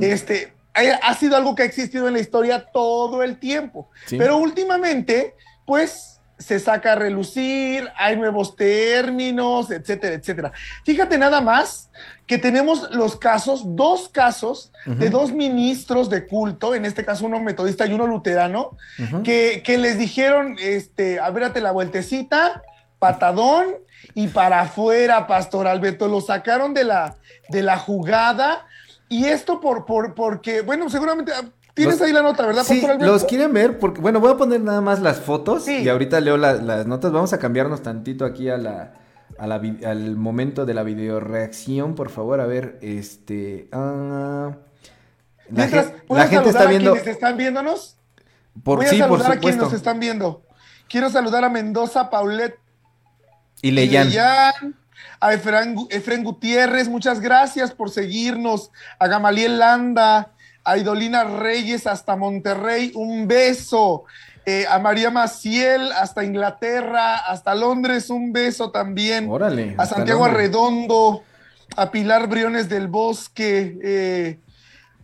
este, 0.00 0.54
ha, 0.72 0.80
ha 1.06 1.14
sido 1.16 1.36
algo 1.36 1.54
que 1.54 1.64
ha 1.64 1.66
existido 1.66 2.08
en 2.08 2.14
la 2.14 2.20
historia 2.20 2.66
todo 2.72 3.22
el 3.22 3.38
tiempo. 3.38 3.90
Sí. 4.06 4.16
Pero 4.16 4.38
últimamente, 4.38 5.34
pues 5.66 6.19
se 6.40 6.58
saca 6.58 6.92
a 6.92 6.94
relucir, 6.96 7.88
hay 7.96 8.16
nuevos 8.16 8.56
términos, 8.56 9.70
etcétera, 9.70 10.14
etcétera. 10.14 10.52
Fíjate 10.84 11.18
nada 11.18 11.40
más 11.40 11.90
que 12.26 12.38
tenemos 12.38 12.90
los 12.92 13.16
casos, 13.16 13.76
dos 13.76 14.08
casos 14.08 14.72
de 14.86 15.10
dos 15.10 15.32
ministros 15.32 16.08
de 16.08 16.26
culto, 16.26 16.74
en 16.74 16.84
este 16.84 17.04
caso 17.04 17.26
uno 17.26 17.40
metodista 17.40 17.86
y 17.86 17.92
uno 17.92 18.06
luterano, 18.06 18.76
que, 19.22 19.62
que 19.64 19.78
les 19.78 19.98
dijeron, 19.98 20.56
este, 20.60 21.20
abrírate 21.20 21.60
la 21.60 21.72
vueltecita, 21.72 22.62
patadón 22.98 23.66
y 24.14 24.28
para 24.28 24.60
afuera, 24.62 25.26
Pastor 25.26 25.66
Alberto, 25.66 26.08
lo 26.08 26.20
sacaron 26.20 26.72
de 26.72 26.84
la, 26.84 27.16
de 27.48 27.62
la 27.62 27.78
jugada 27.78 28.66
y 29.08 29.26
esto 29.26 29.60
por, 29.60 29.84
por, 29.84 30.14
porque, 30.14 30.62
bueno, 30.62 30.88
seguramente 30.88 31.32
tienes 31.80 31.98
Los- 31.98 32.06
ahí 32.06 32.12
la 32.12 32.22
nota, 32.22 32.46
¿verdad, 32.46 32.62
Sí, 32.64 32.82
los 33.00 33.24
quieren 33.24 33.52
ver 33.52 33.78
porque, 33.78 34.00
bueno, 34.00 34.20
voy 34.20 34.32
a 34.32 34.36
poner 34.36 34.60
nada 34.60 34.80
más 34.80 35.00
las 35.00 35.18
fotos 35.20 35.64
Sí. 35.64 35.78
y 35.78 35.88
ahorita 35.88 36.20
leo 36.20 36.36
la- 36.36 36.54
las 36.54 36.86
notas. 36.86 37.10
Vamos 37.12 37.32
a 37.32 37.38
cambiarnos 37.38 37.82
tantito 37.82 38.24
aquí 38.24 38.48
a 38.48 38.56
la, 38.58 38.94
a 39.38 39.46
la 39.46 39.58
vi- 39.58 39.84
al 39.84 40.16
momento 40.16 40.66
de 40.66 40.74
la 40.74 40.82
videoreacción, 40.82 41.94
por 41.94 42.10
favor. 42.10 42.40
A 42.40 42.46
ver, 42.46 42.78
este... 42.82 43.68
la, 43.72 44.56
Mientras, 45.48 45.92
¿puedo 46.06 46.22
la 46.22 46.28
gente 46.28 46.50
está 46.50 46.62
a 46.62 46.66
viendo... 46.66 46.92
quienes 46.92 47.08
están 47.08 47.36
viéndonos? 47.36 47.96
Por, 48.62 48.78
Voy 48.78 48.86
a 48.86 48.90
sí, 48.90 48.98
por 48.98 49.18
saludar 49.18 49.32
a 49.32 49.40
quienes 49.40 49.56
nos 49.58 49.72
están 49.72 49.98
viendo. 50.00 50.42
Quiero 50.88 51.08
saludar 51.10 51.44
a 51.44 51.48
Mendoza, 51.48 52.10
Paulette 52.10 52.58
Y 53.62 53.70
Leyan. 53.70 54.08
Leyan, 54.08 54.76
a 55.20 55.32
Efraín, 55.34 55.76
Gu- 55.76 55.88
Efraín 55.90 56.24
Gutiérrez, 56.24 56.88
muchas 56.88 57.20
gracias 57.20 57.72
por 57.72 57.90
seguirnos, 57.90 58.70
a 58.98 59.06
Gamaliel 59.06 59.58
Landa, 59.58 60.32
a 60.70 60.78
Idolina 60.78 61.24
Reyes 61.24 61.86
hasta 61.86 62.16
Monterrey, 62.16 62.92
un 62.94 63.26
beso. 63.28 64.04
Eh, 64.46 64.64
a 64.70 64.78
María 64.78 65.10
Maciel 65.10 65.92
hasta 65.92 66.24
Inglaterra, 66.24 67.16
hasta 67.16 67.54
Londres, 67.54 68.08
un 68.10 68.32
beso 68.32 68.70
también. 68.70 69.28
Órale. 69.28 69.74
A 69.78 69.84
Santiago 69.86 70.24
Londres. 70.26 70.46
Arredondo, 70.48 71.22
a 71.76 71.90
Pilar 71.90 72.26
Briones 72.26 72.68
del 72.68 72.88
Bosque, 72.88 73.78
eh, 73.82 74.38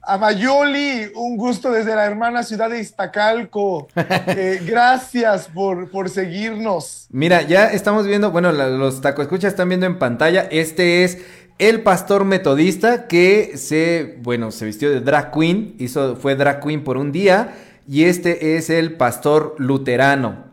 a 0.09 0.18
Mayoli, 0.18 1.11
un 1.16 1.37
gusto 1.37 1.70
desde 1.72 1.94
la 1.94 2.07
hermana 2.07 2.42
ciudad 2.44 2.70
de 2.70 2.81
Iztacalco. 2.81 3.88
Eh, 4.29 4.61
gracias 4.64 5.48
por, 5.52 5.90
por 5.90 6.09
seguirnos. 6.11 7.07
Mira, 7.11 7.42
ya 7.42 7.66
estamos 7.72 8.07
viendo, 8.07 8.31
bueno, 8.31 8.52
la- 8.52 8.68
los 8.68 9.00
taco 9.00 9.22
escuchas 9.22 9.52
están 9.52 9.68
viendo 9.68 9.87
en 9.87 9.98
pantalla. 9.98 10.46
Este 10.50 11.05
es 11.05 11.18
el 11.58 11.82
pastor 11.82 12.24
metodista 12.24 13.06
que 13.06 13.56
se, 13.56 14.18
bueno, 14.22 14.50
se 14.50 14.66
vistió 14.66 14.90
de 14.90 15.00
drag 15.00 15.32
queen, 15.32 15.74
hizo, 15.78 16.16
fue 16.16 16.36
drag 16.36 16.60
queen 16.60 16.84
por 16.84 16.96
un 16.96 17.12
día. 17.12 17.54
Y 17.88 18.04
este 18.04 18.56
es 18.56 18.68
el 18.68 18.96
pastor 18.96 19.54
luterano. 19.58 20.46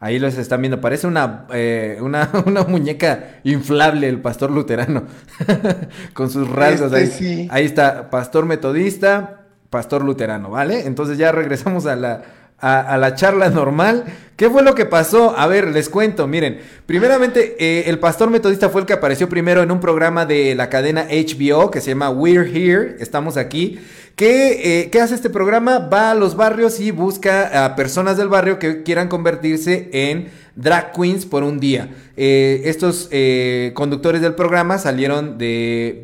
Ahí 0.00 0.18
los 0.18 0.36
están 0.36 0.60
viendo, 0.60 0.82
parece 0.82 1.06
una, 1.06 1.46
eh, 1.52 1.98
una, 2.02 2.30
una 2.46 2.64
muñeca 2.64 3.40
inflable 3.42 4.08
el 4.08 4.20
pastor 4.20 4.50
luterano. 4.50 5.04
Con 6.12 6.30
sus 6.30 6.48
rasgos 6.48 6.92
Este 6.92 6.96
ahí. 6.98 7.06
sí. 7.06 7.48
Ahí 7.50 7.64
está, 7.64 8.10
pastor 8.10 8.44
metodista, 8.44 9.46
pastor 9.70 10.04
luterano, 10.04 10.50
¿vale? 10.50 10.86
Entonces 10.86 11.16
ya 11.16 11.32
regresamos 11.32 11.86
a 11.86 11.96
la, 11.96 12.22
a, 12.64 12.96
la 12.98 13.14
charla 13.14 13.50
normal. 13.50 14.04
¿Qué 14.36 14.50
fue 14.50 14.62
lo 14.64 14.74
que 14.74 14.84
pasó? 14.84 15.36
A 15.38 15.46
ver, 15.46 15.68
les 15.68 15.88
cuento, 15.88 16.26
miren. 16.26 16.58
Primeramente, 16.86 17.54
eh, 17.58 17.84
el 17.86 18.00
pastor 18.00 18.30
metodista 18.30 18.68
fue 18.68 18.80
el 18.80 18.86
que 18.86 18.92
apareció 18.92 19.28
primero 19.28 19.62
en 19.62 19.70
un 19.70 19.78
programa 19.80 20.26
de 20.26 20.54
la 20.56 20.68
cadena 20.68 21.06
HBO 21.08 21.70
que 21.70 21.80
se 21.80 21.90
llama 21.90 22.10
We're 22.10 22.50
Here, 22.50 22.96
estamos 22.98 23.36
aquí. 23.36 23.78
¿Qué, 24.16 24.82
eh, 24.82 24.90
¿Qué 24.90 25.00
hace 25.00 25.14
este 25.14 25.30
programa? 25.30 25.78
Va 25.78 26.12
a 26.12 26.14
los 26.14 26.36
barrios 26.36 26.78
y 26.80 26.90
busca 26.90 27.64
a 27.64 27.76
personas 27.76 28.16
del 28.16 28.28
barrio 28.28 28.58
que 28.58 28.82
quieran 28.82 29.08
convertirse 29.08 29.88
en 29.92 30.28
drag 30.56 30.92
queens 30.92 31.26
por 31.26 31.42
un 31.42 31.58
día. 31.60 31.90
Eh, 32.16 32.62
estos 32.66 33.08
conductores 33.74 34.20
del 34.20 34.34
programa 34.34 34.78
salieron 34.78 35.36
de- 35.38 36.02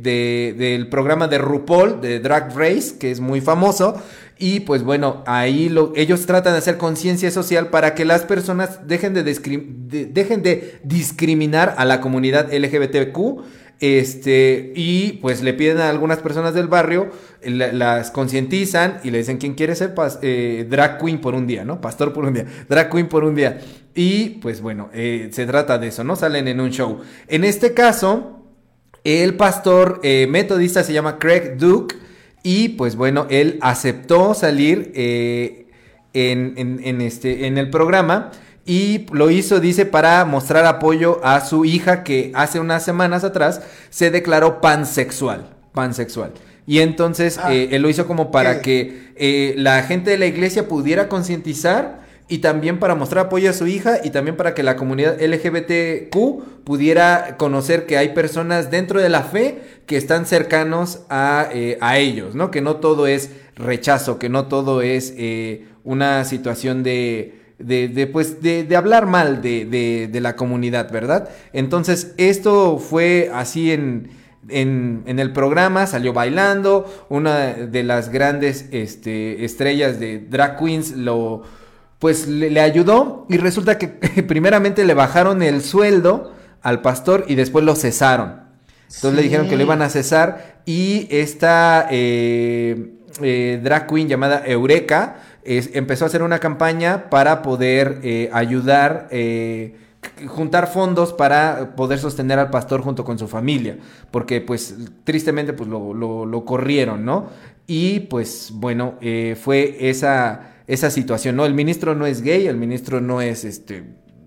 del 0.57 0.89
programa 0.89 1.27
de 1.29 1.39
RuPaul, 1.39 2.01
de 2.01 2.19
Drag 2.21 2.57
Race, 2.57 2.97
que 2.99 3.11
es 3.11 3.19
muy 3.21 3.41
famoso. 3.41 4.01
Y 4.43 4.61
pues 4.61 4.83
bueno, 4.83 5.23
ahí 5.27 5.69
lo, 5.69 5.93
ellos 5.95 6.25
tratan 6.25 6.55
de 6.55 6.59
hacer 6.61 6.79
conciencia 6.79 7.31
social 7.31 7.69
para 7.69 7.95
que 7.95 8.07
las 8.07 8.23
personas 8.23 8.89
dejen 8.89 9.13
de, 9.13 9.23
dejen 9.23 10.43
de 10.43 10.81
discriminar 10.83 11.75
a 11.77 11.85
la 11.85 12.01
comunidad 12.01 12.53
LGBTQ. 12.53 13.19
Este, 13.81 14.73
y 14.77 15.13
pues 15.23 15.43
le 15.43 15.55
piden 15.55 15.79
a 15.79 15.89
algunas 15.89 16.19
personas 16.19 16.53
del 16.55 16.69
barrio, 16.69 17.11
la- 17.43 17.73
las 17.73 18.11
concientizan 18.11 18.99
y 19.05 19.11
le 19.11 19.19
dicen 19.19 19.39
quién 19.39 19.55
quiere 19.55 19.75
ser 19.75 19.95
eh, 20.21 20.67
drag 20.69 20.99
queen 20.99 21.19
por 21.21 21.35
un 21.35 21.47
día, 21.47 21.65
¿no? 21.65 21.81
Pastor 21.81 22.13
por 22.13 22.25
un 22.27 22.35
día, 22.35 22.45
drag 22.69 22.91
queen 22.91 23.09
por 23.09 23.25
un 23.25 23.35
día. 23.35 23.59
Y 23.95 24.39
pues 24.43 24.61
bueno, 24.61 24.91
eh, 24.93 25.31
se 25.33 25.47
trata 25.47 25.79
de 25.79 25.89
eso, 25.89 26.05
¿no? 26.05 26.15
Salen 26.17 26.49
en 26.49 26.61
un 26.61 26.71
show. 26.71 27.01
En 27.29 27.43
este 27.45 27.73
caso, 27.73 28.43
el 29.03 29.35
pastor 29.37 30.01
eh, 30.03 30.27
metodista 30.29 30.83
se 30.85 30.93
llama 30.93 31.19
Craig 31.19 31.57
Duke 31.57 31.97
y 32.43 32.71
pues 32.71 32.97
bueno, 32.97 33.27
él 33.31 33.59
aceptó 33.61 34.35
salir 34.35 34.93
eh, 34.95 35.67
en, 36.13 36.55
en- 36.57 36.81
en 36.83 37.01
este, 37.01 37.47
en 37.47 37.59
el 37.59 37.71
programa 37.71 38.31
y 38.67 39.07
lo 39.13 39.31
hizo, 39.31 39.59
dice, 39.61 39.87
para 39.87 40.25
mostrar 40.25 40.65
apoyo 40.67 41.21
a 41.25 41.41
su 41.45 41.65
hija 41.65 42.05
que 42.05 42.31
hace 42.35 42.61
unas 42.61 42.85
semanas 42.85 43.25
atrás 43.25 43.63
se 43.91 44.11
declaró 44.11 44.61
pansexual, 44.61 45.49
pansexual. 45.73 46.33
Y 46.67 46.79
entonces 46.81 47.39
Ah, 47.43 47.53
eh, 47.53 47.69
él 47.73 47.83
lo 47.83 47.89
hizo 47.89 48.07
como 48.07 48.31
para 48.31 48.61
que 48.61 49.13
eh, 49.17 49.55
la 49.57 49.83
gente 49.83 50.11
de 50.11 50.19
la 50.19 50.27
iglesia 50.27 50.69
pudiera 50.69 51.09
concientizar 51.09 52.00
y 52.31 52.39
también 52.39 52.79
para 52.79 52.95
mostrar 52.95 53.27
apoyo 53.27 53.51
a 53.51 53.53
su 53.53 53.67
hija 53.67 53.99
y 54.03 54.11
también 54.11 54.37
para 54.37 54.55
que 54.55 54.63
la 54.63 54.77
comunidad 54.77 55.21
LGBTQ 55.21 56.65
pudiera 56.65 57.37
conocer 57.37 57.87
que 57.87 57.99
hay 57.99 58.11
personas 58.11 58.71
dentro 58.71 59.01
de 59.01 59.09
la 59.09 59.23
fe 59.23 59.59
que 59.87 59.97
están 59.97 60.25
cercanos 60.27 61.01
a, 61.11 61.49
eh, 61.53 61.77
a 61.81 61.99
ellos, 61.99 62.35
¿no? 62.35 62.51
Que 62.51 62.61
no 62.61 62.77
todo 62.77 63.07
es 63.07 63.31
rechazo, 63.57 64.19
que 64.19 64.29
no 64.29 64.47
todo 64.47 64.81
es 64.83 65.13
eh, 65.19 65.67
una 65.85 66.25
situación 66.25 66.83
de... 66.83 67.35
De, 67.59 67.89
de, 67.89 68.07
pues, 68.07 68.41
de, 68.41 68.75
hablar 68.75 69.05
mal 69.05 69.43
de, 69.43 69.67
de- 69.67 70.09
de 70.11 70.21
la 70.23 70.35
comunidad, 70.35 70.91
¿verdad? 70.91 71.29
Entonces, 71.53 72.15
esto 72.17 72.79
fue 72.79 73.31
así 73.35 73.71
en, 73.71 74.09
en, 74.49 75.03
en 75.05 75.19
el 75.19 75.35
programa, 75.35 75.87
salió 75.87 76.15
bailando, 76.15 76.87
una 77.11 77.53
de 77.53 77.83
las 77.83 78.09
grandes 78.09 78.65
este, 78.73 79.45
estrellas 79.45 80.01
de 80.01 80.21
drag 80.21 80.57
queens 80.59 80.93
lo, 80.93 81.43
pues 82.01 82.27
le, 82.27 82.51
le 82.51 82.61
ayudó 82.61 83.27
y 83.29 83.37
resulta 83.37 83.79
que 83.79 83.87
primeramente 84.27 84.85
le 84.85 84.95
bajaron 84.95 85.43
el 85.43 85.63
sueldo 85.63 86.33
al 86.63 86.83
pastor 86.83 87.25
y 87.29 87.37
después 87.37 87.65
lo 87.65 87.77
cesaron. 87.77 88.41
Entonces 88.87 89.15
le 89.15 89.23
dijeron 89.23 89.49
que 89.49 89.57
lo 89.57 89.63
iban 89.63 89.83
a 89.83 89.89
cesar 89.89 90.63
y 90.67 91.07
esta 91.11 91.87
eh, 91.93 92.95
eh, 93.23 93.61
drag 93.63 93.87
queen 93.87 94.09
llamada 94.09 94.43
Eureka 94.45 95.19
es- 95.45 95.71
empezó 95.75 96.05
a 96.05 96.09
hacer 96.09 96.23
una 96.25 96.41
campaña 96.41 97.09
para 97.09 97.41
poder 97.43 98.01
eh, 98.03 98.29
ayudar, 98.33 99.07
eh, 99.13 99.77
juntar 100.27 100.67
fondos 100.67 101.13
para 101.13 101.77
poder 101.77 101.99
sostener 102.01 102.39
al 102.41 102.51
pastor 102.51 102.81
junto 102.83 103.05
con 103.05 103.17
su 103.19 103.29
familia, 103.29 103.77
porque 104.11 104.41
pues 104.41 104.75
tristemente 105.05 105.53
pues 105.53 105.69
lo, 105.69 105.95
lo- 105.95 106.27
lo 106.27 106.45
corrieron, 106.45 107.05
¿no? 107.05 107.29
Y 107.69 108.01
pues 108.01 108.51
bueno, 108.55 108.95
fue 109.41 109.77
esa, 109.89 110.55
esa 110.71 110.89
situación, 110.89 111.35
¿no? 111.35 111.45
El 111.45 111.55
ministro 111.55 111.97
no 111.97 112.07
es 112.07 112.23
gay, 112.23 112.47
el 112.47 112.57
ministro 112.57 113.01
no 113.01 113.21
es 113.21 113.45
este, 113.45 113.83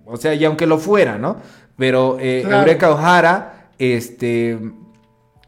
o 0.06 0.18
sea, 0.18 0.34
y 0.34 0.44
aunque 0.44 0.68
lo 0.68 0.78
fuera, 0.78 1.18
¿no? 1.18 1.38
Pero 1.78 2.18
eh, 2.20 2.42
Claro. 2.46 2.60
Eureka 2.60 2.92
O'Hara, 2.92 3.70
este, 3.80 4.60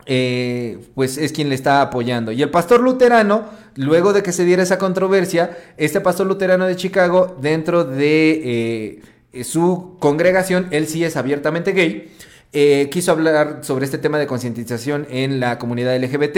eh, 0.06 0.80
pues 0.96 1.18
es 1.18 1.34
quien 1.34 1.50
le 1.50 1.56
está 1.56 1.82
apoyando. 1.82 2.32
Y 2.32 2.42
el 2.42 2.50
pastor 2.50 2.80
luterano, 2.80 3.44
luego 3.76 4.14
de 4.14 4.24
que 4.24 4.32
se 4.32 4.46
diera 4.46 4.64
esa 4.64 4.78
controversia, 4.78 5.58
este 5.76 6.00
pastor 6.00 6.28
luterano 6.28 6.66
de 6.66 6.78
Chicago, 6.78 7.36
dentro 7.42 7.84
de 7.84 9.02
eh, 9.34 9.44
su 9.44 9.98
congregación, 10.00 10.68
él 10.72 10.88
sí 10.88 11.04
es 11.04 11.18
abiertamente 11.18 11.74
gay, 11.74 12.15
eh, 12.58 12.88
quiso 12.90 13.12
hablar 13.12 13.60
sobre 13.64 13.84
este 13.84 13.98
tema 13.98 14.18
de 14.18 14.28
concientización 14.28 15.08
en 15.10 15.42
la 15.42 15.60
comunidad 15.60 15.94
LGBT 16.02 16.38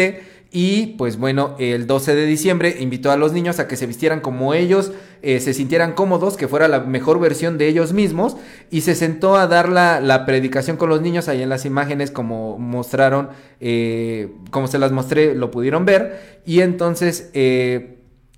y 0.52 0.96
pues 0.98 1.16
bueno, 1.16 1.56
el 1.60 1.86
12 1.86 2.16
de 2.16 2.26
diciembre 2.26 2.76
invitó 2.80 3.12
a 3.12 3.18
los 3.18 3.34
niños 3.34 3.60
a 3.60 3.68
que 3.68 3.76
se 3.76 3.86
vistieran 3.86 4.20
como 4.20 4.56
ellos, 4.56 4.94
eh, 5.22 5.40
se 5.40 5.54
sintieran 5.54 5.94
cómodos, 5.94 6.36
que 6.36 6.48
fuera 6.48 6.68
la 6.68 6.80
mejor 6.80 7.20
versión 7.20 7.60
de 7.60 7.68
ellos 7.68 7.94
mismos 7.94 8.36
y 8.72 8.82
se 8.82 8.96
sentó 8.96 9.36
a 9.36 9.46
dar 9.46 9.70
la, 9.70 10.24
predicación 10.26 10.76
con 10.76 10.90
los 10.90 11.02
niños. 11.02 11.28
Ahí 11.28 11.44
en 11.44 11.50
las 11.50 11.66
imágenes 11.66 12.10
como 12.10 12.58
mostraron, 12.58 13.30
eh, 13.60 14.32
como 14.50 14.66
se 14.66 14.80
las 14.80 14.92
mostré, 14.92 15.36
lo 15.36 15.52
pudieron 15.52 15.86
ver. 15.86 16.42
Y 16.48 16.62
entonces... 16.62 17.30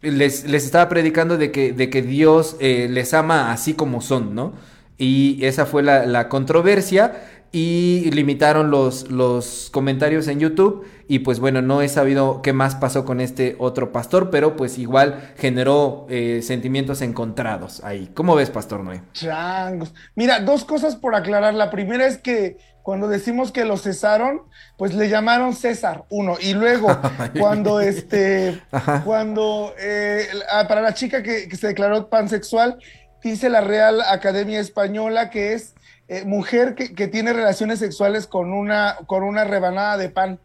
les, 0.01 0.43
estaba 0.43 0.89
predicando 0.89 1.37
de 1.37 1.51
que, 1.51 1.71
de 1.71 1.89
que 1.89 2.01
Dios 2.01 2.57
les 2.59 3.13
ama 3.13 3.53
así 3.53 3.73
como 3.73 4.01
son, 4.01 4.35
¿no? 4.35 4.51
Y 4.97 5.39
esa 5.45 5.65
fue 5.65 5.81
la 5.81 6.27
controversia 6.27 7.13
y 7.51 8.11
limitaron 8.11 8.69
los, 8.69 9.09
los 9.09 9.69
comentarios 9.71 10.27
en 10.27 10.39
YouTube 10.39 10.85
y 11.07 11.19
pues 11.19 11.39
bueno, 11.39 11.63
no 11.63 11.81
he 11.81 11.89
sabido 11.89 12.43
qué 12.43 12.53
más 12.53 12.75
pasó 12.75 13.03
con 13.03 13.19
este 13.19 13.55
otro 13.57 13.91
pastor, 13.91 14.29
pero 14.29 14.55
pues 14.55 14.77
igual 14.77 15.33
generó 15.37 16.05
eh, 16.07 16.41
sentimientos 16.43 17.01
encontrados 17.01 17.83
ahí. 17.83 18.11
¿Cómo 18.13 18.35
ves, 18.35 18.51
Pastor 18.51 18.83
Noé? 18.83 19.01
Changos. 19.13 19.91
Mira, 20.13 20.41
dos 20.41 20.65
cosas 20.65 20.95
por 20.95 21.15
aclarar. 21.15 21.55
La 21.55 21.71
primera 21.71 22.05
es 22.05 22.19
que 22.19 22.59
cuando 22.83 23.07
decimos 23.07 23.51
que 23.51 23.65
lo 23.65 23.77
cesaron, 23.77 24.43
pues 24.77 24.93
le 24.93 25.09
llamaron 25.09 25.55
César, 25.55 26.03
uno. 26.09 26.37
Y 26.39 26.53
luego, 26.53 26.87
cuando 27.39 27.79
este, 27.81 28.61
Ajá. 28.71 29.01
cuando 29.03 29.73
eh, 29.79 30.27
para 30.67 30.81
la 30.81 30.93
chica 30.93 31.23
que, 31.23 31.49
que 31.49 31.55
se 31.55 31.65
declaró 31.65 32.09
pansexual, 32.09 32.77
dice 33.23 33.49
la 33.49 33.61
Real 33.61 34.01
Academia 34.01 34.59
Española 34.59 35.31
que 35.31 35.53
es 35.53 35.73
eh, 36.11 36.25
mujer 36.25 36.73
que, 36.73 36.95
que 36.95 37.07
tiene 37.07 37.33
relaciones 37.33 37.77
sexuales 37.77 38.25
con 38.25 38.51
una, 38.51 38.97
con 39.05 39.23
una 39.23 39.43
rebanada 39.43 39.95
de 39.95 40.09
pan. 40.09 40.39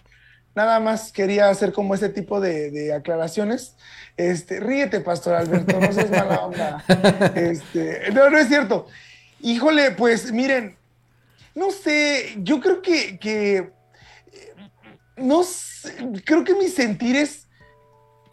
Nada 0.54 0.78
más 0.78 1.10
quería 1.10 1.48
hacer 1.48 1.72
como 1.72 1.94
ese 1.94 2.10
tipo 2.10 2.38
de, 2.38 2.70
de 2.70 2.92
aclaraciones. 2.92 3.74
Este, 4.18 4.60
ríete, 4.60 5.00
Pastor 5.00 5.34
Alberto, 5.34 5.80
no 5.80 5.90
seas 5.90 6.10
mala 6.10 6.44
onda. 6.44 6.84
Este, 7.34 8.10
no, 8.12 8.28
no 8.28 8.36
es 8.36 8.48
cierto. 8.48 8.88
Híjole, 9.40 9.92
pues 9.92 10.30
miren, 10.32 10.76
no 11.54 11.70
sé, 11.70 12.34
yo 12.42 12.60
creo 12.60 12.82
que, 12.82 13.18
que 13.18 13.56
eh, 13.56 13.72
no 15.16 15.42
sé, 15.44 15.94
creo 16.26 16.44
que 16.44 16.54
mi 16.54 16.68
sentir 16.68 17.16
es 17.16 17.48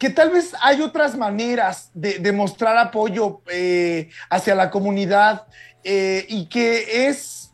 que 0.02 0.10
tal 0.10 0.30
vez 0.30 0.52
hay 0.60 0.80
otras 0.80 1.16
maneras 1.16 1.92
de, 1.94 2.18
de 2.18 2.32
mostrar 2.32 2.76
apoyo 2.76 3.40
eh, 3.48 4.10
hacia 4.28 4.52
la 4.56 4.68
comunidad 4.68 5.46
eh, 5.84 6.26
y 6.28 6.46
que 6.46 7.06
es, 7.06 7.52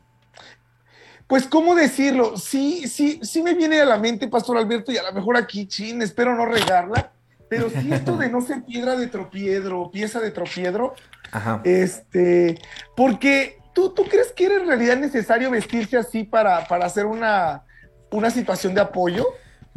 pues, 1.27 1.47
¿cómo 1.47 1.75
decirlo? 1.75 2.39
Sí, 2.39 2.89
sí, 2.89 3.21
sí 3.23 3.43
me 3.43 3.53
viene 3.53 3.79
a 3.83 3.85
la 3.85 3.99
mente, 3.99 4.29
Pastor 4.29 4.57
Alberto, 4.57 4.91
y 4.91 4.97
a 4.97 5.03
lo 5.03 5.13
mejor 5.13 5.37
aquí, 5.37 5.67
chin, 5.67 6.01
espero 6.01 6.35
no 6.35 6.47
regarla. 6.47 7.13
pero 7.51 7.69
si 7.69 7.93
esto 7.93 8.17
de 8.17 8.31
no 8.31 8.41
ser 8.41 8.63
piedra 8.65 8.97
de 8.97 9.09
tropiedro, 9.09 9.91
pieza 9.91 10.19
de 10.19 10.31
tropiedro, 10.31 10.95
Ajá. 11.31 11.61
este, 11.65 12.59
porque 12.97 13.59
¿tú, 13.75 13.91
tú 13.91 14.05
crees 14.05 14.33
que 14.33 14.47
era 14.47 14.55
en 14.55 14.69
realidad 14.69 14.97
necesario 14.97 15.51
vestirse 15.51 15.99
así 15.99 16.25
para, 16.25 16.67
para 16.67 16.87
hacer 16.87 17.05
una, 17.05 17.65
una 18.11 18.31
situación 18.31 18.75
de 18.75 18.81
apoyo? 18.81 19.27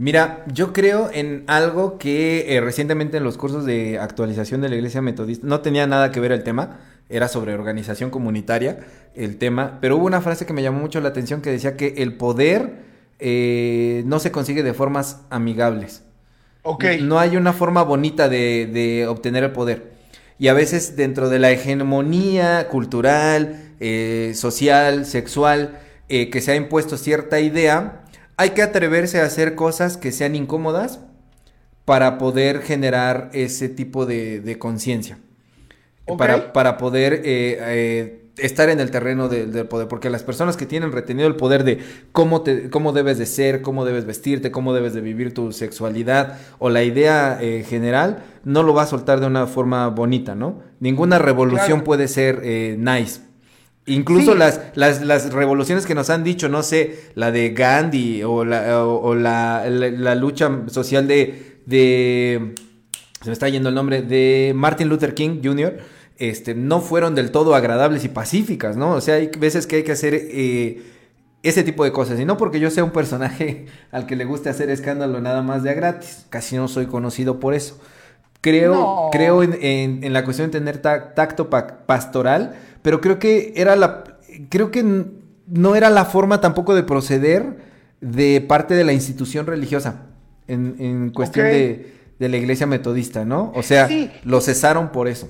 Mira, 0.02 0.44
yo 0.52 0.74
creo 0.74 1.12
en 1.14 1.44
algo 1.46 2.00
que 2.00 2.56
eh, 2.56 2.60
recientemente 2.60 3.18
en 3.18 3.24
los 3.24 3.38
cursos 3.38 3.68
de 3.68 4.00
actualización 4.00 4.60
de 4.60 4.68
la 4.68 4.74
iglesia 4.74 5.00
metodista 5.00 5.46
no 5.46 5.62
tenía 5.62 5.86
nada 5.86 6.12
que 6.12 6.20
ver 6.20 6.32
el 6.32 6.44
tema, 6.44 6.80
era 7.08 7.28
sobre 7.28 7.54
organización 7.54 8.10
comunitaria 8.10 8.80
el 9.14 9.38
tema, 9.38 9.78
pero 9.80 9.98
hubo 9.98 10.08
una 10.08 10.20
frase 10.20 10.48
que 10.48 10.54
me 10.54 10.64
llamó 10.64 10.80
mucho 10.80 11.00
la 11.02 11.10
atención 11.10 11.44
que 11.44 11.52
decía 11.52 11.78
que 11.78 11.94
el 11.98 12.16
poder 12.16 12.78
eh, 13.20 14.02
no 14.08 14.18
se 14.18 14.32
consigue 14.32 14.64
de 14.64 14.74
formas 14.74 15.20
amigables. 15.30 16.02
Ok. 16.64 16.84
No 17.02 17.20
hay 17.20 17.38
una 17.38 17.54
forma 17.54 17.84
bonita 17.84 18.28
de, 18.28 18.66
de 18.66 19.06
obtener 19.06 19.44
el 19.44 19.52
poder. 19.52 19.92
Y 20.40 20.48
a 20.48 20.54
veces 20.54 20.96
dentro 20.96 21.30
de 21.30 21.38
la 21.38 21.52
hegemonía 21.52 22.70
cultural, 22.70 23.74
eh, 23.80 24.32
social, 24.34 25.06
sexual, 25.06 25.78
que 26.10 26.42
se 26.42 26.52
ha 26.52 26.56
impuesto 26.56 26.98
cierta 26.98 27.40
idea, 27.40 28.01
hay 28.42 28.50
que 28.52 28.64
atreverse 28.64 29.22
a 29.22 29.26
hacer 29.26 29.54
cosas 29.56 29.98
que 29.98 30.12
sean 30.12 30.36
incómodas 30.36 31.00
para 31.86 32.18
poder 32.18 32.62
generar 32.62 33.30
ese 33.34 33.70
tipo 33.70 34.06
de, 34.06 34.40
de 34.40 34.58
conciencia. 34.58 35.20
Para, 36.18 36.52
para 36.52 36.78
poder 36.78 37.14
eh, 37.24 37.58
eh, 37.62 38.22
estar 38.38 38.70
en 38.70 38.80
el 38.80 38.90
terreno 38.92 39.30
de- 39.30 39.46
del 39.46 39.68
poder. 39.68 39.88
Porque 39.88 40.10
las 40.10 40.24
personas 40.24 40.58
que 40.58 40.66
tienen 40.66 40.92
retenido 40.92 41.28
el 41.28 41.36
poder 41.36 41.64
de 41.64 41.80
cómo, 42.12 42.42
te, 42.42 42.70
cómo 42.70 42.92
debes 42.94 43.18
de 43.20 43.26
ser, 43.26 43.62
cómo 43.62 43.86
debes 43.86 44.06
vestirte, 44.06 44.52
cómo 44.52 44.74
debes 44.74 44.94
de 44.94 45.02
vivir 45.02 45.34
tu 45.34 45.52
sexualidad 45.54 46.38
o 46.60 46.70
la 46.70 46.84
idea 46.84 47.38
eh, 47.42 47.64
general, 47.68 48.24
no 48.44 48.64
lo 48.64 48.74
va 48.74 48.84
a 48.84 48.88
soltar 48.88 49.20
de 49.22 49.28
una 49.28 49.46
forma 49.48 49.88
bonita, 49.90 50.34
¿no? 50.36 50.62
Ninguna 50.80 51.20
revolución 51.20 51.68
Claro. 51.80 51.84
puede 51.84 52.08
ser 52.08 52.42
eh, 52.44 52.76
nice. 52.80 53.22
Incluso 53.88 54.34
Sí. 54.34 54.38
las, 54.38 54.62
las, 54.76 55.02
las 55.04 55.34
revoluciones 55.34 55.86
que 55.86 55.96
nos 55.96 56.10
han 56.10 56.24
dicho, 56.24 56.50
no 56.50 56.62
sé, 56.64 57.00
la 57.16 57.32
de 57.32 57.50
Gandhi 57.50 58.24
o 58.24 58.46
la, 58.46 58.86
o, 58.86 59.02
o 59.02 59.16
la, 59.16 59.68
la- 59.70 59.90
la 59.90 60.16
lucha 60.16 60.50
social 60.68 61.08
de, 61.08 61.58
de, 61.66 62.54
se 63.22 63.28
me 63.30 63.34
está 63.34 63.50
yendo 63.50 63.70
el 63.70 63.76
nombre, 63.76 64.02
de 64.04 64.54
Martin 64.56 64.88
Luther 64.88 65.14
King 65.16 65.40
Jr., 65.44 65.78
este, 66.18 66.54
no 66.54 66.82
fueron 66.82 67.16
del 67.16 67.32
todo 67.32 67.56
agradables 67.56 68.04
y 68.06 68.10
pacíficas, 68.10 68.78
¿no? 68.78 68.92
O 68.92 69.02
sea, 69.02 69.16
hay 69.16 69.32
veces 69.40 69.66
que 69.66 69.78
hay 69.78 69.84
que 69.84 69.94
hacer 69.94 70.14
eh, 70.14 70.84
ese 71.42 71.64
tipo 71.64 71.84
de 71.84 71.92
cosas. 71.92 72.20
Y 72.20 72.26
no 72.26 72.38
porque 72.38 72.60
yo 72.60 72.70
sea 72.70 72.84
un 72.84 72.92
personaje 72.92 73.66
al 73.92 74.06
que 74.06 74.16
le 74.16 74.26
guste 74.26 74.50
hacer 74.50 74.70
escándalo 74.70 75.20
nada 75.20 75.42
más 75.42 75.64
de 75.64 75.72
a 75.72 75.74
gratis. 75.74 76.28
Casi 76.30 76.56
no 76.56 76.68
soy 76.68 76.86
conocido 76.86 77.40
por 77.40 77.56
eso. 77.56 77.80
Creo, 78.42 78.74
No. 78.74 79.10
creo 79.12 79.42
en, 79.42 79.58
en- 79.62 80.04
en 80.04 80.14
la 80.14 80.24
cuestión 80.24 80.52
de 80.52 80.60
tener 80.60 80.78
ta- 80.80 81.16
tacto 81.16 81.50
pa- 81.50 81.86
pastoral, 81.88 82.56
pero 82.82 83.02
creo 83.02 83.20
que 83.20 83.54
era 83.56 83.76
la, 83.76 84.04
creo 84.50 84.72
que 84.72 84.84
no 85.48 85.76
era 85.76 85.90
la 85.90 86.06
forma 86.06 86.42
tampoco 86.42 86.76
de 86.76 86.84
proceder 86.84 87.58
de 88.02 88.42
parte 88.42 88.74
de 88.74 88.84
la 88.84 88.94
institución 88.94 89.46
religiosa 89.46 90.08
en, 90.48 90.76
en 90.80 91.10
cuestión 91.12 91.46
de, 91.48 91.94
de 92.20 92.30
la 92.30 92.38
iglesia 92.38 92.66
metodista, 92.68 93.26
¿no? 93.26 93.52
O 93.56 93.64
sea, 93.64 93.88
Sí. 93.88 94.10
lo 94.24 94.42
cesaron 94.42 94.92
por 94.92 95.08
eso. 95.08 95.28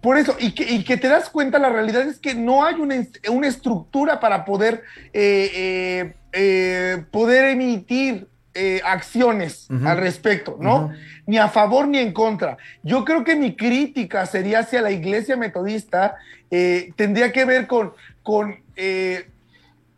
Por 0.00 0.18
eso, 0.18 0.34
y 0.40 0.52
que, 0.52 0.64
y 0.72 0.82
que 0.82 0.96
te 0.96 1.06
das 1.06 1.30
cuenta, 1.30 1.58
la 1.60 1.68
realidad 1.70 2.02
es 2.02 2.18
que 2.18 2.34
no 2.34 2.64
hay 2.64 2.74
una, 2.80 2.96
una 3.30 3.46
estructura 3.46 4.18
para 4.18 4.44
poder, 4.44 4.82
eh, 5.12 5.50
eh, 5.54 6.14
eh, 6.32 7.04
poder 7.12 7.50
emitir 7.50 8.26
eh, 8.54 8.80
acciones 8.84 9.68
al 9.84 9.98
respecto, 9.98 10.56
¿no? 10.60 10.92
Ni 11.26 11.38
a 11.38 11.48
favor 11.48 11.88
ni 11.88 11.98
en 11.98 12.12
contra. 12.12 12.56
Yo 12.82 13.04
creo 13.04 13.24
que 13.24 13.34
mi 13.34 13.56
crítica 13.56 14.24
sería 14.26 14.60
hacia 14.60 14.80
la 14.80 14.90
iglesia 14.90 15.36
metodista, 15.36 16.16
eh, 16.50 16.92
tendría 16.96 17.32
que 17.32 17.44
ver 17.44 17.66
con, 17.66 17.92
con 18.22 18.62
eh, 18.76 19.28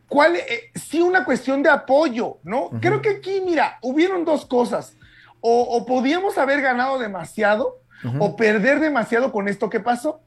cuál, 0.09 0.37
eh, 0.37 0.71
sí 0.75 1.01
una 1.01 1.25
cuestión 1.25 1.63
de 1.63 1.71
apoyo, 1.71 2.39
¿no? 2.43 2.71
Creo 2.81 3.03
que 3.03 3.11
aquí, 3.11 3.43
mira, 3.45 3.79
hubieron 3.83 4.25
dos 4.25 4.47
cosas. 4.47 4.97
O, 5.41 5.63
o 5.63 5.87
podíamos 5.87 6.39
haber 6.39 6.61
ganado 6.63 6.99
demasiado, 6.99 7.81
o 8.19 8.37
perder 8.37 8.81
demasiado 8.81 9.33
con 9.33 9.49
esto 9.49 9.69
que 9.69 9.81
pasó. 9.81 10.21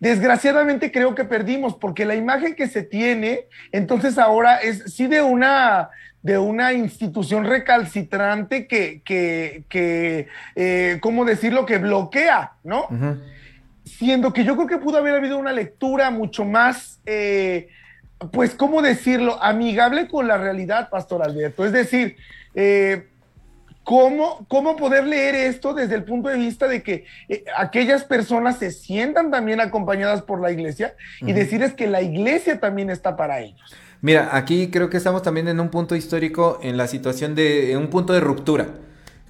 Desgraciadamente 0.00 0.92
creo 0.92 1.14
que 1.14 1.24
perdimos 1.24 1.74
porque 1.74 2.04
la 2.04 2.14
imagen 2.14 2.54
que 2.54 2.66
se 2.66 2.82
tiene, 2.82 3.46
entonces 3.72 4.18
ahora 4.18 4.56
es 4.56 4.94
sí 4.94 5.06
de 5.06 5.22
una 5.22 5.90
de 6.26 6.38
una 6.38 6.72
institución 6.72 7.44
recalcitrante 7.44 8.66
que, 8.66 9.00
que, 9.04 9.62
que 9.68 10.26
eh, 10.56 10.98
¿cómo 11.00 11.24
decirlo? 11.24 11.64
Que 11.66 11.78
bloquea, 11.78 12.54
¿no? 12.64 12.88
Siendo 13.84 14.32
que 14.32 14.42
yo 14.42 14.56
creo 14.56 14.66
que 14.66 14.78
pudo 14.78 14.98
haber 14.98 15.14
habido 15.14 15.38
una 15.38 15.52
lectura 15.52 16.10
mucho 16.10 16.44
más, 16.44 16.98
eh, 17.06 17.68
pues, 18.32 18.56
¿cómo 18.56 18.82
decirlo? 18.82 19.40
Amigable 19.40 20.08
con 20.08 20.26
la 20.26 20.36
realidad, 20.36 20.90
Pastor 20.90 21.22
Alberto. 21.22 21.64
Es 21.64 21.70
decir, 21.70 22.16
eh, 22.56 23.06
¿Cómo, 23.86 24.44
¿Cómo 24.48 24.74
poder 24.74 25.06
leer 25.06 25.36
esto 25.36 25.72
desde 25.72 25.94
el 25.94 26.02
punto 26.02 26.28
de 26.28 26.36
vista 26.36 26.66
de 26.66 26.82
que 26.82 27.04
eh, 27.28 27.44
aquellas 27.56 28.02
personas 28.02 28.58
se 28.58 28.72
sientan 28.72 29.30
también 29.30 29.60
acompañadas 29.60 30.22
por 30.22 30.40
la 30.40 30.50
iglesia 30.50 30.96
y 31.20 31.26
Ujú. 31.26 31.34
decirles 31.34 31.72
que 31.72 31.86
la 31.86 32.02
iglesia 32.02 32.58
también 32.58 32.90
está 32.90 33.14
para 33.14 33.38
ellos? 33.38 33.60
Mira, 34.00 34.30
aquí 34.32 34.72
creo 34.72 34.90
que 34.90 34.96
estamos 34.96 35.22
también 35.22 35.46
en 35.46 35.60
un 35.60 35.68
punto 35.68 35.94
histórico, 35.94 36.58
en 36.64 36.76
la 36.76 36.88
situación 36.88 37.36
de, 37.36 37.70
en 37.70 37.78
un 37.78 37.86
punto 37.86 38.12
de 38.12 38.18
ruptura. 38.18 38.66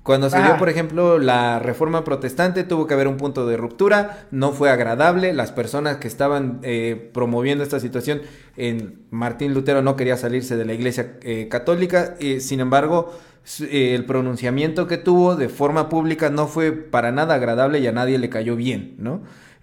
Cuando 0.03 0.31
se 0.31 0.41
dio, 0.41 0.57
por 0.57 0.69
ejemplo, 0.71 1.19
la 1.19 1.59
reforma 1.59 2.05
protestante, 2.05 2.65
tuvo 2.65 2.87
que 2.87 2.95
haber 2.95 3.09
un 3.09 3.17
punto 3.17 3.45
de 3.45 3.57
ruptura, 3.57 4.27
no 4.31 4.53
fue 4.53 4.71
agradable, 4.71 5.35
las 5.35 5.51
personas 5.51 5.97
que 5.97 6.07
estaban 6.09 6.61
eh, 6.63 7.11
promoviendo 7.13 7.63
esta 7.63 7.81
situación, 7.81 8.23
en 8.57 9.01
Martín 9.11 9.53
Lutero 9.53 9.83
no 9.83 9.97
quería 9.97 10.17
salirse 10.17 10.57
de 10.57 10.65
la 10.65 10.75
iglesia 10.75 11.19
eh, 11.23 11.49
católica, 11.49 12.15
eh, 12.21 12.39
sin 12.39 12.61
embargo, 12.61 13.13
el 13.61 14.05
pronunciamiento 14.05 14.87
que 14.87 14.97
tuvo 14.97 15.37
de 15.37 15.49
forma 15.49 15.89
pública 15.89 16.31
no 16.31 16.47
fue 16.49 16.73
para 16.73 17.13
nada 17.13 17.35
agradable 17.35 17.79
y 17.79 17.87
a 17.87 17.93
nadie 17.93 18.19
le 18.19 18.29
cayó 18.29 18.57
bien, 18.57 18.95
¿no? 18.99 19.23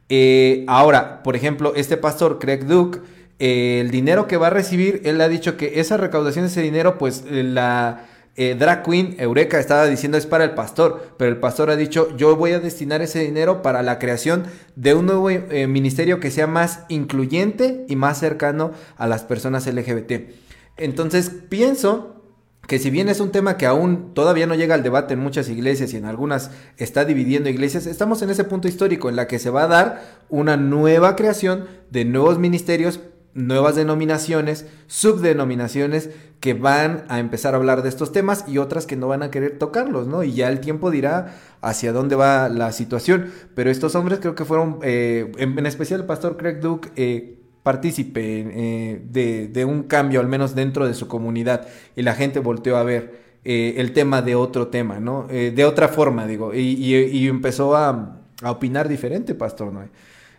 Eh, 0.09 0.63
ahora, 0.67 1.23
por 1.23 1.35
ejemplo, 1.35 1.73
este 1.75 1.97
pastor, 1.97 2.39
Craig 2.39 2.65
Duke, 2.65 2.99
eh, 3.39 3.79
el 3.81 3.91
dinero 3.91 4.27
que 4.27 4.37
va 4.37 4.47
a 4.47 4.51
recibir, 4.51 5.01
él 5.05 5.19
ha 5.21 5.27
dicho 5.27 5.57
que 5.57 5.79
esa 5.79 5.97
recaudación 5.97 6.45
de 6.45 6.51
ese 6.51 6.61
dinero, 6.61 6.97
pues 6.97 7.23
eh, 7.29 7.43
la 7.43 8.05
eh, 8.35 8.55
drag 8.57 8.81
queen 8.83 9.15
Eureka 9.19 9.59
estaba 9.59 9.85
diciendo 9.85 10.17
es 10.17 10.25
para 10.25 10.43
el 10.43 10.55
pastor, 10.55 11.13
pero 11.17 11.29
el 11.29 11.37
pastor 11.37 11.69
ha 11.69 11.75
dicho 11.75 12.15
yo 12.17 12.35
voy 12.35 12.53
a 12.53 12.59
destinar 12.59 13.03
ese 13.03 13.19
dinero 13.19 13.61
para 13.61 13.83
la 13.83 13.99
creación 13.99 14.45
de 14.75 14.95
un 14.95 15.05
nuevo 15.05 15.29
eh, 15.29 15.67
ministerio 15.67 16.19
que 16.19 16.31
sea 16.31 16.47
más 16.47 16.79
incluyente 16.89 17.85
y 17.87 17.95
más 17.95 18.19
cercano 18.19 18.71
a 18.97 19.05
las 19.05 19.23
personas 19.23 19.67
LGBT. 19.67 20.31
Entonces 20.77 21.29
pienso 21.29 22.22
que 22.67 22.79
si 22.79 22.89
bien 22.89 23.09
es 23.09 23.19
un 23.19 23.31
tema 23.31 23.57
que 23.57 23.65
aún 23.65 24.13
todavía 24.13 24.47
no 24.47 24.55
llega 24.55 24.75
al 24.75 24.83
debate 24.83 25.15
en 25.15 25.19
muchas 25.19 25.49
iglesias 25.49 25.93
y 25.93 25.97
en 25.97 26.05
algunas 26.05 26.51
está 26.77 27.03
dividiendo 27.03 27.49
iglesias, 27.49 27.85
estamos 27.85 28.21
en 28.21 28.29
ese 28.29 28.45
punto 28.45 28.67
histórico 28.67 29.09
en 29.09 29.17
la 29.17 29.27
que 29.27 29.39
se 29.39 29.49
va 29.49 29.63
a 29.63 29.67
dar 29.67 30.01
una 30.29 30.55
nueva 30.55 31.15
creación 31.15 31.65
de 31.91 32.05
nuevos 32.05 32.39
ministerios, 32.39 33.01
nuevas 33.33 33.75
denominaciones, 33.75 34.65
subdenominaciones 34.87 36.09
que 36.39 36.53
van 36.53 37.03
a 37.09 37.19
empezar 37.19 37.53
a 37.53 37.57
hablar 37.57 37.83
de 37.83 37.89
estos 37.89 38.11
temas 38.13 38.45
y 38.47 38.59
otras 38.59 38.85
que 38.85 38.95
no 38.95 39.07
van 39.09 39.23
a 39.23 39.31
querer 39.31 39.57
tocarlos, 39.57 40.07
¿no? 40.07 40.23
Y 40.23 40.33
ya 40.33 40.49
el 40.49 40.59
tiempo 40.59 40.89
dirá 40.89 41.35
hacia 41.61 41.91
dónde 41.91 42.15
va 42.15 42.47
la 42.47 42.71
situación. 42.71 43.31
Pero 43.55 43.71
estos 43.71 43.95
hombres 43.95 44.19
creo 44.19 44.35
que 44.35 44.45
fueron, 44.45 44.79
eh, 44.83 45.31
en, 45.37 45.65
especial 45.65 46.01
el 46.01 46.05
pastor 46.05 46.37
Craig 46.37 46.59
Duke, 46.59 46.91
eh, 46.95 47.42
partícipe 47.63 48.21
eh, 48.21 49.01
de, 49.09 49.47
de 49.47 49.65
un 49.65 49.83
cambio, 49.83 50.19
al 50.19 50.27
menos 50.27 50.53
dentro 50.55 50.85
de 50.85 50.93
su 50.93 51.07
comunidad, 51.07 51.67
y 51.95 52.01
la 52.03 52.13
gente 52.13 52.39
volteó 52.39 52.77
a 52.77 52.83
ver 52.83 53.23
eh, 53.45 53.75
el 53.77 53.93
tema 53.93 54.21
de 54.21 54.35
otro 54.35 54.67
tema, 54.67 54.99
¿no? 54.99 55.27
Eh, 55.29 55.51
de 55.55 55.65
otra 55.65 55.87
forma, 55.87 56.27
digo, 56.27 56.53
y, 56.53 56.59
y- 56.59 56.95
y 56.95 57.27
empezó 57.27 57.75
a, 57.75 58.19
a 58.41 58.51
opinar 58.51 58.87
diferente, 58.87 59.33
Pastor 59.35 59.71
Noé. 59.73 59.87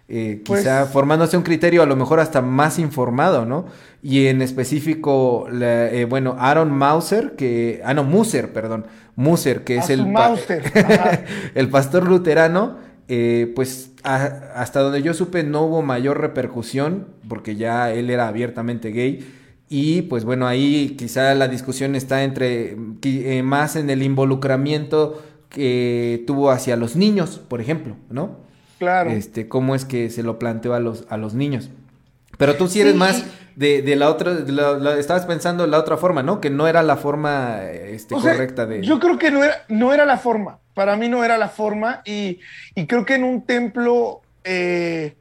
Eh, 0.07 0.43
Pues- 0.45 0.61
quizá 0.61 0.85
formándose 0.85 1.35
un 1.37 1.43
criterio 1.43 1.83
a 1.83 1.87
lo 1.87 1.97
mejor 1.97 2.21
hasta 2.21 2.43
más 2.43 2.79
informado, 2.79 3.47
¿no? 3.47 3.65
Y 4.03 4.27
en 4.27 4.43
específico, 4.43 5.47
la- 5.51 5.91
eh, 5.91 6.05
bueno, 6.05 6.37
Aaron 6.39 6.71
Mauser, 6.71 7.37
que, 7.37 7.81
ah, 7.85 7.95
no, 7.95 8.05
Muser, 8.05 8.53
perdón, 8.53 8.87
Muser, 9.17 9.65
que 9.65 9.77
es 9.79 9.87
su 9.87 9.93
el, 9.93 10.13
pa- 10.13 10.35
el 11.55 11.69
pastor 11.71 12.07
luterano, 12.07 12.77
eh, 13.09 13.53
pues 13.55 13.93
a- 14.03 14.53
hasta 14.57 14.81
donde 14.81 15.03
yo 15.03 15.15
supe 15.15 15.43
no 15.43 15.63
hubo 15.63 15.83
mayor 15.83 16.21
repercusión, 16.21 17.07
porque 17.29 17.57
ya 17.57 17.93
él 17.93 18.11
era 18.11 18.29
abiertamente 18.29 18.91
gay. 18.91 19.27
Y 19.69 20.03
pues 20.03 20.25
bueno, 20.25 20.47
ahí 20.47 20.95
quizá 20.99 21.35
la 21.35 21.49
discusión 21.49 21.95
está 21.97 22.23
entre 22.23 22.77
eh, 23.03 23.43
más 23.43 23.77
en 23.77 23.91
el 23.91 24.03
involucramiento 24.03 25.23
que 25.49 26.23
tuvo 26.27 26.51
hacia 26.51 26.77
los 26.77 26.97
niños, 26.97 27.41
por 27.49 27.61
ejemplo, 27.61 27.97
¿no? 28.11 28.39
Claro. 28.79 29.11
Este, 29.11 29.49
cómo 29.49 29.75
es 29.75 29.85
que 29.85 30.11
se 30.11 30.23
lo 30.23 30.39
planteó 30.39 30.75
a 30.75 30.81
los, 30.81 31.07
a 31.09 31.17
los 31.17 31.35
niños. 31.35 31.71
Pero 32.37 32.57
tú 32.57 32.67
sí 32.69 32.81
eres 32.81 32.93
Sí, 32.95 32.99
más, 32.99 33.25
de, 33.57 33.83
de 33.83 33.97
la 33.97 34.09
otra, 34.11 34.35
de 34.35 34.53
la- 34.53 34.73
la- 34.79 34.99
estabas 34.99 35.27
pensando 35.27 35.67
la 35.67 35.79
otra 35.79 35.97
forma, 35.97 36.23
¿no? 36.23 36.41
Que 36.41 36.51
no 36.51 36.67
era 36.67 36.83
la 36.83 36.97
forma 36.97 37.63
este, 37.71 38.15
O 38.15 38.21
sea, 38.21 38.33
correcta 38.33 38.67
de... 38.67 38.83
Yo 38.83 38.99
creo 39.01 39.19
que 39.19 39.31
no 39.31 39.43
era, 39.45 39.65
no 39.69 39.93
era 39.93 40.05
la 40.05 40.19
forma. 40.19 40.59
Para 40.75 40.97
mí 40.97 41.09
no 41.09 41.25
era 41.25 41.39
la 41.39 41.49
forma. 41.49 42.03
Y, 42.05 42.41
y 42.75 42.87
creo 42.87 43.05
que 43.05 43.15
en 43.15 43.25
un 43.25 43.43
templo, 43.43 44.23
eh, 44.43 45.15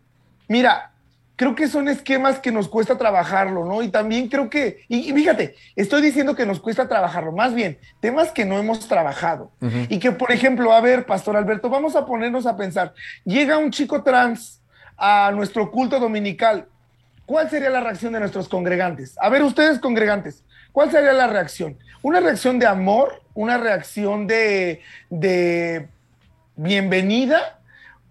mira, 0.48 0.92
creo 1.36 1.56
que 1.56 1.68
son 1.68 1.88
esquemas 1.90 2.40
que 2.40 2.52
nos 2.52 2.68
cuesta 2.70 2.98
trabajarlo, 2.98 3.66
¿no? 3.66 3.82
Y 3.82 3.90
también 3.90 4.30
creo 4.30 4.50
que, 4.50 4.84
y, 4.88 5.10
y 5.10 5.14
fíjate, 5.14 5.56
estoy 5.76 6.02
diciendo 6.02 6.36
que 6.36 6.46
nos 6.46 6.60
cuesta 6.60 6.88
trabajarlo, 6.88 7.32
más 7.32 7.54
bien, 7.54 7.78
temas 8.00 8.32
que 8.32 8.46
no 8.46 8.58
hemos 8.60 8.88
trabajado. 8.88 9.52
Y 9.90 10.00
que, 10.00 10.12
por 10.12 10.32
ejemplo, 10.32 10.72
a 10.74 10.80
ver, 10.82 11.06
Pastor 11.06 11.36
Alberto, 11.36 11.70
vamos 11.70 11.96
a 11.96 12.06
ponernos 12.06 12.46
a 12.46 12.56
pensar, 12.56 12.94
llega 13.26 13.58
un 13.58 13.72
chico 13.72 14.04
trans 14.04 14.62
a 14.98 15.32
nuestro 15.34 15.70
culto 15.72 16.00
dominical, 16.00 16.68
¿cuál 17.26 17.49
sería 17.49 17.69
la 17.69 17.82
reacción 17.82 18.13
de 18.13 18.19
nuestros 18.19 18.47
congregantes? 18.49 19.15
A 19.19 19.30
ver, 19.30 19.43
ustedes 19.43 19.80
congregantes, 19.80 20.43
¿cuál 20.71 20.91
sería 20.91 21.13
la 21.13 21.28
reacción? 21.28 21.78
¿Una 22.01 22.19
reacción 22.19 22.59
de 22.59 22.65
amor? 22.65 23.21
¿Una 23.34 23.57
reacción 23.57 24.28
de, 24.28 24.82
de 25.09 25.88
bienvenida? 26.55 27.59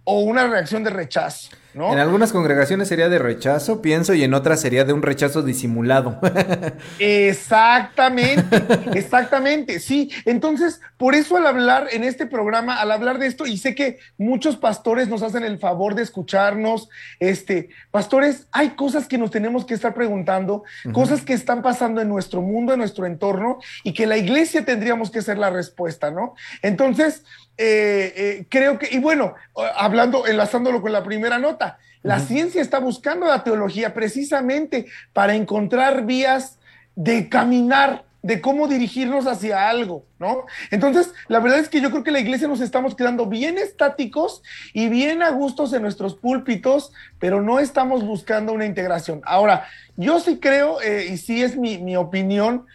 ¿O 0.04 0.20
una 0.20 0.46
reacción 0.46 0.82
de 0.82 0.90
rechazo? 0.90 1.50
¿No? 1.74 1.92
En 1.92 1.98
algunas 1.98 2.32
congregaciones 2.32 2.88
sería 2.88 3.08
de 3.08 3.18
rechazo, 3.18 3.82
pienso, 3.82 4.14
y 4.14 4.24
en 4.24 4.34
otras 4.34 4.60
sería 4.60 4.84
de 4.84 4.92
un 4.92 5.02
rechazo 5.02 5.42
disimulado. 5.42 6.18
Exactamente, 6.98 8.62
exactamente, 8.98 9.80
sí. 9.80 10.10
Entonces, 10.24 10.80
por 10.96 11.14
eso 11.14 11.36
al 11.36 11.46
hablar 11.46 11.88
en 11.92 12.04
este 12.04 12.26
programa, 12.26 12.80
al 12.80 12.90
hablar 12.90 13.18
de 13.18 13.26
esto, 13.26 13.46
y 13.46 13.58
sé 13.58 13.74
que 13.74 13.98
muchos 14.18 14.56
pastores 14.56 15.08
nos 15.08 15.22
hacen 15.22 15.44
el 15.44 15.58
favor 15.58 15.94
de 15.94 16.02
escucharnos, 16.02 16.88
este, 17.20 17.70
pastores, 17.90 18.46
hay 18.52 18.70
cosas 18.70 19.08
que 19.08 19.18
nos 19.18 19.30
tenemos 19.30 19.64
que 19.64 19.74
estar 19.74 19.94
preguntando, 19.94 20.64
cosas 20.92 21.22
que 21.22 21.32
están 21.32 21.62
pasando 21.62 22.00
en 22.00 22.08
nuestro 22.08 22.42
mundo, 22.42 22.72
en 22.72 22.78
nuestro 22.78 23.06
entorno, 23.06 23.58
y 23.82 23.92
que 23.92 24.06
la 24.06 24.16
iglesia 24.16 24.64
tendríamos 24.64 25.10
que 25.10 25.22
ser 25.22 25.38
la 25.38 25.50
respuesta, 25.50 26.10
¿no? 26.10 26.34
Entonces, 26.62 27.24
eh, 27.58 28.12
eh, 28.16 28.46
creo 28.48 28.78
que, 28.78 28.88
y 28.90 28.98
bueno, 28.98 29.34
hablando, 29.76 30.26
enlazándolo 30.26 30.80
con 30.80 30.92
la 30.92 31.04
primera 31.04 31.38
nota, 31.38 31.78
la 32.02 32.18
ciencia 32.18 32.62
está 32.62 32.78
buscando 32.78 33.26
la 33.26 33.44
teología 33.44 33.94
precisamente 33.94 34.86
para 35.12 35.34
encontrar 35.34 36.04
vías 36.04 36.58
de 36.96 37.28
caminar, 37.28 38.04
de 38.22 38.40
cómo 38.40 38.68
dirigirnos 38.68 39.26
hacia 39.26 39.68
algo, 39.68 40.04
¿no? 40.18 40.46
Entonces, 40.70 41.12
la 41.28 41.40
verdad 41.40 41.58
es 41.58 41.68
que 41.68 41.80
yo 41.80 41.90
creo 41.90 42.02
que 42.02 42.10
la 42.10 42.20
iglesia 42.20 42.48
nos 42.48 42.60
estamos 42.60 42.96
quedando 42.96 43.26
bien 43.26 43.58
estáticos 43.58 44.42
y 44.72 44.88
bien 44.88 45.22
a 45.22 45.30
gustos 45.30 45.72
en 45.72 45.82
nuestros 45.82 46.14
púlpitos, 46.14 46.92
pero 47.20 47.40
no 47.42 47.60
estamos 47.60 48.04
buscando 48.04 48.52
una 48.52 48.66
integración. 48.66 49.20
Ahora, 49.24 49.68
yo 49.96 50.18
sí 50.18 50.38
creo, 50.38 50.80
eh, 50.80 51.06
y 51.10 51.18
sí 51.18 51.42
es 51.42 51.56
mi, 51.56 51.78
mi 51.78 51.96
opinión, 51.96 52.66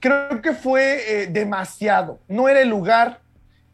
creo 0.00 0.42
que 0.42 0.52
fue 0.52 1.28
demasiado, 1.30 2.18
no 2.28 2.48
era 2.48 2.60
el 2.60 2.68
lugar. 2.68 3.20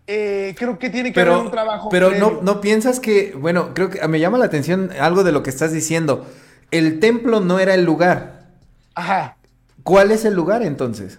Eh, 0.07 0.55
creo 0.59 0.79
que 0.79 0.91
tiene 0.91 1.13
que 1.13 1.21
haber 1.21 1.33
Pero, 1.33 1.45
un 1.45 1.51
trabajo. 1.51 1.89
pero 1.91 2.11
no, 2.13 2.41
no 2.43 2.61
piensas 2.61 3.01
que, 3.01 3.35
bueno, 3.39 3.75
creo 3.75 3.91
que 3.91 4.07
me 4.09 4.21
llama 4.21 4.39
la 4.39 4.45
atención 4.47 4.91
algo 5.01 5.25
de 5.25 5.33
lo 5.33 5.43
que 5.43 5.51
estás 5.51 5.73
diciendo. 5.73 6.27
El 6.71 7.01
templo 7.01 7.41
no 7.41 7.59
era 7.59 7.75
el 7.75 7.85
lugar. 7.85 8.47
Ajá. 8.95 9.37
¿Cuál 9.83 10.11
es 10.13 10.25
el 10.25 10.35
lugar 10.35 10.63
entonces? 10.63 11.19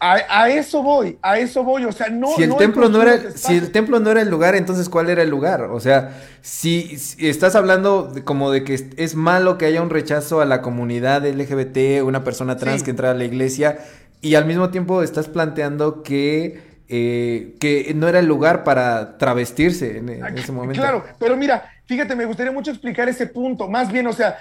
A, 0.00 0.18
a 0.28 0.48
eso 0.50 0.80
voy, 0.84 1.18
a 1.22 1.38
eso 1.40 1.64
voy. 1.64 1.84
O 1.84 1.90
sea, 1.90 2.08
no. 2.08 2.28
si 2.36 2.44
el 2.44 2.50
no 2.50 2.56
templo 2.56 2.88
no 2.88 3.02
era, 3.02 3.32
si 3.32 3.56
el 3.56 3.72
templo 3.72 3.98
no 3.98 4.12
era 4.12 4.22
el 4.22 4.28
lugar, 4.30 4.54
entonces 4.54 4.88
¿cuál 4.88 5.10
era 5.10 5.22
el 5.22 5.28
lugar? 5.30 5.62
O 5.64 5.80
sea, 5.80 6.16
si, 6.40 6.96
si 6.98 7.28
estás 7.28 7.56
hablando 7.56 8.04
de- 8.04 8.22
como 8.22 8.52
de 8.52 8.62
que 8.62 8.74
es, 8.74 8.84
es 8.96 9.16
malo 9.16 9.58
que 9.58 9.66
haya 9.66 9.82
un 9.82 9.90
rechazo 9.90 10.40
a 10.40 10.44
la 10.44 10.62
comunidad 10.62 11.26
LGBT, 11.26 12.04
una 12.04 12.22
persona 12.22 12.56
trans 12.56 12.78
Sí. 12.80 12.84
que 12.84 12.90
entra 12.92 13.10
a 13.10 13.14
la 13.14 13.24
iglesia, 13.24 13.78
y 14.20 14.36
al 14.36 14.44
mismo 14.46 14.70
tiempo 14.70 15.02
estás 15.02 15.26
planteando 15.26 16.04
que, 16.04 16.60
eh, 16.88 17.56
que 17.60 17.92
no 17.94 18.08
era 18.08 18.18
el 18.18 18.26
lugar 18.26 18.64
para 18.64 19.18
travestirse 19.18 19.98
en, 19.98 20.08
en 20.08 20.38
ese 20.38 20.52
momento. 20.52 20.80
Claro, 20.80 21.04
pero 21.18 21.36
mira, 21.36 21.70
fíjate, 21.86 22.16
me 22.16 22.24
gustaría 22.24 22.52
mucho 22.52 22.70
explicar 22.70 23.08
ese 23.08 23.26
punto. 23.26 23.68
Más 23.68 23.92
bien, 23.92 24.06
o 24.06 24.12
sea, 24.12 24.38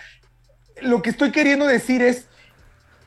lo 0.82 1.02
que 1.02 1.10
estoy 1.10 1.32
queriendo 1.32 1.66
decir 1.66 2.02
es 2.02 2.28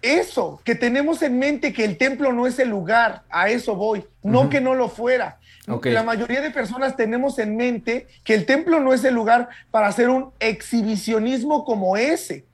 eso, 0.02 0.60
que 0.64 0.74
tenemos 0.74 1.22
en 1.22 1.38
mente 1.38 1.72
que 1.72 1.84
el 1.84 1.96
templo 1.98 2.32
no 2.32 2.46
es 2.46 2.58
el 2.58 2.68
lugar, 2.68 3.22
a 3.30 3.48
eso 3.50 3.74
voy, 3.76 4.04
no 4.22 4.42
Ujú. 4.42 4.50
que 4.50 4.60
no 4.60 4.74
lo 4.74 4.88
fuera. 4.88 5.38
Ok. 5.68 5.86
La 5.86 6.02
mayoría 6.02 6.40
de 6.40 6.50
personas 6.50 6.96
tenemos 6.96 7.38
en 7.38 7.56
mente 7.56 8.08
que 8.24 8.34
el 8.34 8.46
templo 8.46 8.80
no 8.80 8.92
es 8.92 9.04
el 9.04 9.14
lugar 9.14 9.48
para 9.70 9.88
hacer 9.88 10.08
un 10.08 10.32
exhibicionismo 10.40 11.64
como 11.64 11.96
ese. 11.96 12.44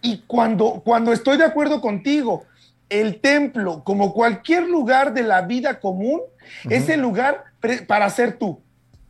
Y 0.00 0.22
cuando, 0.26 0.82
cuando 0.84 1.12
estoy 1.12 1.38
de 1.38 1.44
acuerdo 1.44 1.80
contigo, 1.80 2.44
el 3.00 3.20
templo, 3.20 3.82
como 3.84 4.12
cualquier 4.12 4.64
lugar 4.68 5.12
de 5.14 5.22
la 5.22 5.42
vida 5.42 5.80
común, 5.80 6.20
es 6.68 6.88
el 6.88 7.00
lugar 7.00 7.44
para 7.86 8.08
ser 8.10 8.34
tú. 8.34 8.60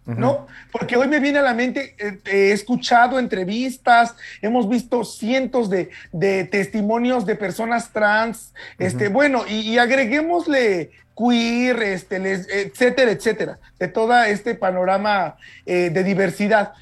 ¿no? 0.04 0.48
Porque 0.72 0.96
hoy 0.96 1.06
me 1.06 1.20
viene 1.20 1.38
a 1.38 1.42
la 1.42 1.54
mente, 1.54 1.94
eh, 1.98 2.18
he 2.26 2.50
escuchado 2.52 3.20
entrevistas, 3.20 4.16
hemos 4.40 4.68
visto 4.68 5.04
cientos 5.04 5.70
de, 5.70 5.90
de 6.10 6.42
testimonios 6.44 7.24
de 7.24 7.36
personas 7.36 7.92
trans, 7.92 8.52
este, 8.80 9.06
bueno, 9.08 9.44
y, 9.48 9.60
y 9.60 9.78
agreguémosle 9.78 10.90
queer, 11.16 11.82
este, 11.84 12.18
les- 12.18 12.48
etcétera, 12.48 13.12
etcétera, 13.12 13.58
de 13.78 13.86
todo 13.88 14.20
este 14.24 14.56
panorama 14.56 15.36
eh, 15.66 15.90
de 15.90 16.02
diversidad, 16.02 16.72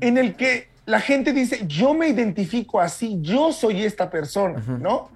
en 0.00 0.18
el 0.18 0.34
que 0.34 0.66
la 0.84 1.00
gente 1.00 1.32
dice, 1.32 1.60
yo 1.68 1.94
me 1.94 2.08
identifico 2.08 2.80
así, 2.80 3.18
yo 3.22 3.52
soy 3.52 3.84
esta 3.84 4.10
persona, 4.10 4.62
¿no? 4.80 5.10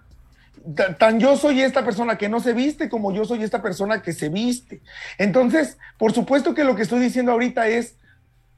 Ta- 0.74 0.96
tan 0.96 1.18
yo 1.20 1.36
soy 1.36 1.62
esta 1.62 1.84
persona 1.84 2.18
que 2.18 2.28
no 2.28 2.40
se 2.40 2.52
viste 2.52 2.88
como 2.88 3.12
yo 3.12 3.24
soy 3.24 3.42
esta 3.42 3.62
persona 3.62 4.02
que 4.02 4.12
se 4.12 4.28
viste. 4.28 4.82
Entonces, 5.16 5.78
por 5.98 6.12
supuesto 6.12 6.54
que 6.54 6.64
lo 6.64 6.76
que 6.76 6.82
estoy 6.82 7.00
diciendo 7.00 7.32
ahorita 7.32 7.68
es, 7.68 7.96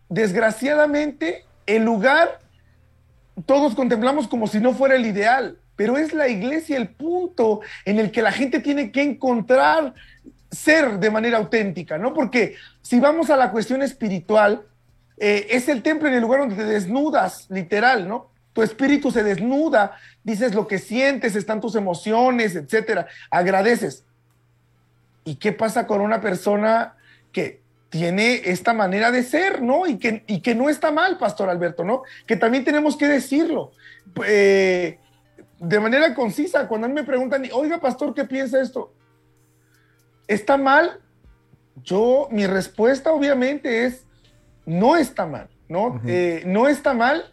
desgraciadamente, 0.09 1.45
el 1.67 1.85
lugar 1.85 2.41
todos 3.47 3.75
contemplamos 3.75 4.29
como 4.29 4.47
si 4.47 4.61
no 4.61 4.75
fuera 4.75 4.97
el 4.97 5.07
ideal, 5.07 5.59
pero 5.77 5.97
es 5.97 6.13
la 6.13 6.29
iglesia 6.29 6.77
el 6.77 6.89
punto 6.89 7.61
en 7.85 7.99
el 7.99 8.11
que 8.11 8.23
la 8.23 8.33
gente 8.33 8.61
tiene 8.61 8.93
que 8.93 9.03
encontrar 9.03 9.95
ser 10.51 10.99
de 10.99 11.11
manera 11.11 11.39
auténtica, 11.39 11.97
¿no? 11.97 12.13
Porque 12.13 12.57
si 12.83 13.01
vamos 13.01 13.31
a 13.31 13.37
la 13.37 13.51
cuestión 13.51 13.83
espiritual, 13.83 14.67
eh, 15.17 15.47
es 15.51 15.69
el 15.69 15.83
templo 15.83 16.09
en 16.09 16.15
el 16.15 16.21
lugar 16.21 16.41
donde 16.41 16.57
te 16.57 16.65
desnudas, 16.65 17.47
literal, 17.51 18.09
¿no? 18.09 18.31
Tu 18.53 18.63
espíritu 18.63 19.11
se 19.11 19.23
desnuda, 19.23 19.97
dices 20.25 20.55
lo 20.55 20.67
que 20.67 20.79
sientes, 20.79 21.37
están 21.37 21.61
tus 21.61 21.75
emociones, 21.77 22.57
etcétera, 22.57 23.07
agradeces. 23.31 24.05
¿Y 25.25 25.37
qué 25.37 25.53
pasa 25.53 25.87
con 25.87 26.01
una 26.01 26.21
persona 26.21 26.97
que 27.33 27.61
tiene 27.91 28.43
esta 28.45 28.73
manera 28.73 29.11
de 29.11 29.23
ser, 29.23 29.63
¿no? 29.63 29.87
Y 29.87 29.99
que, 29.99 30.25
y 30.27 30.41
que 30.41 30.55
no 30.55 30.69
está 30.69 30.91
mal, 30.91 31.19
Pastor 31.19 31.49
Alberto, 31.49 31.85
¿no? 31.85 32.03
Que 32.27 32.37
también 32.37 32.65
tenemos 32.65 32.97
que 32.97 33.09
decirlo. 33.09 33.73
Eh, 34.27 34.99
de 35.59 35.81
manera 35.81 36.15
concisa, 36.15 36.67
cuando 36.67 36.87
a 36.87 36.89
mí 36.89 36.95
me 36.95 37.05
preguntan, 37.05 37.45
oiga, 37.53 37.81
Pastor, 37.81 38.15
¿qué 38.15 38.25
piensa 38.25 38.61
esto? 38.61 38.93
¿Está 40.27 40.57
mal? 40.57 41.01
Yo, 41.83 42.29
mi 42.31 42.47
respuesta 42.47 43.13
obviamente 43.13 43.85
es, 43.85 44.05
no 44.65 44.97
está 44.97 45.27
mal, 45.27 45.49
¿no? 45.69 46.01
Eh, 46.07 46.43
no 46.47 46.69
está 46.69 46.95
mal 46.95 47.33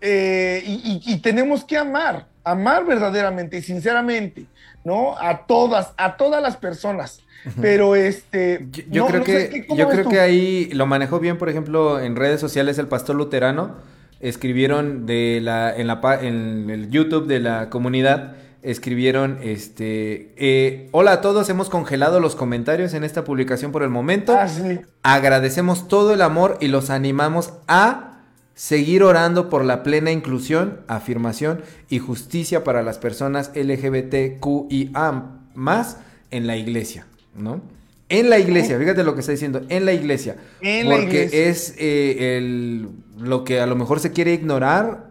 eh, 0.00 0.62
y, 0.66 1.02
y- 1.04 1.14
y 1.14 1.16
tenemos 1.18 1.64
que 1.64 1.76
amar, 1.76 2.26
amar 2.44 2.84
verdaderamente 2.86 3.58
y 3.58 3.62
sinceramente, 3.62 4.46
¿no? 4.84 5.16
A 5.18 5.46
todas, 5.46 5.92
a 5.96 6.16
todas 6.16 6.42
las 6.42 6.56
personas. 6.56 7.20
Pero 7.60 7.94
este. 7.94 8.66
Yo, 8.72 8.82
yo 8.90 9.02
no- 9.02 9.08
creo 9.08 9.18
no 9.20 9.24
que, 9.24 9.40
sé, 9.40 9.50
¿qué- 9.50 9.66
cómo 9.66 9.78
yo 9.78 9.88
creo 9.88 10.04
tú? 10.04 10.10
que 10.10 10.20
ahí 10.20 10.70
lo 10.72 10.86
manejó 10.86 11.20
bien, 11.20 11.38
por 11.38 11.48
ejemplo, 11.48 12.00
en 12.00 12.16
redes 12.16 12.40
sociales 12.40 12.78
el 12.78 12.88
pastor 12.88 13.16
luterano. 13.16 13.76
Escribieron 14.20 15.06
de 15.06 15.38
la, 15.40 15.74
en, 15.76 15.86
la, 15.86 16.00
en 16.20 16.68
el 16.70 16.90
YouTube 16.90 17.28
de 17.28 17.38
la 17.38 17.70
comunidad, 17.70 18.34
escribieron, 18.62 19.38
este, 19.44 20.32
eh, 20.36 20.88
hola 20.90 21.12
a 21.12 21.20
todos, 21.20 21.48
hemos 21.48 21.70
congelado 21.70 22.18
los 22.18 22.34
comentarios 22.34 22.92
en 22.94 23.04
esta 23.04 23.22
publicación 23.22 23.70
por 23.70 23.84
el 23.84 23.90
momento. 23.90 24.36
Ah, 24.36 24.48
sí. 24.48 24.80
Agradecemos 25.04 25.86
todo 25.86 26.12
el 26.12 26.22
amor 26.22 26.58
y 26.60 26.66
los 26.66 26.90
animamos 26.90 27.52
a 27.68 28.17
seguir 28.58 29.04
orando 29.04 29.48
por 29.48 29.64
la 29.64 29.84
plena 29.84 30.10
inclusión, 30.10 30.80
afirmación 30.88 31.62
y 31.88 32.00
justicia 32.00 32.64
para 32.64 32.82
las 32.82 32.98
personas 32.98 33.52
LGBTQIA 33.54 35.22
más 35.54 35.98
en 36.32 36.46
la 36.48 36.56
iglesia, 36.56 37.06
¿no? 37.36 37.60
En 38.08 38.30
la 38.30 38.38
iglesia, 38.40 38.76
fíjate 38.78 39.04
lo 39.04 39.14
que 39.14 39.20
está 39.20 39.30
diciendo, 39.32 39.62
en 39.68 39.84
la 39.84 39.92
iglesia. 39.92 40.36
En 40.60 40.88
la 40.88 40.96
porque 40.96 41.24
iglesia. 41.26 41.48
es 41.48 41.74
eh, 41.78 42.36
el, 42.36 42.88
lo 43.20 43.44
que 43.44 43.60
a 43.60 43.66
lo 43.66 43.76
mejor 43.76 44.00
se 44.00 44.10
quiere 44.12 44.32
ignorar 44.32 45.10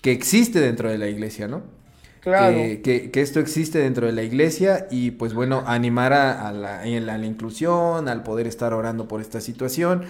que 0.00 0.12
existe 0.12 0.60
dentro 0.60 0.88
de 0.88 0.96
la 0.98 1.08
iglesia, 1.08 1.48
¿no? 1.48 1.62
Claro. 2.20 2.54
que, 2.56 2.80
que- 2.80 3.10
que 3.10 3.20
esto 3.22 3.40
existe 3.40 3.78
dentro 3.80 4.06
de 4.06 4.12
la 4.12 4.22
iglesia 4.22 4.86
y 4.90 5.10
pues 5.10 5.34
bueno, 5.34 5.64
animar 5.66 6.12
a, 6.12 6.48
a 6.48 6.52
la, 6.52 6.80
a 6.82 7.18
la 7.18 7.26
inclusión, 7.26 8.08
al 8.08 8.22
poder 8.22 8.46
estar 8.46 8.72
orando 8.72 9.08
por 9.08 9.20
esta 9.20 9.40
situación, 9.40 10.04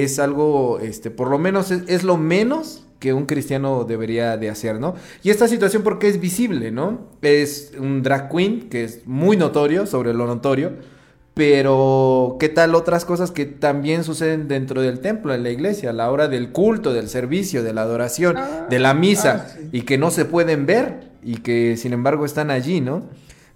es 0.00 0.18
algo, 0.18 0.78
este, 0.80 1.10
por 1.10 1.28
lo 1.28 1.38
menos 1.38 1.70
es, 1.70 1.82
es 1.88 2.02
lo 2.02 2.16
menos 2.16 2.84
que 2.98 3.12
un 3.12 3.26
cristiano 3.26 3.84
debería 3.84 4.36
de 4.36 4.48
hacer, 4.48 4.78
¿no? 4.80 4.94
Y 5.22 5.30
esta 5.30 5.48
situación 5.48 5.82
porque 5.82 6.08
es 6.08 6.20
visible, 6.20 6.70
¿no? 6.70 7.00
Es 7.20 7.72
un 7.78 8.02
drag 8.02 8.30
queen 8.30 8.68
que 8.70 8.84
es 8.84 9.00
muy 9.06 9.36
notorio 9.36 9.86
sobre 9.86 10.14
lo 10.14 10.26
notorio, 10.26 10.72
pero 11.34 12.36
¿qué 12.38 12.48
tal 12.48 12.74
otras 12.74 13.04
cosas 13.04 13.30
que 13.30 13.46
también 13.46 14.04
suceden 14.04 14.48
dentro 14.48 14.82
del 14.82 15.00
templo, 15.00 15.34
en 15.34 15.42
la 15.42 15.50
iglesia, 15.50 15.90
a 15.90 15.92
la 15.94 16.10
hora 16.10 16.28
del 16.28 16.50
culto, 16.52 16.92
del 16.92 17.08
servicio, 17.08 17.62
de 17.62 17.72
la 17.72 17.82
adoración, 17.82 18.36
Ah, 18.36 18.66
de 18.68 18.78
la 18.78 18.92
misa, 18.94 19.46
ah, 19.48 19.52
sí. 19.58 19.68
y 19.72 19.82
que 19.82 19.98
no 19.98 20.10
se 20.10 20.24
pueden 20.26 20.66
ver 20.66 21.10
y 21.24 21.36
que 21.36 21.76
sin 21.76 21.92
embargo 21.94 22.24
están 22.26 22.50
allí, 22.50 22.80
¿no? 22.80 23.02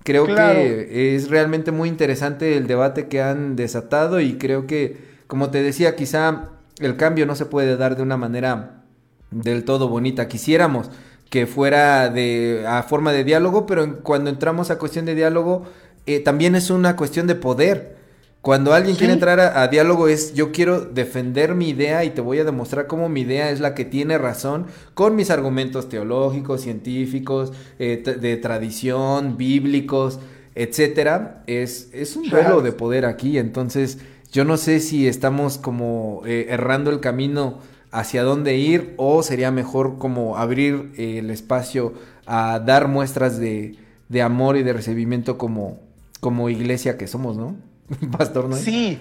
Creo 0.05 0.25
Claro. 0.25 0.59
que 0.59 1.15
es 1.17 1.29
realmente 1.29 1.71
muy 1.71 1.89
interesante 1.89 2.57
el 2.57 2.67
debate 2.67 3.09
que 3.09 3.21
han 3.21 3.57
desatado 3.57 4.21
y 4.21 4.35
creo 4.39 4.67
que, 4.67 4.97
como 5.27 5.51
te 5.51 5.63
decía, 5.63 5.97
quizá 5.97 6.51
el 6.79 6.97
cambio 6.97 7.27
no 7.27 7.35
se 7.35 7.47
puede 7.47 7.77
dar 7.77 7.97
de 7.97 8.03
una 8.03 8.17
manera 8.17 8.83
del 9.31 9.65
todo 9.65 9.89
bonita. 9.89 10.29
Quisiéramos 10.29 10.91
que 11.31 11.47
fuera 11.47 12.09
de 12.11 12.65
a 12.69 12.83
forma 12.85 13.13
de 13.13 13.25
diálogo, 13.25 13.67
pero 13.67 13.83
en- 13.85 13.95
cuando 13.95 14.31
entramos 14.31 14.71
a 14.71 14.79
cuestión 14.79 15.05
de 15.07 15.15
diálogo, 15.15 15.65
eh, 16.07 16.21
también 16.21 16.55
es 16.55 16.71
una 16.71 16.95
cuestión 16.97 17.27
de 17.27 17.35
poder. 17.35 17.97
Cuando 18.43 18.73
alguien 18.75 18.95
Sí. 18.95 18.99
quiere 19.01 19.13
entrar 19.15 19.41
a, 19.41 19.61
a 19.61 19.67
diálogo 19.67 20.07
es 20.07 20.33
yo 20.35 20.53
quiero 20.53 20.81
defender 20.83 21.57
mi 21.57 21.71
idea 21.71 22.05
y 22.05 22.11
te 22.11 22.21
voy 22.21 22.39
a 22.39 22.45
demostrar 22.45 22.87
cómo 22.87 23.09
mi 23.09 23.23
idea 23.23 23.51
es 23.51 23.59
la 23.59 23.75
que 23.75 23.85
tiene 23.85 24.19
razón 24.19 24.67
con 24.95 25.17
mis 25.17 25.31
argumentos 25.31 25.89
teológicos, 25.89 26.61
científicos, 26.61 27.53
eh, 27.81 28.05
de 28.21 28.37
tradición, 28.37 29.37
bíblicos, 29.37 30.21
etcétera. 30.55 31.43
Es, 31.49 31.89
es 31.93 32.15
un 32.15 32.29
duelo 32.31 32.61
de 32.63 32.71
poder 32.71 33.05
aquí, 33.05 33.37
entonces 33.39 33.99
yo 34.37 34.45
no 34.45 34.59
sé 34.59 34.81
si 34.81 35.09
estamos 35.09 35.57
como 35.57 36.21
eh, 36.27 36.49
errando 36.51 36.91
el 36.91 37.01
camino 37.01 37.59
hacia 37.91 38.23
dónde 38.23 38.59
ir 38.59 38.93
o 38.99 39.23
sería 39.23 39.51
mejor 39.51 39.97
como 39.97 40.37
abrir 40.37 40.93
eh, 40.99 41.21
el 41.21 41.31
espacio 41.31 41.95
a 42.27 42.59
dar 42.59 42.87
muestras 42.87 43.39
de, 43.39 43.77
de 44.11 44.21
amor 44.21 44.59
y 44.59 44.63
de 44.63 44.75
recibimiento 44.75 45.39
como, 45.39 45.79
como 46.21 46.51
iglesia 46.51 46.99
que 46.99 47.07
somos, 47.07 47.39
¿no? 47.39 47.57
Pastor, 48.19 48.47
¿no? 48.51 48.57
Sí, 48.57 49.01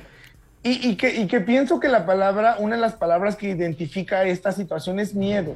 y, 0.63 0.87
y 0.89 0.95
que, 0.95 1.13
y 1.13 1.27
que 1.27 1.41
pienso 1.41 1.81
que 1.81 1.89
la 1.89 2.05
palabra, 2.05 2.55
una 2.59 2.75
de 2.77 2.81
las 2.81 2.93
palabras 2.93 3.35
que 3.35 3.49
identifica 3.49 4.23
esta 4.23 4.53
situación 4.53 5.01
es 5.01 5.15
miedo. 5.15 5.53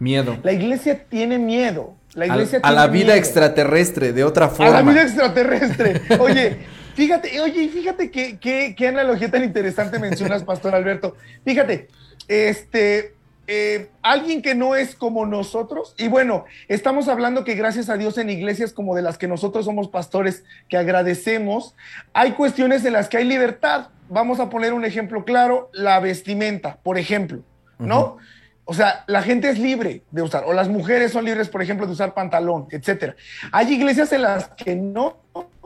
Miedo. 0.00 0.38
La 0.42 0.50
iglesia 0.50 1.04
tiene 1.08 1.38
miedo. 1.38 1.94
La 2.14 2.26
iglesia 2.26 2.58
a 2.58 2.62
tiene 2.62 2.74
la 2.74 2.86
vida 2.88 3.04
miedo. 3.04 3.16
extraterrestre, 3.18 4.12
de 4.12 4.24
otra 4.24 4.46
A 4.46 4.48
forma. 4.48 4.72
la 4.72 4.82
vida 4.82 5.02
extraterrestre. 5.02 6.00
Oye, 6.18 6.56
fíjate, 6.94 7.40
oye, 7.40 7.62
y 7.62 7.68
fíjate 7.68 8.10
qué, 8.10 8.38
qué, 8.38 8.74
qué 8.76 8.88
analogía 8.88 9.30
tan 9.30 9.44
interesante 9.44 9.98
mencionas, 9.98 10.44
Pastor 10.44 10.74
Alberto. 10.74 11.16
Fíjate, 11.44 11.88
este, 12.28 13.14
eh, 13.46 13.90
alguien 14.02 14.42
que 14.42 14.54
no 14.54 14.76
es 14.76 14.94
como 14.94 15.26
nosotros, 15.26 15.94
y 15.98 16.06
bueno, 16.06 16.44
estamos 16.68 17.08
hablando 17.08 17.42
que 17.42 17.54
gracias 17.54 17.88
a 17.88 17.96
Dios 17.96 18.16
en 18.18 18.30
iglesias 18.30 18.72
como 18.72 18.94
de 18.94 19.02
las 19.02 19.18
que 19.18 19.26
nosotros 19.26 19.64
somos 19.64 19.88
pastores, 19.88 20.44
que 20.68 20.76
agradecemos, 20.76 21.74
hay 22.12 22.32
cuestiones 22.32 22.84
en 22.84 22.92
las 22.92 23.08
que 23.08 23.16
hay 23.16 23.24
libertad. 23.24 23.88
Vamos 24.08 24.38
a 24.40 24.50
poner 24.50 24.72
un 24.72 24.84
ejemplo 24.84 25.24
claro, 25.24 25.70
la 25.72 25.98
vestimenta, 26.00 26.78
por 26.82 26.98
ejemplo, 26.98 27.42
¿no? 27.78 28.18
O 28.64 28.72
sea, 28.72 29.02
la 29.08 29.20
gente 29.22 29.48
es 29.48 29.58
libre 29.58 30.04
de 30.12 30.22
usar, 30.22 30.44
o 30.46 30.52
las 30.52 30.68
mujeres 30.68 31.10
son 31.10 31.24
libres, 31.24 31.48
por 31.48 31.60
ejemplo, 31.60 31.86
de 31.86 31.92
usar 31.92 32.14
pantalón, 32.14 32.68
etcétera. 32.70 33.16
Hay 33.50 33.72
iglesias 33.72 34.12
en 34.12 34.22
las 34.22 34.48
que 34.50 34.76
no. 34.76 35.18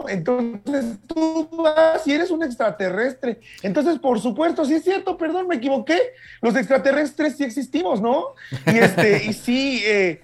Entonces 0.08 0.98
tú 1.06 1.48
vas 1.52 2.06
y 2.06 2.12
eres 2.12 2.30
un 2.30 2.42
extraterrestre. 2.42 3.40
Entonces, 3.62 3.98
por 3.98 4.20
supuesto, 4.20 4.64
sí 4.64 4.74
es 4.74 4.84
cierto, 4.84 5.16
perdón, 5.16 5.48
me 5.48 5.56
equivoqué. 5.56 5.98
Los 6.40 6.56
extraterrestres 6.56 7.36
sí 7.36 7.44
existimos, 7.44 8.00
¿no? 8.00 8.34
Y 8.66 8.78
este, 8.78 9.24
y 9.24 9.32
sí, 9.32 9.82
eh, 9.84 10.22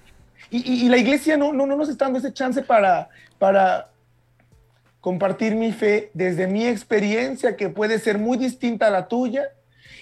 y, 0.49 0.89
la 0.89 0.97
iglesia 0.97 1.37
no, 1.37 1.53
no, 1.53 1.65
no 1.65 1.77
nos 1.77 1.89
está 1.89 2.05
dando 2.05 2.19
ese 2.19 2.33
chance 2.33 2.61
para, 2.61 3.09
para 3.39 3.89
compartir 4.99 5.55
mi 5.55 5.71
fe 5.71 6.11
desde 6.13 6.47
mi 6.47 6.67
experiencia, 6.67 7.55
que 7.55 7.69
puede 7.69 7.99
ser 7.99 8.17
muy 8.17 8.37
distinta 8.37 8.87
a 8.87 8.89
la 8.89 9.07
tuya, 9.07 9.49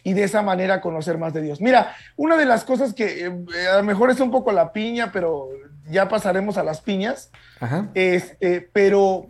y 0.04 0.14
de 0.14 0.24
esa 0.24 0.42
manera 0.42 0.82
conocer 0.82 1.18
más 1.18 1.34
de 1.34 1.42
Dios. 1.42 1.62
Mira, 1.62 1.96
una 2.16 2.38
de 2.38 2.46
las 2.46 2.64
cosas 2.64 2.94
que 2.94 3.26
eh, 3.26 3.68
a 3.68 3.78
lo 3.78 3.84
mejor 3.84 4.10
es 4.10 4.20
un 4.20 4.32
poco 4.32 4.52
la 4.52 4.72
piña, 4.72 5.12
pero 5.12 5.50
ya 5.90 6.08
pasaremos 6.08 6.58
a 6.58 6.64
las 6.64 6.82
piñas, 6.82 7.32
Ajá. 7.60 7.90
este, 7.94 8.62
pero, 8.74 9.28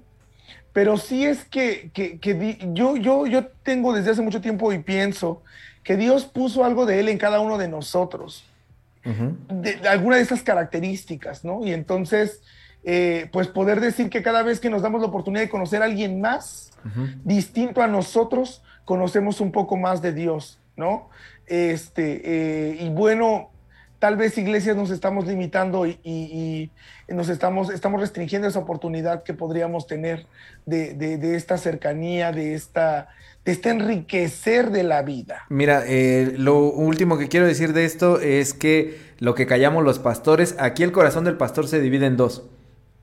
pero 0.80 0.96
sí 0.96 1.26
es 1.26 1.44
que, 1.44 1.92
que- 1.94 2.58
yo, 2.72 2.96
yo, 2.96 3.28
yo 3.28 3.48
tengo 3.64 3.92
desde 3.92 4.12
hace 4.12 4.22
mucho 4.22 4.40
tiempo 4.40 4.72
y 4.72 4.80
pienso 4.80 5.44
que 5.84 5.98
Dios 5.98 6.24
puso 6.24 6.64
algo 6.64 6.86
de 6.86 7.02
Él 7.02 7.10
en 7.10 7.18
cada 7.18 7.42
uno 7.42 7.58
de 7.58 7.68
nosotros 7.68 8.46
de, 9.50 9.76
de 9.76 9.90
alguna 9.90 10.16
de 10.16 10.22
esas 10.22 10.42
características, 10.42 11.44
¿no? 11.44 11.66
Y 11.66 11.74
entonces, 11.74 12.42
eh, 12.86 13.28
pues 13.34 13.50
poder 13.50 13.82
decir 13.82 14.10
que 14.10 14.24
cada 14.24 14.42
vez 14.42 14.62
que 14.62 14.70
nos 14.70 14.82
damos 14.82 15.02
la 15.02 15.08
oportunidad 15.08 15.42
de 15.42 15.50
conocer 15.50 15.82
a 15.82 15.86
alguien 15.86 16.22
más, 16.22 16.72
distinto 17.26 17.82
a 17.82 17.88
nosotros, 17.88 18.62
conocemos 18.86 19.42
un 19.42 19.52
poco 19.52 19.76
más 19.76 20.02
de 20.02 20.14
Dios, 20.14 20.60
¿no? 20.78 21.10
Este, 21.46 22.22
eh, 22.24 22.78
y 22.86 22.90
bueno, 22.90 23.50
tal 24.00 24.16
vez 24.16 24.38
iglesias 24.38 24.76
nos 24.76 24.90
estamos 24.92 25.28
limitando 25.28 25.86
y, 25.86 26.72
nos 27.08 27.30
estamos, 27.30 27.70
estamos 27.72 28.00
restringiendo 28.02 28.48
esa 28.48 28.60
oportunidad 28.60 29.24
que 29.24 29.34
podríamos 29.34 29.88
tener 29.88 30.26
de, 30.66 30.94
de- 30.94 31.18
de 31.18 31.36
esta 31.36 31.58
cercanía, 31.58 32.32
de 32.32 32.54
esta, 32.54 33.10
de 33.46 33.52
este 33.52 33.70
enriquecer 33.70 34.72
de 34.72 34.84
la 34.84 35.02
vida. 35.02 35.44
Mira, 35.50 35.84
eh, 35.86 36.34
lo 36.38 36.60
último 36.60 37.18
que 37.18 37.28
quiero 37.28 37.46
decir 37.46 37.74
de 37.74 37.86
esto 37.86 38.20
es 38.22 38.54
que 38.54 38.98
lo 39.20 39.36
que 39.36 39.46
callamos 39.48 39.84
los 39.84 40.00
pastores, 40.00 40.56
aquí 40.60 40.84
el 40.84 40.92
corazón 40.92 41.24
del 41.26 41.36
pastor 41.38 41.68
se 41.68 41.80
divide 41.82 42.06
en 42.06 42.16
dos. 42.18 42.48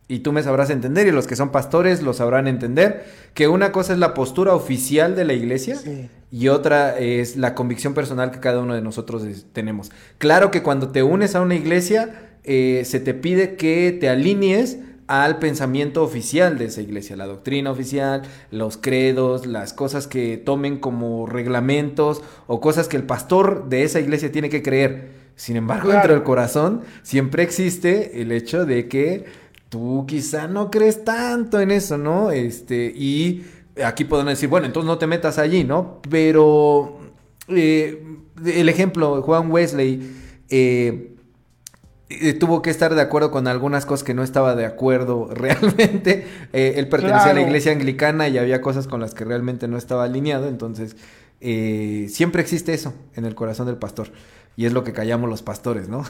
Y 0.09 0.21
tú 0.21 0.33
me 0.33 0.43
sabrás 0.43 0.71
entender, 0.71 1.07
y 1.09 1.11
los 1.11 1.27
que 1.27 1.35
son 1.35 1.51
pastores 1.51 2.03
lo 2.03 2.13
sabrán 2.13 2.47
entender, 2.47 3.05
que 3.35 3.49
una 3.49 3.73
cosa 3.73 3.93
es 3.93 3.99
la 3.99 4.15
postura 4.15 4.55
oficial 4.55 5.17
de 5.17 5.25
la 5.25 5.33
iglesia 5.33 5.75
Sí. 5.77 6.09
y 6.31 6.47
otra 6.49 6.97
es 6.99 7.37
la 7.37 7.55
convicción 7.57 7.93
personal 7.93 8.31
que 8.31 8.39
cada 8.39 8.61
uno 8.61 8.75
de 8.75 8.83
nosotros 8.83 9.25
es- 9.25 9.47
tenemos. 9.53 9.91
Claro 10.19 10.51
que 10.53 10.63
cuando 10.63 10.91
te 10.91 11.03
unes 11.03 11.35
a 11.35 11.41
una 11.41 11.57
iglesia, 11.57 12.31
eh, 12.45 12.83
se 12.85 13.01
te 13.01 13.15
pide 13.15 13.57
que 13.57 13.97
te 14.01 14.09
alinees 14.09 14.79
al 15.09 15.39
pensamiento 15.41 16.03
oficial 16.05 16.57
de 16.59 16.67
esa 16.67 16.81
iglesia, 16.83 17.17
la 17.17 17.27
doctrina 17.27 17.71
oficial, 17.73 18.23
los 18.53 18.77
credos, 18.77 19.47
las 19.47 19.73
cosas 19.73 20.07
que 20.07 20.37
tomen 20.37 20.79
como 20.79 21.27
reglamentos 21.27 22.23
o 22.47 22.61
cosas 22.61 22.87
que 22.89 22.97
el 22.97 23.05
pastor 23.05 23.69
de 23.69 23.83
esa 23.85 23.99
iglesia 24.01 24.31
tiene 24.33 24.49
que 24.51 24.63
creer. 24.63 25.27
Sin 25.37 25.57
embargo, 25.57 25.85
Claro. 25.85 25.99
dentro 25.99 26.15
del 26.15 26.23
corazón 26.25 26.81
siempre 27.03 27.43
existe 27.43 28.23
el 28.23 28.33
hecho 28.33 28.65
de 28.65 28.89
que 28.89 29.27
tú 29.77 30.07
quizá 30.07 30.49
no 30.49 30.71
crees 30.71 31.05
tanto 31.05 31.61
en 31.61 31.71
eso, 31.71 31.99
¿no? 31.99 32.31
Este, 32.31 32.87
y 32.97 33.45
aquí 33.85 34.05
podemos 34.05 34.33
decir, 34.33 34.49
bueno, 34.49 34.65
entonces 34.65 34.87
no 34.87 34.97
te 34.97 35.07
metas 35.07 35.39
allí, 35.39 35.65
¿no? 35.65 36.01
Pero 36.09 36.99
eh, 37.49 38.03
el 38.43 38.69
ejemplo, 38.71 39.21
Juan 39.21 39.51
Wesley 39.51 40.17
eh, 40.49 41.15
eh, 42.09 42.33
tuvo 42.33 42.63
que 42.63 42.71
estar 42.71 42.95
de 42.95 43.03
acuerdo 43.03 43.31
con 43.31 43.47
algunas 43.49 43.85
cosas 43.85 44.03
que 44.03 44.15
no 44.15 44.23
estaba 44.23 44.55
de 44.55 44.65
acuerdo 44.65 45.29
realmente. 45.35 46.27
Él 46.55 46.89
pertenecía 46.89 47.33
a 47.33 47.35
la 47.35 47.43
iglesia 47.43 47.73
anglicana 47.73 48.29
y 48.29 48.39
había 48.39 48.63
cosas 48.63 48.87
con 48.87 48.99
las 48.99 49.13
que 49.13 49.27
realmente 49.27 49.69
no 49.69 49.77
estaba 49.77 50.05
alineado, 50.05 50.49
entonces 50.49 50.97
siempre 51.39 52.41
existe 52.41 52.73
eso 52.73 52.95
en 53.15 53.27
el 53.27 53.35
corazón 53.35 53.67
del 53.67 53.77
pastor. 53.77 54.09
Y 54.57 54.65
es 54.65 54.73
lo 54.73 54.85
que 54.85 54.93
callamos 54.93 55.29
los 55.29 55.43
pastores, 55.43 55.89
¿no? 55.89 56.05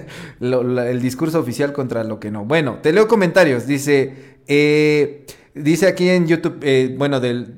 El 0.40 1.02
discurso 1.02 1.38
oficial 1.38 1.74
contra 1.74 2.02
lo 2.02 2.18
que 2.18 2.30
no. 2.30 2.46
Bueno, 2.46 2.78
te 2.82 2.92
leo 2.92 3.06
comentarios. 3.06 3.66
Dice, 3.66 4.38
eh, 4.46 5.26
dice 5.54 5.86
aquí 5.86 6.08
en 6.08 6.26
YouTube, 6.26 6.58
eh, 6.62 6.94
bueno, 6.96 7.20
del, 7.20 7.56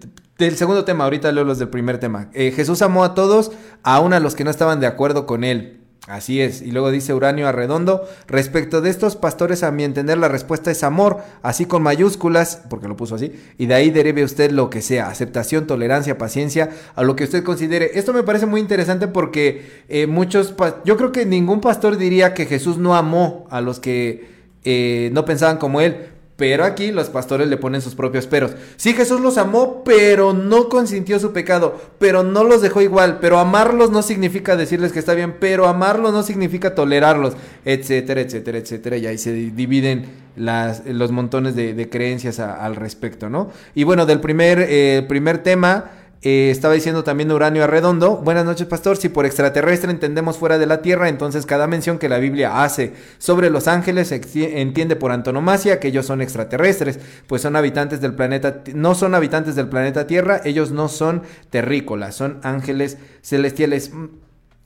segundo 0.57 0.84
tema, 0.84 1.05
ahorita 1.05 1.30
leo 1.30 1.45
los 1.45 1.61
del 1.61 1.68
primer 1.68 1.99
tema. 1.99 2.28
Eh, 2.34 2.51
Jesús 2.51 2.82
amó 2.82 3.05
a 3.05 3.14
todos, 3.14 3.53
aun 3.84 4.12
a 4.12 4.20
los 4.20 4.34
que 4.34 4.43
no 4.43 4.51
estaban 4.51 4.80
de 4.80 4.86
acuerdo 4.86 5.26
con 5.26 5.45
él. 5.45 5.82
Así 6.09 6.41
es. 6.41 6.63
Y 6.63 6.73
luego 6.73 6.91
dice 6.91 7.15
Uranio 7.15 7.47
Arredondo, 7.47 8.09
respecto 8.27 8.81
de 8.81 8.91
estos 8.91 9.15
pastores, 9.15 9.63
a 9.63 9.71
mi 9.71 9.85
entender, 9.85 10.19
la 10.19 10.27
respuesta 10.27 10.73
es 10.73 10.83
amor, 10.83 11.19
así 11.43 11.65
con 11.65 11.85
mayúsculas, 11.85 12.61
porque 12.69 12.89
lo 12.89 12.97
puso 12.97 13.15
así, 13.15 13.33
y 13.57 13.67
de 13.67 13.75
ahí 13.75 13.91
derive 13.91 14.25
usted 14.25 14.51
lo 14.51 14.69
que 14.69 14.83
sea, 14.83 15.07
aceptación, 15.07 15.69
tolerancia, 15.69 16.19
paciencia, 16.19 16.71
a 16.97 17.05
lo 17.05 17.15
que 17.15 17.23
usted 17.23 17.45
considere. 17.45 17.93
Esto 17.95 18.13
me 18.13 18.25
parece 18.25 18.47
muy 18.47 18.61
interesante 18.61 19.07
porque 19.07 19.85
eh, 19.89 20.09
muchos, 20.09 20.55
yo 20.85 20.97
creo 20.97 21.13
que 21.13 21.25
ningún 21.25 21.61
pastor 21.61 21.97
diría 21.97 22.35
que 22.35 22.47
Jesús 22.47 22.79
no 22.79 22.97
amó 22.97 23.47
a 23.49 23.61
los 23.61 23.79
que 23.79 24.27
eh, 24.65 25.11
no 25.13 25.25
pensaban 25.25 25.59
como 25.59 25.81
él. 25.81 26.09
Pero 26.43 26.64
aquí 26.64 26.90
los 26.90 27.09
pastores 27.09 27.47
le 27.47 27.57
ponen 27.57 27.80
sus 27.80 27.95
propios 27.95 28.26
peros. 28.26 28.51
Sí, 28.74 28.95
Jesús 28.95 29.20
los 29.20 29.38
amó, 29.38 29.84
pero 29.84 30.32
no 30.32 30.68
consintió 30.68 31.20
su 31.20 31.32
pecado, 31.32 31.80
pero 32.01 32.24
no 32.24 32.43
los 32.43 32.61
dejó 32.61 32.80
igual. 32.80 33.18
Pero 33.20 33.38
amarlos 33.38 33.93
no 33.93 34.03
significa 34.03 34.57
decirles 34.57 34.90
que 34.90 34.99
está 34.99 35.14
bien, 35.14 35.36
pero 35.38 35.68
amarlos 35.68 36.12
no 36.12 36.24
significa 36.24 36.74
tolerarlos, 36.74 37.34
etcétera, 37.64 38.22
etcétera, 38.22 38.59
etcétera. 38.59 38.97
Y 38.97 39.07
ahí 39.07 39.18
se 39.18 39.32
di- 39.32 39.51
dividen 39.51 40.07
las, 40.34 40.84
los 40.84 41.12
montones 41.12 41.55
de, 41.55 41.88
creencias 41.88 42.40
al 42.40 42.74
respecto, 42.74 43.30
¿no? 43.30 43.51
Y 43.76 43.84
bueno, 43.84 44.05
del 44.05 44.18
primer, 44.18 44.66
eh, 44.68 45.05
primer 45.09 45.45
tema, 45.45 45.93
Eh, 46.25 46.51
estaba 46.53 46.75
diciendo 46.75 47.03
también 47.03 47.33
Uranio 47.33 47.64
Arredondo. 47.64 48.16
Buenas 48.18 48.45
noches, 48.45 48.68
pastor. 48.68 48.97
Si 48.97 49.09
por 49.09 49.27
extraterrestre 49.27 49.91
entendemos 49.91 50.39
fuera 50.39 50.57
de 50.57 50.66
la 50.66 50.81
Tierra, 50.81 51.09
entonces 51.09 51.47
cada 51.47 51.66
mención 51.66 51.99
que 51.99 52.09
la 52.09 52.18
Biblia 52.18 52.62
hace 52.62 52.95
sobre 53.18 53.51
los 53.51 53.66
ángeles 53.66 54.12
entiende 54.12 54.95
por 54.95 55.11
antonomasia 55.11 55.81
que 55.81 55.89
ellos 55.89 56.07
son 56.07 56.23
extraterrestres, 56.23 57.01
pues 57.27 57.43
son 57.43 57.57
habitantes 57.57 58.01
del 58.01 58.14
planeta, 58.14 58.62
no 58.73 58.95
son 58.95 59.16
habitantes 59.16 59.57
del 59.57 59.68
planeta 59.68 60.07
Tierra, 60.07 60.41
ellos 60.45 60.70
no 60.70 60.89
son 60.89 61.23
terrícolas, 61.51 62.14
son 62.14 62.39
ángeles 62.45 62.99
celestiales. 63.23 63.93
Mm, 63.93 64.07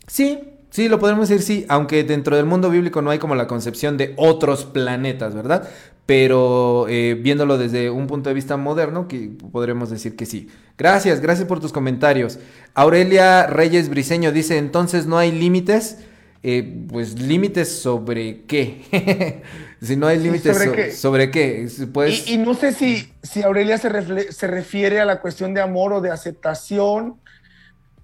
sí, 0.07 0.53
Sí, 0.69 0.91
lo 0.91 0.99
podemos 0.99 1.31
decir 1.31 1.43
sí, 1.43 1.65
aunque 1.71 2.05
dentro 2.05 2.37
del 2.37 2.45
mundo 2.45 2.69
bíblico 2.69 3.01
no 3.01 3.09
hay 3.11 3.19
como 3.19 3.35
la 3.35 3.47
concepción 3.47 3.97
de 3.97 4.13
otros 4.19 4.67
planetas, 4.67 5.35
¿verdad? 5.35 5.67
Pero 6.07 6.87
eh, 6.89 7.19
viéndolo 7.21 7.59
desde 7.59 7.91
un 7.91 8.07
punto 8.07 8.31
de 8.31 8.35
vista 8.35 8.57
moderno, 8.57 9.09
que 9.09 9.31
podremos 9.51 9.91
decir 9.91 10.15
que 10.15 10.25
sí. 10.25 10.49
Gracias, 10.79 11.21
gracias 11.21 11.49
por 11.49 11.61
tus 11.61 11.73
comentarios. 11.73 12.39
Aurelia 12.75 13.47
Reyes 13.47 13.89
Briseño 13.89 14.31
dice, 14.31 14.59
entonces 14.59 15.07
no 15.07 15.19
hay 15.19 15.33
límites. 15.33 15.99
Eh, 16.43 16.85
pues 16.89 17.19
límites 17.19 17.81
sobre 17.81 18.43
qué. 18.43 19.43
si 19.83 19.97
no 19.97 20.07
hay 20.07 20.21
límites 20.21 20.57
sobre, 20.97 21.31
qué? 21.33 21.69
Pues... 21.93 22.29
Y, 22.29 22.39
no 22.39 22.55
sé 22.55 22.73
si, 22.73 23.13
si 23.23 23.43
Aurelia 23.43 23.79
se, 23.79 24.33
se 24.33 24.47
refiere 24.47 25.01
a 25.01 25.05
la 25.05 25.21
cuestión 25.21 25.55
de 25.55 25.61
amor 25.61 25.93
o 25.93 26.01
de 26.01 26.11
aceptación, 26.11 27.17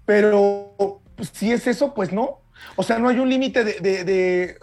pero 0.05 1.00
si 1.32 1.53
es 1.53 1.66
eso, 1.66 1.94
pues 1.94 2.12
no. 2.12 2.40
O 2.76 2.82
sea, 2.82 2.98
no 2.98 3.09
hay 3.09 3.18
un 3.18 3.28
límite 3.28 3.64
de, 3.64 4.57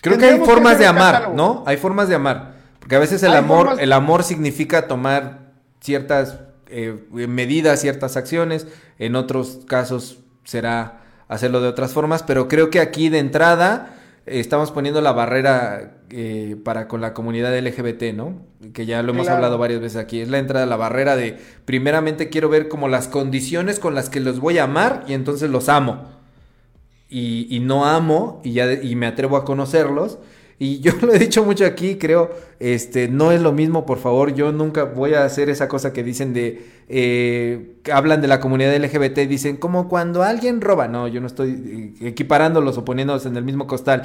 Creo 0.00 0.18
que 0.18 0.24
hay 0.24 0.38
formas 0.38 0.78
de 0.78 0.86
amar, 0.86 1.32
¿no? 1.34 1.64
Hay 1.66 1.76
formas 1.76 2.08
de 2.08 2.14
amar. 2.14 2.55
Porque 2.86 2.94
a 2.94 3.00
veces 3.00 3.24
el 3.24 3.34
amor, 3.34 3.78
el 3.80 3.92
amor 3.92 4.22
significa 4.22 4.86
tomar 4.86 5.54
ciertas 5.80 6.38
eh, 6.68 6.94
medidas, 7.10 7.80
ciertas 7.80 8.16
acciones. 8.16 8.68
En 9.00 9.16
otros 9.16 9.62
casos 9.66 10.18
será 10.44 11.00
hacerlo 11.26 11.60
de 11.60 11.66
otras 11.66 11.92
formas. 11.92 12.22
Pero 12.22 12.46
creo 12.46 12.70
que 12.70 12.78
aquí 12.78 13.08
de 13.08 13.18
entrada 13.18 13.96
eh, 14.24 14.38
estamos 14.38 14.70
poniendo 14.70 15.00
la 15.00 15.10
barrera 15.10 15.96
eh, 16.10 16.54
para 16.64 16.86
con 16.86 17.00
la 17.00 17.12
comunidad 17.12 17.58
LGBT, 17.58 18.14
¿no? 18.14 18.34
Que 18.72 18.86
ya 18.86 19.02
lo 19.02 19.10
hemos 19.10 19.26
hablado 19.26 19.58
varias 19.58 19.80
veces 19.80 19.96
aquí. 19.96 20.20
Es 20.20 20.28
la 20.28 20.38
entrada, 20.38 20.64
la 20.64 20.76
barrera 20.76 21.16
de 21.16 21.36
primeramente 21.64 22.28
quiero 22.28 22.48
ver 22.48 22.68
como 22.68 22.86
las 22.86 23.08
condiciones 23.08 23.80
con 23.80 23.96
las 23.96 24.10
que 24.10 24.20
los 24.20 24.38
voy 24.38 24.58
a 24.58 24.62
amar 24.62 25.02
y 25.08 25.14
entonces 25.14 25.50
los 25.50 25.68
amo 25.68 26.04
y, 27.08 27.58
no 27.64 27.84
amo 27.84 28.40
y, 28.44 28.52
ya, 28.52 28.72
y 28.72 28.94
me 28.94 29.06
atrevo 29.06 29.36
a 29.36 29.44
conocerlos. 29.44 30.18
Y 30.58 30.80
yo 30.80 30.92
lo 31.02 31.12
he 31.14 31.18
dicho 31.18 31.44
mucho 31.44 31.64
aquí, 31.66 31.96
creo, 31.96 32.30
este, 32.60 33.08
no 33.08 33.32
es 33.32 33.40
lo 33.40 33.52
mismo, 33.52 33.84
por 33.84 33.98
favor, 33.98 34.34
yo 34.34 34.52
nunca 34.52 34.84
voy 34.84 35.14
a 35.14 35.24
hacer 35.24 35.50
esa 35.50 35.68
cosa 35.68 35.92
que 35.92 36.02
dicen 36.02 36.32
de, 36.32 36.66
eh, 36.88 37.76
hablan 37.92 38.20
de 38.20 38.28
la 38.28 38.40
comunidad 38.40 38.74
LGBT, 38.74 39.18
dicen 39.28 39.56
como 39.56 39.88
cuando 39.88 40.22
alguien 40.22 40.60
roba, 40.60 40.88
no, 40.88 41.08
yo 41.08 41.20
no 41.20 41.26
estoy 41.26 41.94
eh, 42.00 42.08
equiparándolos 42.08 42.78
o 42.78 42.84
poniéndolos 42.84 43.26
en 43.26 43.36
el 43.36 43.44
mismo 43.44 43.66
costal, 43.66 44.02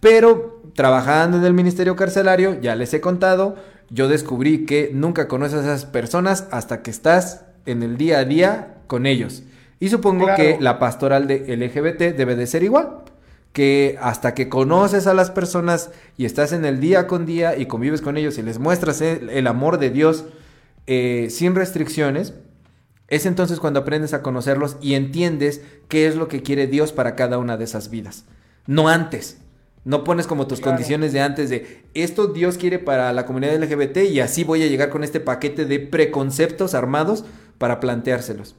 pero 0.00 0.62
trabajando 0.74 1.38
en 1.38 1.44
el 1.44 1.54
ministerio 1.54 1.96
carcelario, 1.96 2.60
ya 2.60 2.74
les 2.74 2.92
he 2.92 3.00
contado, 3.00 3.56
yo 3.88 4.08
descubrí 4.08 4.66
que 4.66 4.90
nunca 4.92 5.28
conoces 5.28 5.60
a 5.60 5.62
esas 5.62 5.86
personas 5.86 6.48
hasta 6.50 6.82
que 6.82 6.90
estás 6.90 7.46
en 7.64 7.82
el 7.82 7.96
día 7.96 8.18
a 8.18 8.24
día 8.24 8.74
con 8.86 9.06
ellos. 9.06 9.44
Y 9.78 9.88
supongo 9.88 10.26
que 10.36 10.56
la 10.60 10.78
pastoral 10.78 11.26
de 11.26 11.56
LGBT 11.56 12.16
debe 12.16 12.34
de 12.34 12.46
ser 12.46 12.62
igual. 12.62 13.02
Que 13.56 13.96
hasta 14.02 14.34
que 14.34 14.50
conoces 14.50 15.06
a 15.06 15.14
las 15.14 15.30
personas 15.30 15.90
y 16.18 16.26
estás 16.26 16.52
en 16.52 16.66
el 16.66 16.78
día 16.78 17.06
con 17.06 17.24
día 17.24 17.56
y 17.56 17.64
convives 17.64 18.02
con 18.02 18.18
ellos 18.18 18.36
y 18.36 18.42
les 18.42 18.58
muestras 18.58 19.00
el, 19.00 19.46
amor 19.46 19.78
de 19.78 19.88
Dios 19.88 20.26
eh, 20.86 21.28
sin 21.30 21.54
restricciones, 21.54 22.34
es 23.08 23.24
entonces 23.24 23.58
cuando 23.58 23.80
aprendes 23.80 24.12
a 24.12 24.20
conocerlos 24.20 24.76
y 24.82 24.92
entiendes 24.92 25.62
qué 25.88 26.06
es 26.06 26.16
lo 26.16 26.28
que 26.28 26.42
quiere 26.42 26.66
Dios 26.66 26.92
para 26.92 27.16
cada 27.16 27.38
una 27.38 27.56
de 27.56 27.64
esas 27.64 27.88
vidas. 27.88 28.26
No 28.66 28.90
antes. 28.90 29.38
No 29.84 30.04
pones 30.04 30.26
como 30.26 30.48
tus 30.48 30.60
condiciones 30.60 31.14
de 31.14 31.20
antes 31.20 31.48
de 31.48 31.84
esto 31.94 32.26
Dios 32.26 32.58
quiere 32.58 32.80
para 32.80 33.12
la 33.12 33.24
comunidad 33.24 33.56
LGBT 33.56 33.98
y 34.10 34.18
así 34.18 34.42
voy 34.42 34.64
a 34.64 34.66
llegar 34.66 34.90
con 34.90 35.04
este 35.04 35.20
paquete 35.20 35.64
de 35.64 35.78
preconceptos 35.78 36.74
armados 36.74 37.24
para 37.56 37.78
planteárselos 37.78 38.56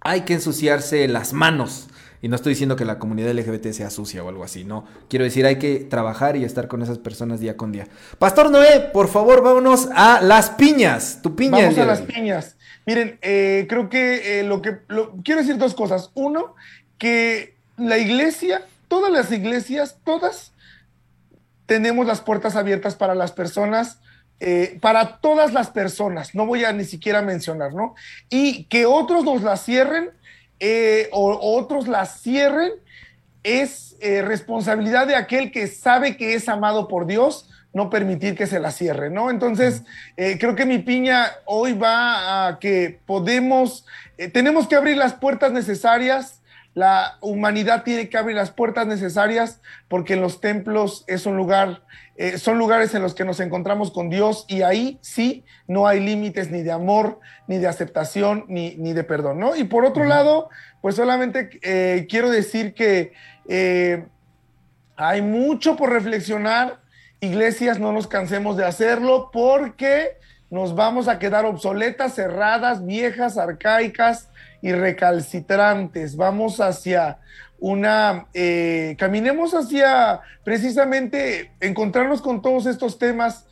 hay 0.00 0.22
que 0.22 0.34
ensuciarse 0.34 1.06
las 1.08 1.32
manos. 1.32 1.88
Y 2.20 2.28
no 2.28 2.36
estoy 2.36 2.50
diciendo 2.50 2.76
que 2.76 2.84
la 2.84 2.98
comunidad 2.98 3.32
LGBT 3.32 3.68
sea 3.72 3.90
sucia 3.90 4.24
o 4.24 4.28
algo 4.28 4.44
así, 4.44 4.64
no. 4.64 4.84
Quiero 5.08 5.24
decir, 5.24 5.46
hay 5.46 5.56
que 5.56 5.80
trabajar 5.80 6.36
y 6.36 6.44
estar 6.44 6.68
con 6.68 6.82
esas 6.82 6.98
personas 6.98 7.40
día 7.40 7.56
con 7.56 7.72
día. 7.72 7.86
Pastor 8.18 8.50
Noé, 8.50 8.90
por 8.92 9.08
favor, 9.08 9.42
vámonos 9.42 9.88
a 9.94 10.20
las 10.20 10.50
piñas. 10.50 11.20
Tu 11.22 11.36
piña. 11.36 11.58
Vamos 11.58 11.78
a 11.78 11.84
las 11.84 12.02
piñas. 12.02 12.56
Miren, 12.86 13.18
eh, 13.22 13.66
creo 13.68 13.88
que 13.88 14.40
eh, 14.40 14.42
lo 14.42 14.62
que... 14.62 14.78
quiero 15.22 15.40
decir 15.40 15.58
dos 15.58 15.74
cosas. 15.74 16.10
Uno, 16.14 16.54
que 16.98 17.54
la 17.76 17.98
iglesia, 17.98 18.62
todas 18.88 19.12
las 19.12 19.30
iglesias, 19.30 19.98
todas, 20.04 20.52
tenemos 21.66 22.06
las 22.06 22.20
puertas 22.20 22.56
abiertas 22.56 22.96
para 22.96 23.14
las 23.14 23.32
personas 23.32 23.98
eh, 24.40 24.78
para 24.80 25.18
todas 25.18 25.52
las 25.52 25.68
personas, 25.70 26.32
no 26.32 26.46
voy 26.46 26.64
a 26.64 26.72
ni 26.72 26.84
siquiera 26.84 27.22
mencionar, 27.22 27.74
¿no? 27.74 27.96
Y 28.30 28.64
que 28.64 28.86
otros 28.86 29.24
nos 29.24 29.42
la 29.42 29.56
cierren 29.56 30.10
eh, 30.60 31.08
o, 31.12 31.56
otros 31.56 31.88
la 31.88 32.06
cierren 32.06 32.72
es 33.42 33.96
eh, 34.00 34.22
responsabilidad 34.22 35.06
de 35.06 35.16
aquel 35.16 35.50
que 35.50 35.66
sabe 35.66 36.16
que 36.16 36.34
es 36.34 36.48
amado 36.48 36.88
por 36.88 37.06
Dios, 37.06 37.50
no 37.72 37.90
permitir 37.90 38.34
que 38.34 38.46
se 38.46 38.60
la 38.60 38.70
cierre, 38.70 39.10
¿no? 39.10 39.30
Entonces, 39.30 39.82
creo 40.16 40.56
que 40.56 40.64
mi 40.64 40.78
piña 40.78 41.26
hoy 41.44 41.74
va 41.74 42.48
a 42.48 42.58
que 42.58 42.98
podemos, 43.06 43.84
tenemos 44.32 44.66
que 44.66 44.74
abrir 44.74 44.96
las 44.96 45.12
puertas 45.12 45.52
necesarias 45.52 46.38
la 46.78 47.18
humanidad 47.20 47.82
tiene 47.82 48.08
que 48.08 48.16
abrir 48.16 48.36
las 48.36 48.52
puertas 48.52 48.86
necesarias 48.86 49.60
porque 49.88 50.14
en 50.14 50.20
los 50.20 50.40
templos 50.40 51.02
es 51.08 51.26
un 51.26 51.36
lugar, 51.36 51.82
eh, 52.20 52.36
son 52.36 52.58
lugares 52.58 52.92
en 52.96 53.02
los 53.02 53.14
que 53.14 53.24
nos 53.24 53.38
encontramos 53.38 53.92
con 53.92 54.10
Dios 54.10 54.44
y 54.48 54.62
ahí 54.62 54.98
sí 55.02 55.44
no 55.68 55.86
hay 55.86 56.00
límites 56.00 56.50
ni 56.50 56.62
de 56.62 56.72
amor, 56.72 57.20
ni 57.46 57.58
de 57.58 57.68
aceptación, 57.68 58.44
ni, 58.48 58.74
ni 58.74 58.92
de 58.92 59.04
perdón, 59.04 59.38
¿no? 59.38 59.54
Y 59.54 59.62
por 59.62 59.84
otro 59.84 60.02
lado, 60.02 60.48
pues 60.82 60.96
solamente 60.96 61.48
eh, 61.62 62.08
quiero 62.10 62.28
decir 62.28 62.74
que 62.74 63.12
eh, 63.48 64.04
hay 64.96 65.22
mucho 65.22 65.76
por 65.76 65.92
reflexionar. 65.92 66.80
Iglesias, 67.20 67.78
no 67.78 67.92
nos 67.92 68.08
cansemos 68.08 68.56
de 68.56 68.64
hacerlo 68.64 69.30
porque 69.32 70.18
nos 70.50 70.74
vamos 70.74 71.06
a 71.06 71.20
quedar 71.20 71.44
obsoletas, 71.44 72.16
cerradas, 72.16 72.84
viejas, 72.84 73.38
arcaicas 73.38 74.28
y 74.60 74.72
recalcitrantes. 74.72 76.16
Vamos 76.16 76.60
hacia 76.60 77.18
una, 77.58 78.26
eh, 78.34 78.96
caminemos 78.98 79.54
hacia 79.54 80.20
precisamente 80.44 81.52
encontrarnos 81.60 82.22
con 82.22 82.40
todos 82.42 82.66
estos 82.66 82.98
temas 82.98 83.46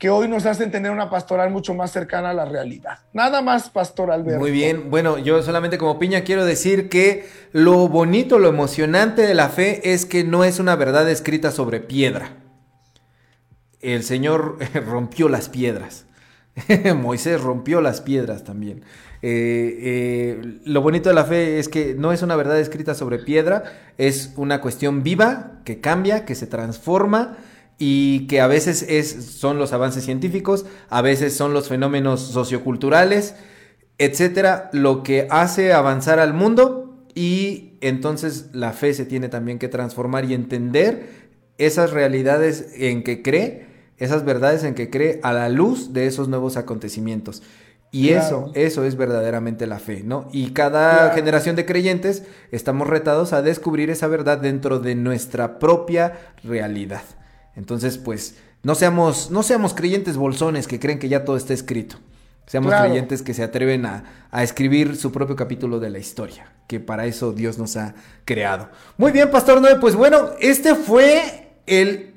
que 0.00 0.08
hoy 0.08 0.28
nos 0.28 0.46
hacen 0.46 0.70
tener 0.70 0.90
una 0.90 1.10
pastoral 1.10 1.50
mucho 1.50 1.74
más 1.74 1.92
cercana 1.92 2.30
a 2.30 2.34
la 2.34 2.46
realidad. 2.46 3.00
Nada 3.12 3.42
más, 3.42 3.68
Pastor 3.68 4.10
Alberto. 4.10 4.40
Muy 4.40 4.50
bien, 4.50 4.90
bueno, 4.90 5.18
yo 5.18 5.42
solamente 5.42 5.76
como 5.76 5.98
piña 5.98 6.22
quiero 6.22 6.46
decir 6.46 6.88
que 6.88 7.28
lo 7.52 7.86
bonito, 7.86 8.38
lo 8.38 8.48
emocionante 8.48 9.22
de 9.22 9.34
la 9.34 9.50
fe 9.50 9.92
es 9.92 10.06
que 10.06 10.24
no 10.24 10.42
es 10.44 10.58
una 10.58 10.74
verdad 10.74 11.08
escrita 11.10 11.50
sobre 11.50 11.80
piedra. 11.80 12.38
El 13.82 14.02
Señor 14.02 14.56
rompió 14.86 15.28
las 15.28 15.50
piedras. 15.50 16.06
Moisés 16.96 17.38
rompió 17.38 17.82
las 17.82 18.00
piedras 18.00 18.42
también. 18.42 18.82
Eh, 19.22 19.78
eh, 19.82 20.60
lo 20.64 20.80
bonito 20.80 21.10
de 21.10 21.14
la 21.14 21.24
fe 21.24 21.58
es 21.58 21.68
que 21.68 21.94
no 21.94 22.12
es 22.12 22.22
una 22.22 22.36
verdad 22.36 22.58
escrita 22.58 22.94
sobre 22.94 23.18
piedra, 23.18 23.64
es 23.98 24.32
una 24.36 24.60
cuestión 24.60 25.02
viva 25.02 25.60
que 25.64 25.80
cambia, 25.80 26.24
que 26.24 26.34
se 26.34 26.46
transforma 26.46 27.36
y 27.78 28.26
que 28.26 28.40
a 28.40 28.46
veces 28.46 28.84
es, 28.88 29.10
son 29.10 29.58
los 29.58 29.72
avances 29.72 30.04
científicos, 30.04 30.66
a 30.88 31.02
veces 31.02 31.36
son 31.36 31.52
los 31.52 31.68
fenómenos 31.68 32.20
socioculturales, 32.20 33.34
etcétera, 33.98 34.70
lo 34.72 35.02
que 35.02 35.26
hace 35.30 35.72
avanzar 35.72 36.18
al 36.18 36.32
mundo 36.32 37.06
y 37.14 37.74
entonces 37.80 38.50
la 38.52 38.72
fe 38.72 38.94
se 38.94 39.04
tiene 39.04 39.28
también 39.28 39.58
que 39.58 39.68
transformar 39.68 40.24
y 40.24 40.34
entender 40.34 41.30
esas 41.58 41.90
realidades 41.90 42.72
en 42.76 43.02
que 43.02 43.22
cree, 43.22 43.66
esas 43.98 44.24
verdades 44.24 44.64
en 44.64 44.74
que 44.74 44.88
cree 44.88 45.20
a 45.22 45.34
la 45.34 45.50
luz 45.50 45.92
de 45.92 46.06
esos 46.06 46.28
nuevos 46.28 46.56
acontecimientos. 46.56 47.42
Y 47.92 48.10
eso, 48.10 48.52
eso 48.54 48.84
es 48.84 48.96
verdaderamente 48.96 49.66
la 49.66 49.80
fe, 49.80 50.02
¿no? 50.04 50.28
Y 50.30 50.50
cada 50.52 51.10
generación 51.12 51.56
de 51.56 51.66
creyentes 51.66 52.22
estamos 52.52 52.86
retados 52.86 53.32
a 53.32 53.42
descubrir 53.42 53.90
esa 53.90 54.06
verdad 54.06 54.38
dentro 54.38 54.78
de 54.78 54.94
nuestra 54.94 55.58
propia 55.58 56.32
realidad. 56.44 57.02
Entonces, 57.56 57.98
pues, 57.98 58.36
no 58.62 58.76
seamos, 58.76 59.32
no 59.32 59.42
seamos 59.42 59.74
creyentes 59.74 60.16
bolsones 60.16 60.68
que 60.68 60.78
creen 60.78 61.00
que 61.00 61.08
ya 61.08 61.24
todo 61.24 61.36
está 61.36 61.52
escrito. 61.52 61.96
Seamos 62.46 62.74
creyentes 62.74 63.22
que 63.22 63.34
se 63.34 63.42
atreven 63.42 63.86
a, 63.86 64.04
a, 64.30 64.42
escribir 64.42 64.96
su 64.96 65.12
propio 65.12 65.36
capítulo 65.36 65.78
de 65.78 65.90
la 65.90 65.98
historia, 65.98 66.50
que 66.66 66.80
para 66.80 67.06
eso 67.06 67.32
Dios 67.32 67.58
nos 67.58 67.76
ha 67.76 67.94
creado. 68.24 68.68
Muy 68.98 69.12
bien, 69.12 69.30
Pastor 69.30 69.60
Noé, 69.60 69.76
pues 69.76 69.94
bueno, 69.94 70.30
este 70.40 70.74
fue 70.74 71.52
el 71.66 72.14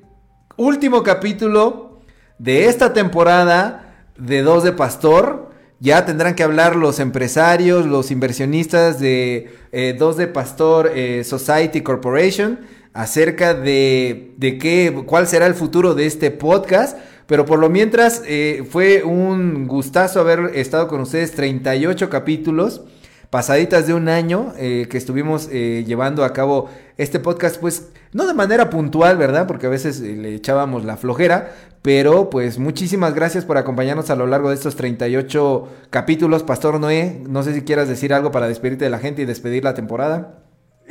último 0.57 1.03
capítulo 1.03 1.99
de 2.39 2.65
esta 2.65 2.93
temporada 2.93 4.07
de 4.17 4.41
Dos 4.41 4.63
de 4.63 4.71
Pastor. 4.71 5.52
Ya 5.83 6.05
tendrán 6.05 6.33
que 6.33 6.43
hablar 6.43 6.77
los 6.77 7.01
empresarios, 7.01 7.85
los 7.85 8.09
inversionistas 8.09 9.01
de 9.01 9.49
eh, 9.73 9.93
Dos 9.99 10.15
de 10.15 10.27
Pastor 10.27 10.89
eh, 10.95 11.25
Society 11.25 11.81
Corporation 11.81 12.61
acerca 12.93 13.53
de, 13.53 14.31
de 14.37 14.57
qué, 14.57 15.03
cuál 15.05 15.27
será 15.27 15.45
el 15.45 15.55
futuro 15.55 15.93
de 15.93 16.05
este 16.05 16.31
podcast. 16.31 16.97
Pero 17.27 17.45
por 17.45 17.59
lo 17.59 17.69
mientras, 17.69 18.21
eh, 18.25 18.65
fue 18.69 19.03
un 19.03 19.67
gustazo 19.67 20.21
haber 20.21 20.51
estado 20.55 20.87
con 20.87 21.01
ustedes 21.01 21.33
38 21.33 22.09
capítulos 22.09 22.83
pasaditas 23.29 23.85
de 23.85 23.93
un 23.93 24.07
año 24.07 24.53
eh, 24.57 24.87
que 24.89 24.97
estuvimos 24.97 25.49
llevando 25.49 26.23
a 26.23 26.31
cabo 26.31 26.69
este 26.97 27.19
podcast, 27.19 27.59
pues 27.59 27.89
no 28.13 28.25
de 28.25 28.33
manera 28.33 28.69
puntual, 28.69 29.17
¿verdad? 29.17 29.47
Porque 29.47 29.65
a 29.65 29.69
veces 29.69 29.99
le 29.99 30.35
echábamos 30.35 30.85
la 30.85 30.95
flojera, 30.95 31.51
pero 31.83 32.31
pues 32.31 32.57
muchísimas 32.57 33.13
gracias 33.13 33.45
por 33.45 33.59
acompañarnos 33.59 34.09
a 34.09 34.15
lo 34.15 34.25
largo 34.25 34.49
de 34.49 34.55
estos 34.55 34.75
38 34.75 35.69
capítulos, 35.91 36.41
Pastor 36.41 36.79
Noé. 36.79 37.21
No 37.27 37.43
sé 37.43 37.53
si 37.53 37.61
quieras 37.61 37.87
decir 37.87 38.13
algo 38.13 38.31
para 38.31 38.47
despedirte 38.47 38.85
de 38.85 38.89
la 38.89 38.97
gente 38.97 39.21
y 39.21 39.25
despedir 39.25 39.63
la 39.63 39.75
temporada. 39.75 40.39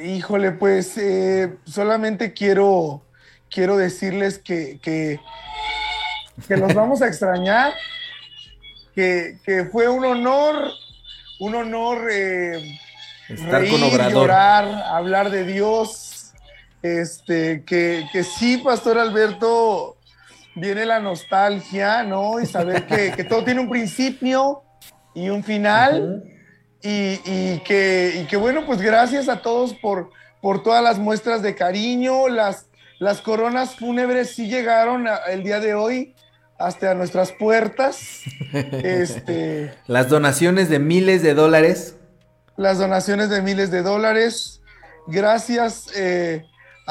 Híjole, 0.00 0.52
pues 0.52 0.96
eh, 0.98 1.56
solamente 1.64 2.32
quiero, 2.32 3.02
quiero 3.50 3.76
decirles 3.76 4.38
que, 4.38 4.78
que, 4.80 5.18
que 6.46 6.56
los 6.56 6.72
vamos 6.74 7.02
a 7.02 7.08
extrañar, 7.08 7.72
que, 8.94 9.38
que 9.44 9.64
fue 9.64 9.88
un 9.88 10.04
honor 10.04 10.72
un 11.42 11.56
honor 11.56 12.08
eh, 12.08 12.78
Estar 13.28 13.62
reír, 13.62 13.72
con 13.72 13.82
Obrador. 13.82 14.12
llorar, 14.12 14.64
hablar 14.86 15.30
de 15.30 15.44
Dios. 15.44 16.32
Este, 16.82 17.64
que, 17.64 18.06
que 18.12 18.22
sí, 18.22 18.58
Pastor 18.58 18.98
Alberto, 18.98 19.96
viene 20.54 20.84
la 20.86 21.00
nostalgia, 21.00 22.02
¿no? 22.02 22.40
Y 22.40 22.46
saber 22.46 22.86
que, 22.86 23.12
que 23.16 23.24
todo 23.24 23.44
tiene 23.44 23.60
un 23.60 23.68
principio 23.70 24.62
y 25.14 25.28
un 25.28 25.42
final. 25.44 26.24
y, 26.82 27.20
y 27.24 27.60
que, 27.64 28.20
y 28.22 28.26
que, 28.26 28.36
bueno, 28.36 28.66
pues 28.66 28.80
gracias 28.80 29.28
a 29.28 29.40
todos 29.42 29.74
por, 29.74 30.10
por 30.40 30.62
todas 30.62 30.82
las 30.82 30.98
muestras 30.98 31.40
de 31.42 31.54
cariño. 31.54 32.28
Las, 32.28 32.66
las 32.98 33.20
coronas 33.20 33.76
fúnebres 33.76 34.34
sí 34.34 34.48
llegaron 34.48 35.06
a- 35.06 35.16
el 35.30 35.42
día 35.44 35.60
de 35.60 35.74
hoy 35.74 36.14
hasta 36.58 36.94
nuestras 36.94 37.32
puertas. 37.32 38.20
Este 38.52 39.72
Las 39.86 40.08
donaciones 40.08 40.68
de 40.68 40.78
miles 40.78 41.22
de 41.22 41.34
dólares. 41.34 41.96
las 42.56 42.78
donaciones 42.78 43.30
de 43.30 43.42
miles 43.42 43.70
de 43.70 43.82
dólares. 43.82 44.60
Gracias 45.06 45.86
eh, 45.96 46.44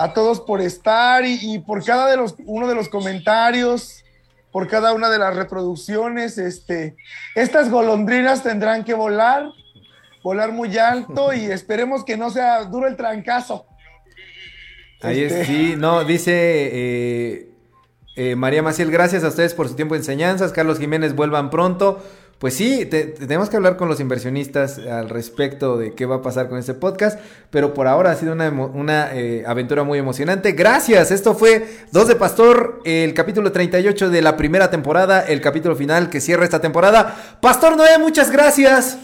a 0.04 0.14
todos 0.14 0.41
por 0.41 0.62
estar 0.62 1.26
y, 1.26 1.38
y 1.41 1.60
por 1.60 1.84
cada 1.84 2.10
de 2.10 2.18
los, 2.18 2.36
uno 2.45 2.68
de 2.68 2.76
los 2.76 2.89
comentarios, 2.89 4.04
por 4.52 4.68
cada 4.68 4.93
una 4.93 5.10
de 5.10 5.20
las 5.20 5.36
reproducciones. 5.36 6.38
Este, 6.38 6.95
estas 7.36 7.70
golondrinas 7.70 8.43
tendrán 8.43 8.84
que 8.84 8.93
volar, 8.93 9.45
volar 10.24 10.52
muy 10.52 10.78
alto 10.78 11.34
y 11.34 11.45
esperemos 11.52 12.04
que 12.04 12.18
no 12.18 12.30
sea 12.30 12.64
duro 12.66 12.88
el 12.88 12.95
trancazo. 12.95 13.66
Ahí 15.02 15.22
es, 15.24 15.32
Este- 15.32 15.45
sí, 15.45 15.76
no, 15.78 16.04
dice 16.04 16.32
eh, 16.34 17.49
eh, 18.16 18.36
María 18.36 18.62
Maciel, 18.62 18.91
gracias 18.91 19.24
a 19.24 19.30
ustedes 19.30 19.54
por 19.54 19.68
su 19.68 19.76
tiempo 19.76 19.95
de 19.95 19.99
enseñanzas. 19.99 20.52
Carlos 20.52 20.78
Jiménez, 20.80 21.16
vuelvan 21.16 21.49
pronto. 21.49 22.04
Pues 22.42 22.56
sí, 22.56 22.88
te- 22.88 23.04
te- 23.06 23.28
tenemos 23.28 23.50
que 23.52 23.56
hablar 23.58 23.78
con 23.78 23.88
los 23.88 24.00
inversionistas 24.00 24.80
al 24.80 25.10
respecto 25.10 25.78
de 25.78 25.94
qué 25.94 26.08
va 26.08 26.16
a 26.16 26.22
pasar 26.24 26.50
con 26.50 26.58
este 26.58 26.74
podcast, 26.74 27.20
pero 27.52 27.76
por 27.76 27.88
ahora 27.88 28.10
ha 28.10 28.16
sido 28.16 28.34
una, 28.34 28.50
una 28.50 29.12
eh, 29.14 29.44
aventura 29.46 29.84
muy 29.84 30.00
emocionante. 30.00 30.54
Gracias, 30.54 31.12
esto 31.12 31.36
fue 31.36 31.68
Dos 31.92 32.08
de 32.08 32.16
Pastor, 32.16 32.82
el 32.84 33.14
capítulo 33.14 33.52
38 33.52 34.10
de 34.10 34.22
la 34.24 34.38
primera 34.38 34.72
temporada, 34.72 35.22
el 35.22 35.39
capítulo 35.39 35.76
final 35.76 36.10
que 36.10 36.20
cierra 36.20 36.44
esta 36.44 36.60
temporada. 36.60 37.38
Pastor 37.42 37.78
Noé, 37.78 38.00
muchas 38.00 38.32
gracias. 38.32 38.98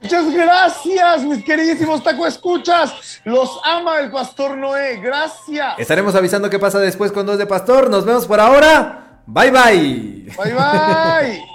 Muchas 0.00 0.32
gracias, 0.32 1.24
mis 1.24 1.44
queridísimos 1.44 2.02
taco 2.04 2.26
escuchas. 2.28 3.20
Los 3.24 3.50
ama 3.64 3.98
el 3.98 4.10
pastor 4.12 4.56
Noé. 4.56 5.00
Gracias. 5.00 5.74
Estaremos 5.78 6.14
avisando 6.14 6.48
qué 6.48 6.60
pasa 6.60 6.78
después 6.78 7.10
con 7.10 7.26
Dos 7.26 7.38
de 7.38 7.46
Pastor. 7.46 7.90
Nos 7.90 8.04
vemos 8.04 8.26
por 8.26 8.38
ahora. 8.38 9.11
Bye 9.26 9.50
bye. 9.50 10.26
Bye 10.36 10.54
bye. 10.54 11.42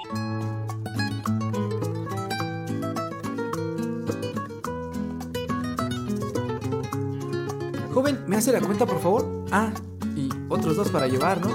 Joven, 7.93 8.23
¿me 8.27 8.37
hace 8.37 8.51
la 8.51 8.59
cuenta, 8.61 8.85
por 8.85 8.99
favor? 9.01 9.45
Ah, 9.51 9.71
y 10.15 10.29
otros 10.49 10.75
dos 10.75 10.89
para 10.89 11.07
llevar, 11.07 11.41
¿no? 11.41 11.49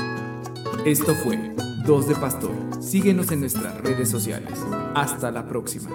Esto 0.84 1.14
fue 1.14 1.54
Dos 1.86 2.08
de 2.08 2.16
Pastor. 2.16 2.50
Síguenos 2.80 3.30
en 3.30 3.40
nuestras 3.40 3.80
redes 3.80 4.10
sociales. 4.10 4.58
Hasta 4.94 5.30
la 5.30 5.46
próxima. 5.46 5.90